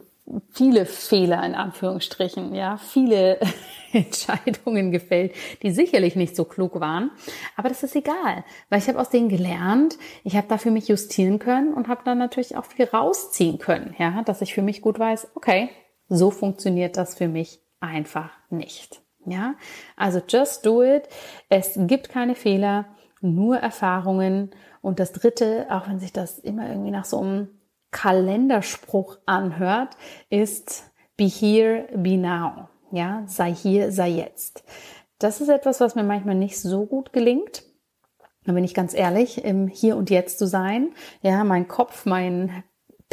viele 0.52 0.86
Fehler 0.86 1.44
in 1.46 1.56
Anführungsstrichen, 1.56 2.54
ja, 2.56 2.78
viele 2.78 3.40
Entscheidungen 3.94 4.92
gefällt, 4.92 5.34
die 5.62 5.72
sicherlich 5.72 6.16
nicht 6.16 6.36
so 6.36 6.46
klug 6.46 6.80
waren, 6.80 7.12
aber 7.56 7.70
das 7.70 7.84
ist 7.84 7.96
egal, 7.96 8.44
weil 8.70 8.80
ich 8.80 8.88
habe 8.88 9.00
aus 9.00 9.10
denen 9.10 9.30
gelernt, 9.30 9.98
ich 10.24 10.36
habe 10.36 10.48
da 10.48 10.58
für 10.58 10.72
mich 10.72 10.88
justieren 10.88 11.40
können 11.40 11.74
und 11.74 11.88
habe 11.88 12.02
dann 12.06 12.18
natürlich 12.18 12.56
auch 12.58 12.66
viel 12.66 12.86
rausziehen 12.86 13.60
können, 13.60 13.96
ja, 13.98 14.22
dass 14.24 14.42
ich 14.42 14.54
für 14.54 14.62
mich 14.62 14.82
gut 14.82 14.98
weiß, 14.98 15.32
okay, 15.36 15.70
so 16.10 16.32
funktioniert 16.32 16.98
das 16.98 17.16
für 17.16 17.28
mich 17.28 17.62
einfach 17.80 18.32
nicht. 18.50 19.02
Ja, 19.26 19.56
also 19.96 20.22
just 20.28 20.66
do 20.66 20.84
it. 20.84 21.08
Es 21.50 21.74
gibt 21.78 22.10
keine 22.10 22.36
Fehler, 22.36 22.86
nur 23.22 23.58
Erfahrungen. 23.58 24.52
Und 24.82 25.00
das 25.00 25.14
dritte, 25.14 25.68
auch 25.70 25.88
wenn 25.88 26.00
sich 26.00 26.12
das 26.12 26.40
immer 26.40 26.70
irgendwie 26.70 26.92
nach 26.92 27.06
so 27.06 27.20
einem 27.20 27.48
Kalenderspruch 27.92 29.18
anhört, 29.26 29.96
ist 30.30 30.92
be 31.16 31.26
here, 31.26 31.88
be 31.96 32.18
now. 32.18 32.68
Ja, 32.92 33.24
sei 33.28 33.54
hier, 33.54 33.92
sei 33.92 34.10
jetzt. 34.10 34.64
Das 35.20 35.40
ist 35.40 35.50
etwas, 35.50 35.80
was 35.80 35.96
mir 35.96 36.04
manchmal 36.04 36.36
nicht 36.36 36.60
so 36.60 36.86
gut 36.86 37.14
gelingt. 37.14 37.64
Da 38.46 38.52
bin 38.52 38.66
ich 38.66 38.74
ganz 38.74 38.94
ehrlich, 38.94 39.44
im 39.44 39.68
Hier 39.68 39.96
und 39.96 40.10
Jetzt 40.10 40.38
zu 40.38 40.48
sein. 40.48 40.92
Ja, 41.22 41.44
mein 41.46 41.68
Kopf, 41.68 42.06
mein 42.06 42.64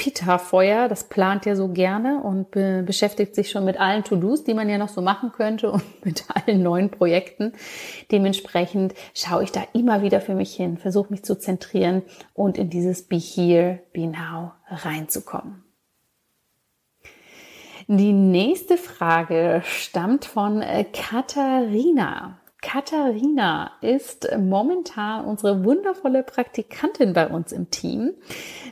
Pitta-Feuer, 0.01 0.88
das 0.88 1.05
plant 1.05 1.44
ja 1.44 1.55
so 1.55 1.68
gerne 1.68 2.22
und 2.22 2.51
be 2.53 2.82
beschäftigt 2.86 3.34
sich 3.34 3.51
schon 3.51 3.66
mit 3.66 3.78
allen 3.78 4.03
To-Dos, 4.03 4.44
die 4.44 4.55
man 4.55 4.66
ja 4.70 4.78
noch 4.78 4.88
so 4.88 5.03
machen 5.03 5.30
könnte 5.30 5.70
und 5.70 5.82
mit 6.07 6.24
allen 6.30 6.62
neuen 6.62 6.88
Projekten. 6.88 7.53
Dementsprechend 8.11 8.94
schaue 9.14 9.44
ich 9.44 9.53
da 9.53 9.62
immer 9.74 10.01
wieder 10.01 10.22
für 10.22 10.34
mich 10.34 10.55
hin, 10.55 10.78
versuche 10.78 11.11
mich 11.11 11.22
zu 11.22 11.38
zentrieren 11.38 12.01
und 12.32 12.57
in 12.57 12.70
dieses 12.70 13.03
Be 13.03 13.16
Here, 13.16 13.80
Be 13.92 14.07
Now 14.07 14.53
reinzukommen. 14.68 15.64
Die 17.86 18.14
nächste 18.14 18.78
Frage 18.78 19.61
stammt 19.66 20.24
von 20.24 20.62
äh, 20.62 20.84
Katharina. 20.84 22.39
Katharina 22.62 23.70
ist 23.80 24.28
momentan 24.38 25.24
unsere 25.24 25.64
wundervolle 25.64 26.22
Praktikantin 26.22 27.14
bei 27.14 27.26
uns 27.26 27.52
im 27.52 27.70
Team. 27.70 28.12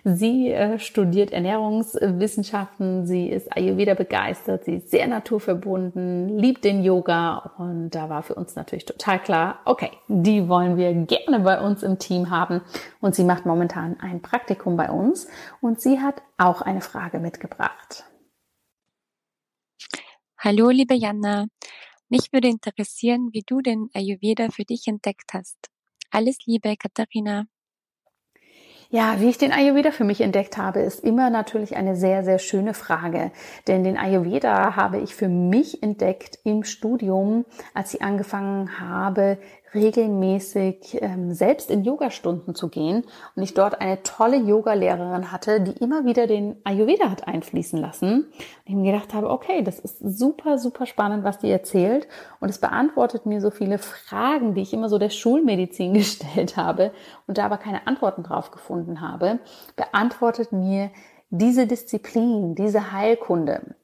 Sie 0.04 0.50
äh, 0.52 0.78
studiert 0.78 1.32
Ernährungswissenschaften, 1.32 3.06
sie 3.06 3.28
ist 3.30 3.56
Ayurveda 3.56 3.94
begeistert, 3.94 4.64
sie 4.66 4.74
ist 4.74 4.90
sehr 4.90 5.06
naturverbunden, 5.06 6.38
liebt 6.38 6.64
den 6.64 6.84
Yoga 6.84 7.54
und 7.56 7.90
da 7.90 8.10
war 8.10 8.22
für 8.22 8.34
uns 8.34 8.56
natürlich 8.56 8.84
total 8.84 9.22
klar, 9.22 9.60
okay, 9.64 9.90
die 10.08 10.48
wollen 10.48 10.76
wir 10.76 10.92
gerne 10.92 11.40
bei 11.40 11.58
uns 11.58 11.82
im 11.82 11.98
Team 11.98 12.28
haben 12.28 12.60
und 13.00 13.14
sie 13.14 13.24
macht 13.24 13.46
momentan 13.46 13.98
ein 14.00 14.20
Praktikum 14.20 14.76
bei 14.76 14.90
uns 14.90 15.28
und 15.62 15.80
sie 15.80 15.98
hat 15.98 16.22
auch 16.36 16.60
eine 16.60 16.82
Frage 16.82 17.20
mitgebracht. 17.20 18.04
Hallo, 20.36 20.68
liebe 20.68 20.94
Jana. 20.94 21.46
Mich 22.10 22.32
würde 22.32 22.48
interessieren, 22.48 23.30
wie 23.32 23.42
du 23.46 23.60
den 23.60 23.88
Ayurveda 23.94 24.50
für 24.50 24.64
dich 24.64 24.86
entdeckt 24.88 25.32
hast. 25.32 25.70
Alles 26.10 26.38
Liebe, 26.46 26.76
Katharina. 26.76 27.46
Ja, 28.90 29.20
wie 29.20 29.28
ich 29.28 29.36
den 29.36 29.52
Ayurveda 29.52 29.90
für 29.90 30.04
mich 30.04 30.22
entdeckt 30.22 30.56
habe, 30.56 30.80
ist 30.80 31.04
immer 31.04 31.28
natürlich 31.28 31.76
eine 31.76 31.94
sehr, 31.94 32.24
sehr 32.24 32.38
schöne 32.38 32.72
Frage. 32.72 33.32
Denn 33.66 33.84
den 33.84 33.98
Ayurveda 33.98 34.76
habe 34.76 34.96
ich 34.96 35.14
für 35.14 35.28
mich 35.28 35.82
entdeckt 35.82 36.38
im 36.44 36.64
Studium, 36.64 37.44
als 37.74 37.92
ich 37.92 38.00
angefangen 38.00 38.80
habe, 38.80 39.36
regelmäßig 39.74 40.98
ähm, 41.02 41.32
selbst 41.32 41.70
in 41.70 41.84
Yogastunden 41.84 42.54
zu 42.54 42.68
gehen 42.68 43.04
und 43.36 43.42
ich 43.42 43.54
dort 43.54 43.80
eine 43.80 44.02
tolle 44.02 44.36
Yogalehrerin 44.36 45.30
hatte, 45.30 45.60
die 45.60 45.72
immer 45.72 46.04
wieder 46.04 46.26
den 46.26 46.56
Ayurveda 46.64 47.10
hat 47.10 47.28
einfließen 47.28 47.78
lassen 47.78 48.24
und 48.24 48.26
ich 48.64 48.74
mir 48.74 48.92
gedacht 48.92 49.14
habe, 49.14 49.30
okay, 49.30 49.62
das 49.62 49.78
ist 49.78 49.98
super, 50.00 50.58
super 50.58 50.86
spannend, 50.86 51.24
was 51.24 51.38
die 51.38 51.50
erzählt 51.50 52.08
und 52.40 52.48
es 52.48 52.58
beantwortet 52.58 53.26
mir 53.26 53.40
so 53.40 53.50
viele 53.50 53.78
Fragen, 53.78 54.54
die 54.54 54.62
ich 54.62 54.72
immer 54.72 54.88
so 54.88 54.98
der 54.98 55.10
Schulmedizin 55.10 55.94
gestellt 55.94 56.56
habe 56.56 56.92
und 57.26 57.38
da 57.38 57.44
aber 57.44 57.58
keine 57.58 57.86
Antworten 57.86 58.22
drauf 58.22 58.50
gefunden 58.50 58.77
habe, 59.00 59.40
beantwortet 59.76 60.52
mir 60.52 60.90
diese 61.30 61.66
Disziplin, 61.66 62.54
diese 62.54 62.92
Heilkunde. 62.92 63.74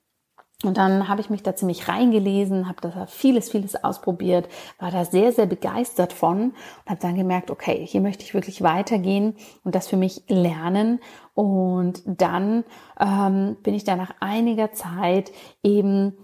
Und 0.62 0.78
dann 0.78 1.08
habe 1.08 1.20
ich 1.20 1.30
mich 1.30 1.42
da 1.42 1.54
ziemlich 1.54 1.88
reingelesen, 1.88 2.68
habe 2.68 2.80
da 2.80 3.06
vieles, 3.06 3.50
vieles 3.50 3.82
ausprobiert, 3.82 4.48
war 4.78 4.90
da 4.90 5.04
sehr, 5.04 5.32
sehr 5.32 5.46
begeistert 5.46 6.12
von 6.12 6.50
und 6.50 6.54
habe 6.86 7.00
dann 7.00 7.16
gemerkt, 7.16 7.50
okay, 7.50 7.84
hier 7.86 8.00
möchte 8.00 8.24
ich 8.24 8.34
wirklich 8.34 8.62
weitergehen 8.62 9.36
und 9.62 9.74
das 9.74 9.88
für 9.88 9.96
mich 9.96 10.22
lernen. 10.28 11.00
Und 11.34 12.02
dann 12.06 12.64
ähm, 12.98 13.56
bin 13.62 13.74
ich 13.74 13.84
da 13.84 13.96
nach 13.96 14.14
einiger 14.20 14.72
Zeit 14.72 15.32
eben 15.62 16.16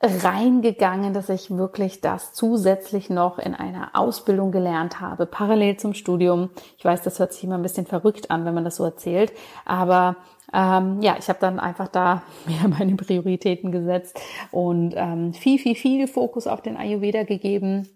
reingegangen, 0.00 1.12
dass 1.12 1.28
ich 1.28 1.50
wirklich 1.50 2.00
das 2.00 2.32
zusätzlich 2.32 3.10
noch 3.10 3.38
in 3.38 3.54
einer 3.54 3.90
Ausbildung 3.94 4.52
gelernt 4.52 5.00
habe, 5.00 5.26
parallel 5.26 5.76
zum 5.76 5.94
Studium. 5.94 6.50
Ich 6.76 6.84
weiß, 6.84 7.02
das 7.02 7.18
hört 7.18 7.32
sich 7.32 7.44
immer 7.44 7.56
ein 7.56 7.62
bisschen 7.62 7.86
verrückt 7.86 8.30
an, 8.30 8.44
wenn 8.44 8.54
man 8.54 8.64
das 8.64 8.76
so 8.76 8.84
erzählt, 8.84 9.32
aber 9.64 10.16
ähm, 10.52 11.02
ja, 11.02 11.16
ich 11.18 11.28
habe 11.28 11.40
dann 11.40 11.58
einfach 11.58 11.88
da 11.88 12.22
mehr 12.46 12.68
meine 12.68 12.94
Prioritäten 12.94 13.72
gesetzt 13.72 14.20
und 14.50 14.94
ähm, 14.96 15.32
viel, 15.32 15.58
viel, 15.58 15.74
viel 15.74 16.06
Fokus 16.06 16.46
auf 16.46 16.62
den 16.62 16.76
Ayurveda 16.76 17.24
gegeben. 17.24 17.88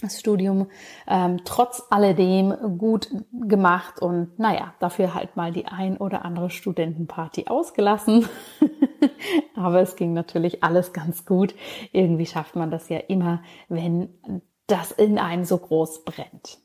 Das 0.00 0.20
Studium 0.20 0.68
ähm, 1.06 1.40
trotz 1.46 1.84
alledem 1.88 2.78
gut 2.78 3.08
gemacht 3.32 4.02
und 4.02 4.38
naja, 4.38 4.74
dafür 4.78 5.14
halt 5.14 5.36
mal 5.36 5.52
die 5.52 5.66
ein 5.66 5.96
oder 5.96 6.22
andere 6.24 6.50
Studentenparty 6.50 7.46
ausgelassen. 7.46 8.28
Aber 9.56 9.80
es 9.80 9.96
ging 9.96 10.12
natürlich 10.12 10.62
alles 10.62 10.92
ganz 10.92 11.24
gut. 11.24 11.54
Irgendwie 11.92 12.26
schafft 12.26 12.56
man 12.56 12.70
das 12.70 12.90
ja 12.90 12.98
immer, 12.98 13.42
wenn 13.68 14.10
das 14.66 14.90
in 14.90 15.18
einem 15.18 15.44
so 15.44 15.56
groß 15.56 16.04
brennt. 16.04 16.58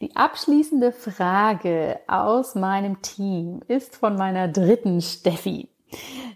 Die 0.00 0.14
abschließende 0.14 0.92
Frage 0.92 1.98
aus 2.06 2.54
meinem 2.54 3.02
Team 3.02 3.60
ist 3.66 3.96
von 3.96 4.14
meiner 4.14 4.46
dritten 4.46 5.00
Steffi. 5.00 5.68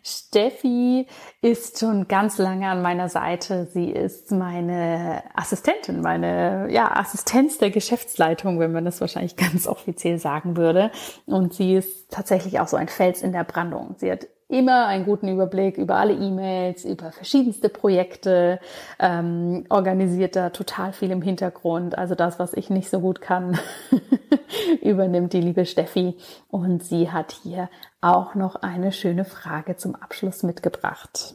Steffi 0.03 1.07
ist 1.41 1.79
schon 1.79 2.09
ganz 2.09 2.39
lange 2.39 2.69
an 2.69 2.83
meiner 2.83 3.09
Seite. 3.09 3.67
Sie 3.73 3.91
ist 3.91 4.31
meine 4.31 5.23
Assistentin, 5.35 6.01
meine 6.01 6.69
ja, 6.71 6.97
Assistenz 6.97 7.59
der 7.59 7.71
Geschäftsleitung, 7.71 8.59
wenn 8.59 8.73
man 8.73 8.85
das 8.85 9.01
wahrscheinlich 9.01 9.37
ganz 9.37 9.67
offiziell 9.67 10.19
sagen 10.19 10.57
würde. 10.57 10.91
Und 11.27 11.55
sie 11.55 11.75
ist 11.75 12.11
tatsächlich 12.11 12.61
auch 12.61 12.69
so 12.69 12.77
ein 12.77 12.89
Fels 12.89 13.23
in 13.23 13.33
der 13.33 13.45
Brandung. 13.45 13.95
Sie 13.99 14.11
hat 14.11 14.27
immer 14.53 14.87
einen 14.87 15.07
guten 15.07 15.29
Überblick 15.29 15.79
über 15.79 15.97
alle 15.97 16.13
E-Mails, 16.13 16.85
über 16.85 17.11
verschiedenste 17.11 17.71
Projekte, 17.71 18.61
ähm, 18.99 19.65
organisiert 19.71 20.37
da 20.37 20.51
total 20.51 20.93
viel 20.93 21.11
im 21.11 21.23
Hintergrund. 21.23 21.97
Also 21.97 22.15
das, 22.15 22.39
was 22.39 22.53
ich 22.53 22.69
nicht 22.69 22.91
so 22.91 23.01
gut 23.01 23.23
kann, 23.23 23.59
übernimmt 24.83 25.33
die 25.33 25.41
liebe 25.41 25.65
Steffi. 25.65 26.15
Und 26.49 26.85
sie 26.85 27.11
hat 27.11 27.35
hier 27.43 27.71
auch 28.03 28.35
noch 28.35 28.57
eine 28.57 28.93
schöne 28.93 29.25
Frage 29.25 29.77
zum 29.77 29.95
Abschluss 29.95 30.43
mitgebracht. 30.43 31.35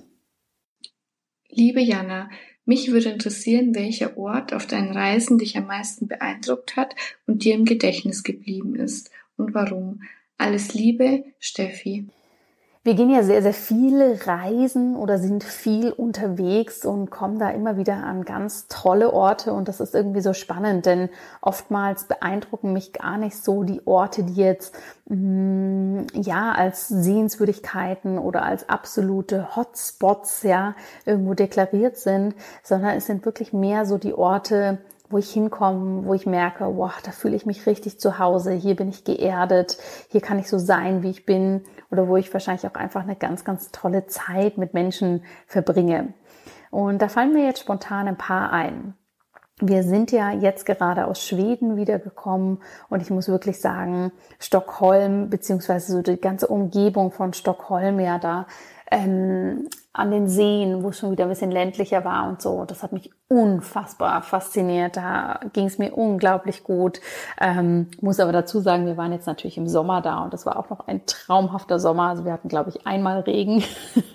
Liebe 1.50 1.82
Jana, 1.82 2.30
mich 2.66 2.92
würde 2.92 3.10
interessieren, 3.10 3.74
welcher 3.74 4.16
Ort 4.18 4.54
auf 4.54 4.68
deinen 4.68 4.92
Reisen 4.92 5.40
dich 5.40 5.58
am 5.58 5.66
meisten 5.66 6.08
beeindruckt 6.08 6.76
hat 6.76 6.94
und 7.26 7.44
dir 7.44 7.56
im 7.56 7.66
Gedächtnis 7.66 8.24
geblieben 8.24 8.76
ist 8.76 9.10
und 9.38 9.56
warum. 9.56 10.02
Alles 10.38 10.76
Liebe, 10.76 11.24
Steffi. 11.40 12.10
Wir 12.88 12.96
gehen 12.96 13.10
ja 13.10 13.22
sehr, 13.22 13.42
sehr 13.42 13.54
viele 13.54 14.26
Reisen 14.28 14.96
oder 14.96 15.18
sind 15.18 15.44
viel 15.44 15.92
unterwegs 15.92 16.86
und 16.86 17.10
kommen 17.10 17.38
da 17.38 17.50
immer 17.50 17.76
wieder 17.76 17.96
an 17.96 18.24
ganz 18.24 18.68
tolle 18.70 19.12
Orte 19.12 19.52
und 19.52 19.68
das 19.68 19.82
ist 19.82 19.94
irgendwie 19.94 20.22
so 20.22 20.32
spannend, 20.32 20.86
denn 20.86 21.10
oftmals 21.42 22.06
beeindrucken 22.06 22.72
mich 22.72 22.94
gar 22.94 23.18
nicht 23.18 23.44
so 23.44 23.64
die 23.64 23.86
Orte, 23.86 24.24
die 24.24 24.36
jetzt 24.36 24.74
mh, 25.10 25.18
mm, 25.18 26.08
ja 26.14 26.54
als 26.54 26.88
Sehenswürdigkeiten 26.88 28.18
oder 28.18 28.44
als 28.44 28.70
absolute 28.70 29.58
Hotspots 29.58 30.44
ja 30.44 30.74
irgendwo 31.06 31.34
deklariert 31.34 31.98
sind, 31.98 32.36
sondern 32.64 32.96
es 32.96 33.06
sind 33.06 33.26
wirklich 33.26 33.52
mehr 33.52 33.86
so 33.86 33.98
die 33.98 34.14
Orte, 34.14 34.78
wo 35.10 35.18
ich 35.18 35.32
hinkomme, 35.32 36.06
wo 36.06 36.14
ich 36.14 36.26
merke, 36.26 36.66
wow, 36.78 36.92
da 37.04 37.12
fühle 37.12 37.36
ich 37.36 37.46
mich 37.46 37.66
richtig 37.66 38.00
zu 38.00 38.20
Hause, 38.20 38.52
hier 38.52 38.76
bin 38.76 38.90
ich 38.90 39.04
geerdet, 39.04 39.78
hier 40.10 40.22
kann 40.22 40.40
ich 40.40 40.50
so 40.50 40.58
sein, 40.58 41.04
wie 41.04 41.10
ich 41.10 41.26
bin 41.26 41.64
oder 41.92 42.08
wo 42.08 42.18
ich 42.18 42.34
wahrscheinlich 42.34 42.68
auch 42.68 42.76
einfach 42.76 43.04
eine 43.04 43.16
ganz, 43.16 43.46
ganz 43.46 43.72
tolle 43.72 44.08
Zeit 44.08 44.58
mit 44.58 44.74
Menschen 44.74 45.24
verbringe. 45.46 46.14
Und 46.70 47.02
da 47.02 47.08
fallen 47.08 47.34
mir 47.34 47.46
jetzt 47.46 47.62
spontan 47.62 48.08
ein 48.08 48.18
paar 48.18 48.52
ein. 48.52 48.94
Wir 49.60 49.82
sind 49.82 50.12
ja 50.12 50.32
jetzt 50.32 50.68
gerade 50.68 51.08
aus 51.08 51.26
Schweden 51.26 51.78
wiedergekommen 51.78 52.60
und 52.90 53.02
ich 53.02 53.10
muss 53.10 53.28
wirklich 53.28 53.60
sagen, 53.60 54.12
Stockholm 54.38 55.32
beziehungsweise 55.32 55.94
so 55.94 56.02
die 56.04 56.22
ganze 56.22 56.48
Umgebung 56.48 57.12
von 57.12 57.34
Stockholm 57.34 58.00
ja 58.00 58.20
da 58.20 58.46
ähm, 58.92 59.68
an 59.98 60.12
den 60.12 60.28
Seen, 60.28 60.84
wo 60.84 60.90
es 60.90 61.00
schon 61.00 61.12
wieder 61.12 61.26
ein 61.26 61.30
bisschen 61.30 61.50
ländlicher 61.50 62.06
war 62.06 62.30
und 62.30 62.40
so. 62.40 62.66
Das 62.66 62.84
hat 62.84 62.92
mich 62.92 63.12
unfassbar 63.28 64.22
fasziniert. 64.22 64.96
Da 64.96 65.40
ging 65.54 65.66
es 65.66 65.80
mir 65.80 65.94
unglaublich 65.94 66.64
gut. 66.64 67.02
Ähm, 67.42 67.88
muss 68.00 68.20
aber 68.20 68.32
dazu 68.32 68.60
sagen, 68.60 68.86
wir 68.86 68.96
waren 68.96 69.12
jetzt 69.12 69.26
natürlich 69.26 69.58
im 69.58 69.68
Sommer 69.68 70.02
da 70.02 70.24
und 70.24 70.34
das 70.34 70.46
war 70.46 70.58
auch 70.58 70.70
noch 70.70 70.88
ein 70.88 71.06
traumhafter 71.08 71.80
Sommer. 71.80 72.10
Also 72.10 72.26
wir 72.26 72.32
hatten, 72.32 72.48
glaube 72.48 72.70
ich, 72.70 72.86
einmal 72.86 73.22
Regen. 73.22 73.64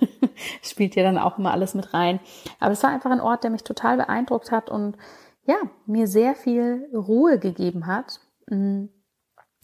Spielt 0.62 0.94
ja 0.94 1.02
dann 1.02 1.18
auch 1.18 1.38
immer 1.38 1.50
alles 1.50 1.74
mit 1.74 1.92
rein. 1.92 2.20
Aber 2.60 2.72
es 2.72 2.82
war 2.84 2.90
einfach 2.90 3.10
ein 3.10 3.20
Ort, 3.20 3.42
der 3.42 3.50
mich 3.50 3.64
total 3.64 3.96
beeindruckt 3.96 4.52
hat 4.52 4.70
und 4.70 4.96
ja, 5.44 5.56
mir 5.86 6.06
sehr 6.06 6.36
viel 6.36 6.88
Ruhe 6.94 7.40
gegeben 7.40 7.88
hat. 7.88 8.20
Mm, 8.48 8.84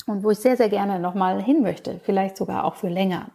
und 0.07 0.25
wo 0.25 0.31
ich 0.31 0.39
sehr, 0.39 0.57
sehr 0.57 0.69
gerne 0.69 0.99
nochmal 0.99 1.41
hin 1.41 1.63
möchte. 1.63 2.01
Vielleicht 2.03 2.37
sogar 2.37 2.65
auch 2.65 2.75
für 2.75 2.89
länger. 2.89 3.31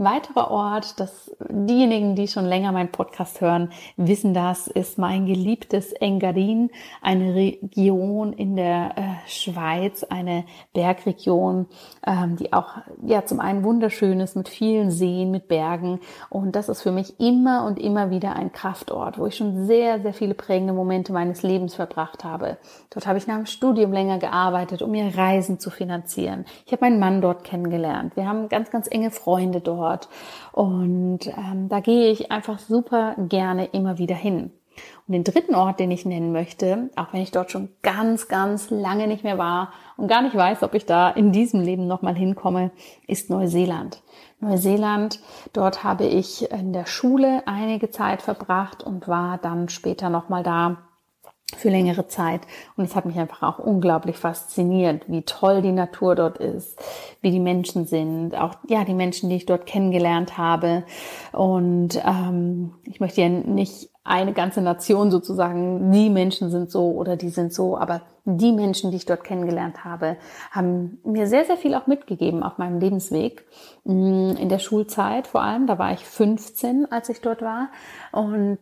Weiterer 0.00 0.52
Ort, 0.52 1.00
das 1.00 1.34
diejenigen, 1.50 2.14
die 2.14 2.28
schon 2.28 2.44
länger 2.44 2.70
meinen 2.70 2.92
Podcast 2.92 3.40
hören, 3.40 3.72
wissen 3.96 4.32
das, 4.32 4.68
ist 4.68 4.96
mein 4.96 5.26
geliebtes 5.26 5.92
Engadin, 5.92 6.70
eine 7.02 7.34
Region 7.34 8.32
in 8.32 8.54
der 8.54 8.96
äh, 8.96 9.28
Schweiz, 9.28 10.04
eine 10.04 10.44
Bergregion, 10.72 11.66
ähm, 12.06 12.36
die 12.36 12.52
auch 12.52 12.76
ja 13.04 13.24
zum 13.24 13.40
einen 13.40 13.64
wunderschön 13.64 14.20
ist 14.20 14.36
mit 14.36 14.48
vielen 14.48 14.92
Seen, 14.92 15.32
mit 15.32 15.48
Bergen 15.48 15.98
und 16.30 16.54
das 16.54 16.68
ist 16.68 16.82
für 16.82 16.92
mich 16.92 17.18
immer 17.18 17.66
und 17.66 17.80
immer 17.80 18.10
wieder 18.12 18.36
ein 18.36 18.52
Kraftort, 18.52 19.18
wo 19.18 19.26
ich 19.26 19.34
schon 19.34 19.66
sehr, 19.66 20.00
sehr 20.00 20.14
viele 20.14 20.34
prägende 20.34 20.74
Momente 20.74 21.12
meines 21.12 21.42
Lebens 21.42 21.74
verbracht 21.74 22.22
habe. 22.22 22.58
Dort 22.90 23.08
habe 23.08 23.18
ich 23.18 23.26
nach 23.26 23.34
dem 23.34 23.46
Studium 23.46 23.92
länger 23.92 24.18
gearbeitet, 24.18 24.80
um 24.80 24.92
mir 24.92 25.18
Reisen 25.18 25.58
zu 25.58 25.70
finanzieren. 25.70 26.44
Ich 26.66 26.72
habe 26.72 26.84
meinen 26.84 27.00
Mann 27.00 27.20
dort 27.20 27.42
kennengelernt. 27.42 28.14
Wir 28.14 28.28
haben 28.28 28.48
ganz, 28.48 28.70
ganz 28.70 28.86
enge 28.88 29.10
Freunde 29.10 29.60
dort 29.60 29.87
dort. 29.88 30.08
Und 30.52 31.26
ähm, 31.26 31.68
da 31.68 31.80
gehe 31.80 32.10
ich 32.10 32.30
einfach 32.30 32.58
super 32.58 33.14
gerne 33.18 33.66
immer 33.66 33.98
wieder 33.98 34.14
hin. 34.14 34.50
Und 35.08 35.12
den 35.12 35.24
dritten 35.24 35.56
Ort, 35.56 35.80
den 35.80 35.90
ich 35.90 36.04
nennen 36.04 36.30
möchte, 36.30 36.90
auch 36.94 37.12
wenn 37.12 37.22
ich 37.22 37.32
dort 37.32 37.50
schon 37.50 37.70
ganz, 37.82 38.28
ganz 38.28 38.70
lange 38.70 39.08
nicht 39.08 39.24
mehr 39.24 39.38
war 39.38 39.72
und 39.96 40.06
gar 40.06 40.22
nicht 40.22 40.36
weiß, 40.36 40.62
ob 40.62 40.74
ich 40.74 40.86
da 40.86 41.10
in 41.10 41.32
diesem 41.32 41.60
Leben 41.60 41.88
nochmal 41.88 42.14
hinkomme, 42.14 42.70
ist 43.08 43.28
Neuseeland. 43.28 44.02
Neuseeland, 44.38 45.18
dort 45.52 45.82
habe 45.82 46.04
ich 46.04 46.48
in 46.52 46.72
der 46.72 46.86
Schule 46.86 47.42
einige 47.46 47.90
Zeit 47.90 48.22
verbracht 48.22 48.84
und 48.84 49.08
war 49.08 49.38
dann 49.38 49.68
später 49.68 50.10
nochmal 50.10 50.44
da 50.44 50.76
für 51.56 51.70
längere 51.70 52.08
Zeit. 52.08 52.42
Und 52.76 52.84
es 52.84 52.94
hat 52.94 53.06
mich 53.06 53.18
einfach 53.18 53.42
auch 53.42 53.58
unglaublich 53.58 54.16
fasziniert, 54.16 55.04
wie 55.08 55.22
toll 55.22 55.62
die 55.62 55.72
Natur 55.72 56.14
dort 56.14 56.38
ist, 56.38 56.78
wie 57.22 57.30
die 57.30 57.40
Menschen 57.40 57.86
sind, 57.86 58.34
auch 58.36 58.56
ja 58.68 58.84
die 58.84 58.94
Menschen, 58.94 59.30
die 59.30 59.36
ich 59.36 59.46
dort 59.46 59.66
kennengelernt 59.66 60.36
habe. 60.36 60.84
Und 61.32 62.00
ähm, 62.04 62.74
ich 62.84 63.00
möchte 63.00 63.22
ja 63.22 63.28
nicht 63.28 63.88
eine 64.04 64.32
ganze 64.32 64.62
Nation 64.62 65.10
sozusagen, 65.10 65.92
die 65.92 66.08
Menschen 66.10 66.50
sind 66.50 66.70
so 66.70 66.92
oder 66.92 67.16
die 67.16 67.28
sind 67.28 67.52
so, 67.52 67.76
aber 67.76 68.02
die 68.24 68.52
Menschen, 68.52 68.90
die 68.90 68.98
ich 68.98 69.06
dort 69.06 69.24
kennengelernt 69.24 69.84
habe, 69.84 70.16
haben 70.50 70.98
mir 71.04 71.26
sehr, 71.26 71.44
sehr 71.44 71.56
viel 71.56 71.74
auch 71.74 71.86
mitgegeben 71.86 72.42
auf 72.42 72.58
meinem 72.58 72.78
Lebensweg. 72.78 73.44
Mm, 73.84 74.32
in 74.36 74.48
der 74.48 74.58
Schulzeit 74.58 75.26
vor 75.26 75.42
allem, 75.42 75.66
da 75.66 75.78
war 75.78 75.92
ich 75.92 76.04
15, 76.04 76.90
als 76.90 77.08
ich 77.08 77.20
dort 77.20 77.42
war. 77.42 77.68
Und 78.12 78.58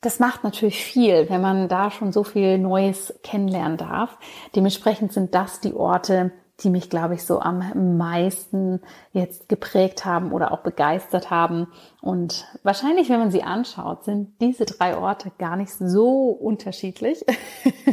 das 0.00 0.18
macht 0.20 0.44
natürlich 0.44 0.84
viel, 0.84 1.28
wenn 1.30 1.40
man 1.40 1.68
da 1.68 1.90
schon 1.90 2.12
so 2.12 2.22
viel 2.22 2.58
Neues 2.58 3.14
kennenlernen 3.22 3.76
darf. 3.76 4.18
Dementsprechend 4.54 5.12
sind 5.12 5.34
das 5.34 5.60
die 5.60 5.74
Orte, 5.74 6.32
die 6.60 6.70
mich, 6.70 6.88
glaube 6.88 7.14
ich, 7.14 7.24
so 7.24 7.40
am 7.40 7.96
meisten 7.98 8.80
jetzt 9.12 9.48
geprägt 9.48 10.04
haben 10.04 10.32
oder 10.32 10.52
auch 10.52 10.60
begeistert 10.60 11.30
haben. 11.30 11.68
Und 12.00 12.46
wahrscheinlich, 12.62 13.10
wenn 13.10 13.18
man 13.18 13.30
sie 13.30 13.42
anschaut, 13.42 14.04
sind 14.04 14.40
diese 14.40 14.64
drei 14.64 14.96
Orte 14.96 15.30
gar 15.38 15.56
nicht 15.56 15.72
so 15.72 16.30
unterschiedlich. 16.30 17.24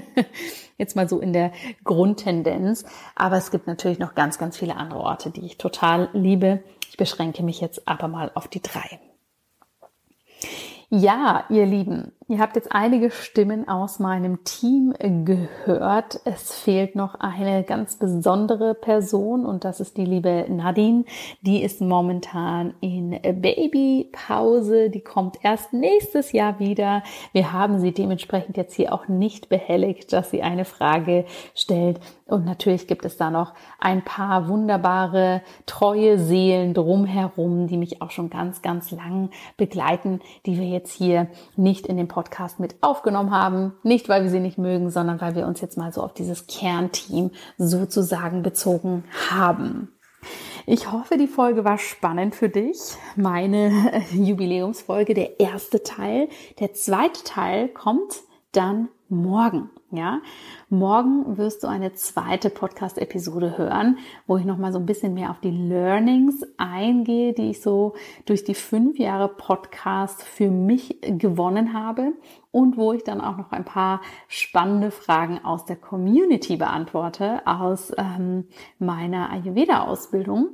jetzt 0.78 0.96
mal 0.96 1.10
so 1.10 1.20
in 1.20 1.34
der 1.34 1.52
Grundtendenz. 1.84 2.86
Aber 3.16 3.38
es 3.38 3.52
gibt 3.52 3.68
natürlich 3.68 4.00
noch 4.00 4.16
ganz, 4.16 4.38
ganz 4.38 4.58
viele 4.58 4.78
andere 4.78 5.00
Orte, 5.00 5.30
die 5.30 5.46
ich 5.46 5.58
total 5.58 6.10
liebe. 6.14 6.64
Ich 6.90 6.98
beschränke 6.98 7.44
mich 7.44 7.60
jetzt 7.60 7.88
aber 7.88 8.08
mal 8.08 8.32
auf 8.34 8.48
die 8.48 8.62
drei. 8.62 9.00
Ja, 10.96 11.46
ihr 11.50 11.66
Lieben, 11.66 12.12
ihr 12.28 12.40
habt 12.40 12.56
jetzt 12.56 12.72
einige 12.72 13.12
Stimmen 13.12 13.68
aus 13.68 14.00
meinem 14.00 14.44
Team 14.44 14.94
gehört. 15.26 16.22
Es 16.26 16.54
fehlt 16.54 16.96
noch 16.96 17.16
eine 17.16 17.64
ganz 17.64 17.98
besondere 17.98 18.74
Person 18.74 19.46
und 19.46 19.64
das 19.66 19.80
ist 19.80 19.98
die 19.98 20.06
liebe 20.06 20.46
Nadine. 20.50 21.06
Die 21.42 21.64
ist 21.64 21.82
momentan 21.82 22.74
in 22.82 23.12
Babypause. 23.22 24.90
Die 24.90 25.02
kommt 25.02 25.44
erst 25.44 25.74
nächstes 25.74 26.32
Jahr 26.32 26.60
wieder. 26.60 27.04
Wir 27.34 27.52
haben 27.54 27.80
sie 27.80 27.92
dementsprechend 27.92 28.58
jetzt 28.58 28.76
hier 28.76 28.94
auch 28.94 29.08
nicht 29.08 29.50
behelligt, 29.50 30.14
dass 30.14 30.32
sie 30.32 30.42
eine 30.42 30.66
Frage 30.66 31.26
stellt. 31.56 32.00
Und 32.26 32.46
natürlich 32.46 32.88
gibt 32.88 33.06
es 33.06 33.18
da 33.18 33.30
noch 33.30 33.54
ein 33.80 34.04
paar 34.04 34.48
wunderbare, 34.48 35.42
treue 35.66 36.18
Seelen 36.18 36.74
drumherum, 36.74 37.68
die 37.68 37.78
mich 37.78 38.02
auch 38.02 38.12
schon 38.12 38.30
ganz, 38.30 38.62
ganz 38.62 38.92
lang 38.92 39.30
begleiten, 39.58 40.20
die 40.46 40.58
wir 40.58 40.68
jetzt 40.68 40.94
hier 40.94 41.28
nicht 41.56 41.86
in 41.86 41.98
den 41.98 42.08
Podcast 42.14 42.60
mit 42.60 42.76
aufgenommen 42.82 43.32
haben. 43.32 43.74
Nicht, 43.84 44.10
weil 44.10 44.24
wir 44.24 44.30
sie 44.30 44.40
nicht 44.40 44.58
mögen, 44.58 44.90
sondern 44.90 45.20
weil 45.20 45.36
wir 45.36 45.48
uns 45.48 45.62
jetzt 45.62 45.78
mal 45.78 45.92
so 45.92 46.02
auf 46.02 46.14
dieses 46.14 46.48
Kernteam 46.48 47.32
sozusagen 47.58 48.44
bezogen 48.44 49.04
haben. 49.30 49.90
Ich 50.66 50.92
hoffe, 50.92 51.18
die 51.18 51.28
Folge 51.28 51.66
war 51.66 51.78
spannend 51.78 52.36
für 52.36 52.50
dich. 52.50 52.78
Meine 53.16 53.72
Jubiläumsfolge, 54.12 55.14
der 55.14 55.40
erste 55.40 55.84
Teil. 55.84 56.30
Der 56.60 56.74
zweite 56.74 57.24
Teil 57.24 57.68
kommt 57.68 58.22
dann 58.54 58.88
morgen. 59.14 59.70
Ja, 59.92 60.22
morgen 60.70 61.38
wirst 61.38 61.64
du 61.64 61.68
eine 61.68 61.94
zweite 61.94 62.50
Podcast-Episode 62.50 63.60
hören, 63.60 64.00
wo 64.26 64.38
ich 64.38 64.46
nochmal 64.46 64.74
so 64.74 64.80
ein 64.80 64.88
bisschen 64.88 65.14
mehr 65.14 65.30
auf 65.30 65.40
die 65.40 65.52
Learnings 65.52 66.44
eingehe, 66.58 67.34
die 67.34 67.52
ich 67.52 67.62
so 67.62 67.94
durch 68.26 68.44
die 68.44 68.56
fünf 68.56 68.98
Jahre 68.98 69.28
Podcast 69.28 70.24
für 70.24 70.50
mich 70.50 70.98
gewonnen 71.02 71.74
habe 71.74 72.14
und 72.52 72.76
wo 72.76 72.94
ich 72.94 73.04
dann 73.04 73.22
auch 73.22 73.38
noch 73.38 73.52
ein 73.52 73.66
paar 73.66 74.02
spannende 74.28 74.90
Fragen 74.90 75.46
aus 75.46 75.66
der 75.66 75.76
Community 75.76 76.58
beantworte, 76.58 77.46
aus 77.46 77.92
ähm, 77.96 78.46
meiner 78.80 79.30
Ayurveda-Ausbildung 79.30 80.50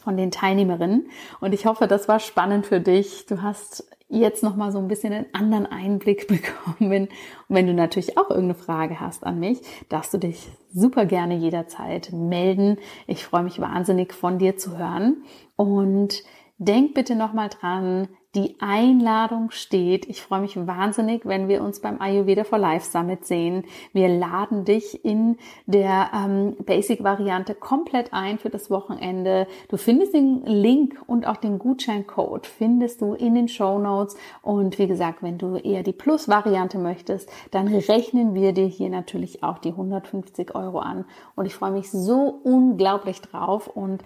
von 0.00 0.16
den 0.16 0.30
Teilnehmerinnen. 0.30 1.08
Und 1.40 1.54
ich 1.54 1.66
hoffe, 1.66 1.86
das 1.86 2.08
war 2.08 2.20
spannend 2.20 2.66
für 2.66 2.80
dich. 2.80 3.26
Du 3.26 3.42
hast 3.42 3.86
jetzt 4.08 4.42
noch 4.42 4.56
mal 4.56 4.72
so 4.72 4.78
ein 4.78 4.88
bisschen 4.88 5.12
einen 5.12 5.26
anderen 5.32 5.66
Einblick 5.66 6.28
bekommen. 6.28 7.08
Und 7.48 7.56
wenn 7.56 7.66
du 7.66 7.74
natürlich 7.74 8.18
auch 8.18 8.30
irgendeine 8.30 8.54
Frage 8.54 9.00
hast 9.00 9.24
an 9.24 9.38
mich, 9.38 9.60
darfst 9.88 10.14
du 10.14 10.18
dich 10.18 10.48
super 10.72 11.06
gerne 11.06 11.36
jederzeit 11.36 12.12
melden. 12.12 12.78
Ich 13.06 13.24
freue 13.24 13.42
mich 13.42 13.60
wahnsinnig 13.60 14.12
von 14.12 14.38
dir 14.38 14.56
zu 14.56 14.78
hören. 14.78 15.24
Und 15.56 16.22
denk 16.58 16.94
bitte 16.94 17.16
noch 17.16 17.32
mal 17.32 17.48
dran, 17.48 18.08
die 18.34 18.56
Einladung 18.60 19.50
steht. 19.50 20.08
Ich 20.08 20.22
freue 20.22 20.40
mich 20.40 20.56
wahnsinnig, 20.66 21.24
wenn 21.24 21.48
wir 21.48 21.62
uns 21.62 21.80
beim 21.80 22.00
Ayurveda 22.00 22.44
for 22.44 22.58
Life 22.58 22.90
Summit 22.90 23.24
sehen. 23.24 23.64
Wir 23.92 24.08
laden 24.08 24.64
dich 24.64 25.04
in 25.04 25.38
der 25.66 26.10
ähm, 26.14 26.56
Basic-Variante 26.64 27.54
komplett 27.54 28.12
ein 28.12 28.38
für 28.38 28.50
das 28.50 28.70
Wochenende. 28.70 29.46
Du 29.68 29.76
findest 29.76 30.14
den 30.14 30.44
Link 30.44 31.00
und 31.06 31.26
auch 31.26 31.36
den 31.36 31.58
Gutscheincode 31.58 32.46
findest 32.46 33.00
du 33.00 33.14
in 33.14 33.34
den 33.34 33.48
Show 33.48 33.78
Notes. 33.78 34.16
Und 34.42 34.78
wie 34.78 34.86
gesagt, 34.86 35.22
wenn 35.22 35.38
du 35.38 35.56
eher 35.56 35.82
die 35.82 35.92
Plus-Variante 35.92 36.78
möchtest, 36.78 37.30
dann 37.50 37.68
rechnen 37.68 38.34
wir 38.34 38.52
dir 38.52 38.66
hier 38.66 38.90
natürlich 38.90 39.42
auch 39.42 39.58
die 39.58 39.70
150 39.70 40.54
Euro 40.54 40.80
an. 40.80 41.04
Und 41.36 41.46
ich 41.46 41.54
freue 41.54 41.72
mich 41.72 41.90
so 41.90 42.40
unglaublich 42.42 43.20
drauf 43.20 43.68
und 43.68 44.02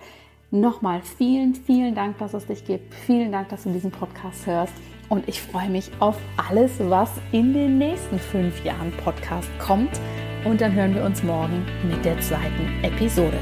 Nochmal 0.50 1.02
vielen, 1.02 1.54
vielen 1.54 1.94
Dank, 1.94 2.16
dass 2.18 2.32
es 2.32 2.46
dich 2.46 2.64
gibt. 2.64 2.94
Vielen 2.94 3.32
Dank, 3.32 3.50
dass 3.50 3.64
du 3.64 3.70
diesen 3.70 3.90
Podcast 3.90 4.46
hörst. 4.46 4.72
Und 5.10 5.28
ich 5.28 5.42
freue 5.42 5.68
mich 5.68 5.90
auf 6.00 6.16
alles, 6.36 6.72
was 6.78 7.10
in 7.32 7.52
den 7.52 7.76
nächsten 7.76 8.18
fünf 8.18 8.64
Jahren 8.64 8.90
Podcast 9.04 9.48
kommt. 9.58 10.00
Und 10.46 10.62
dann 10.62 10.72
hören 10.72 10.94
wir 10.94 11.04
uns 11.04 11.22
morgen 11.22 11.66
mit 11.86 12.02
der 12.02 12.18
zweiten 12.20 12.82
Episode. 12.82 13.38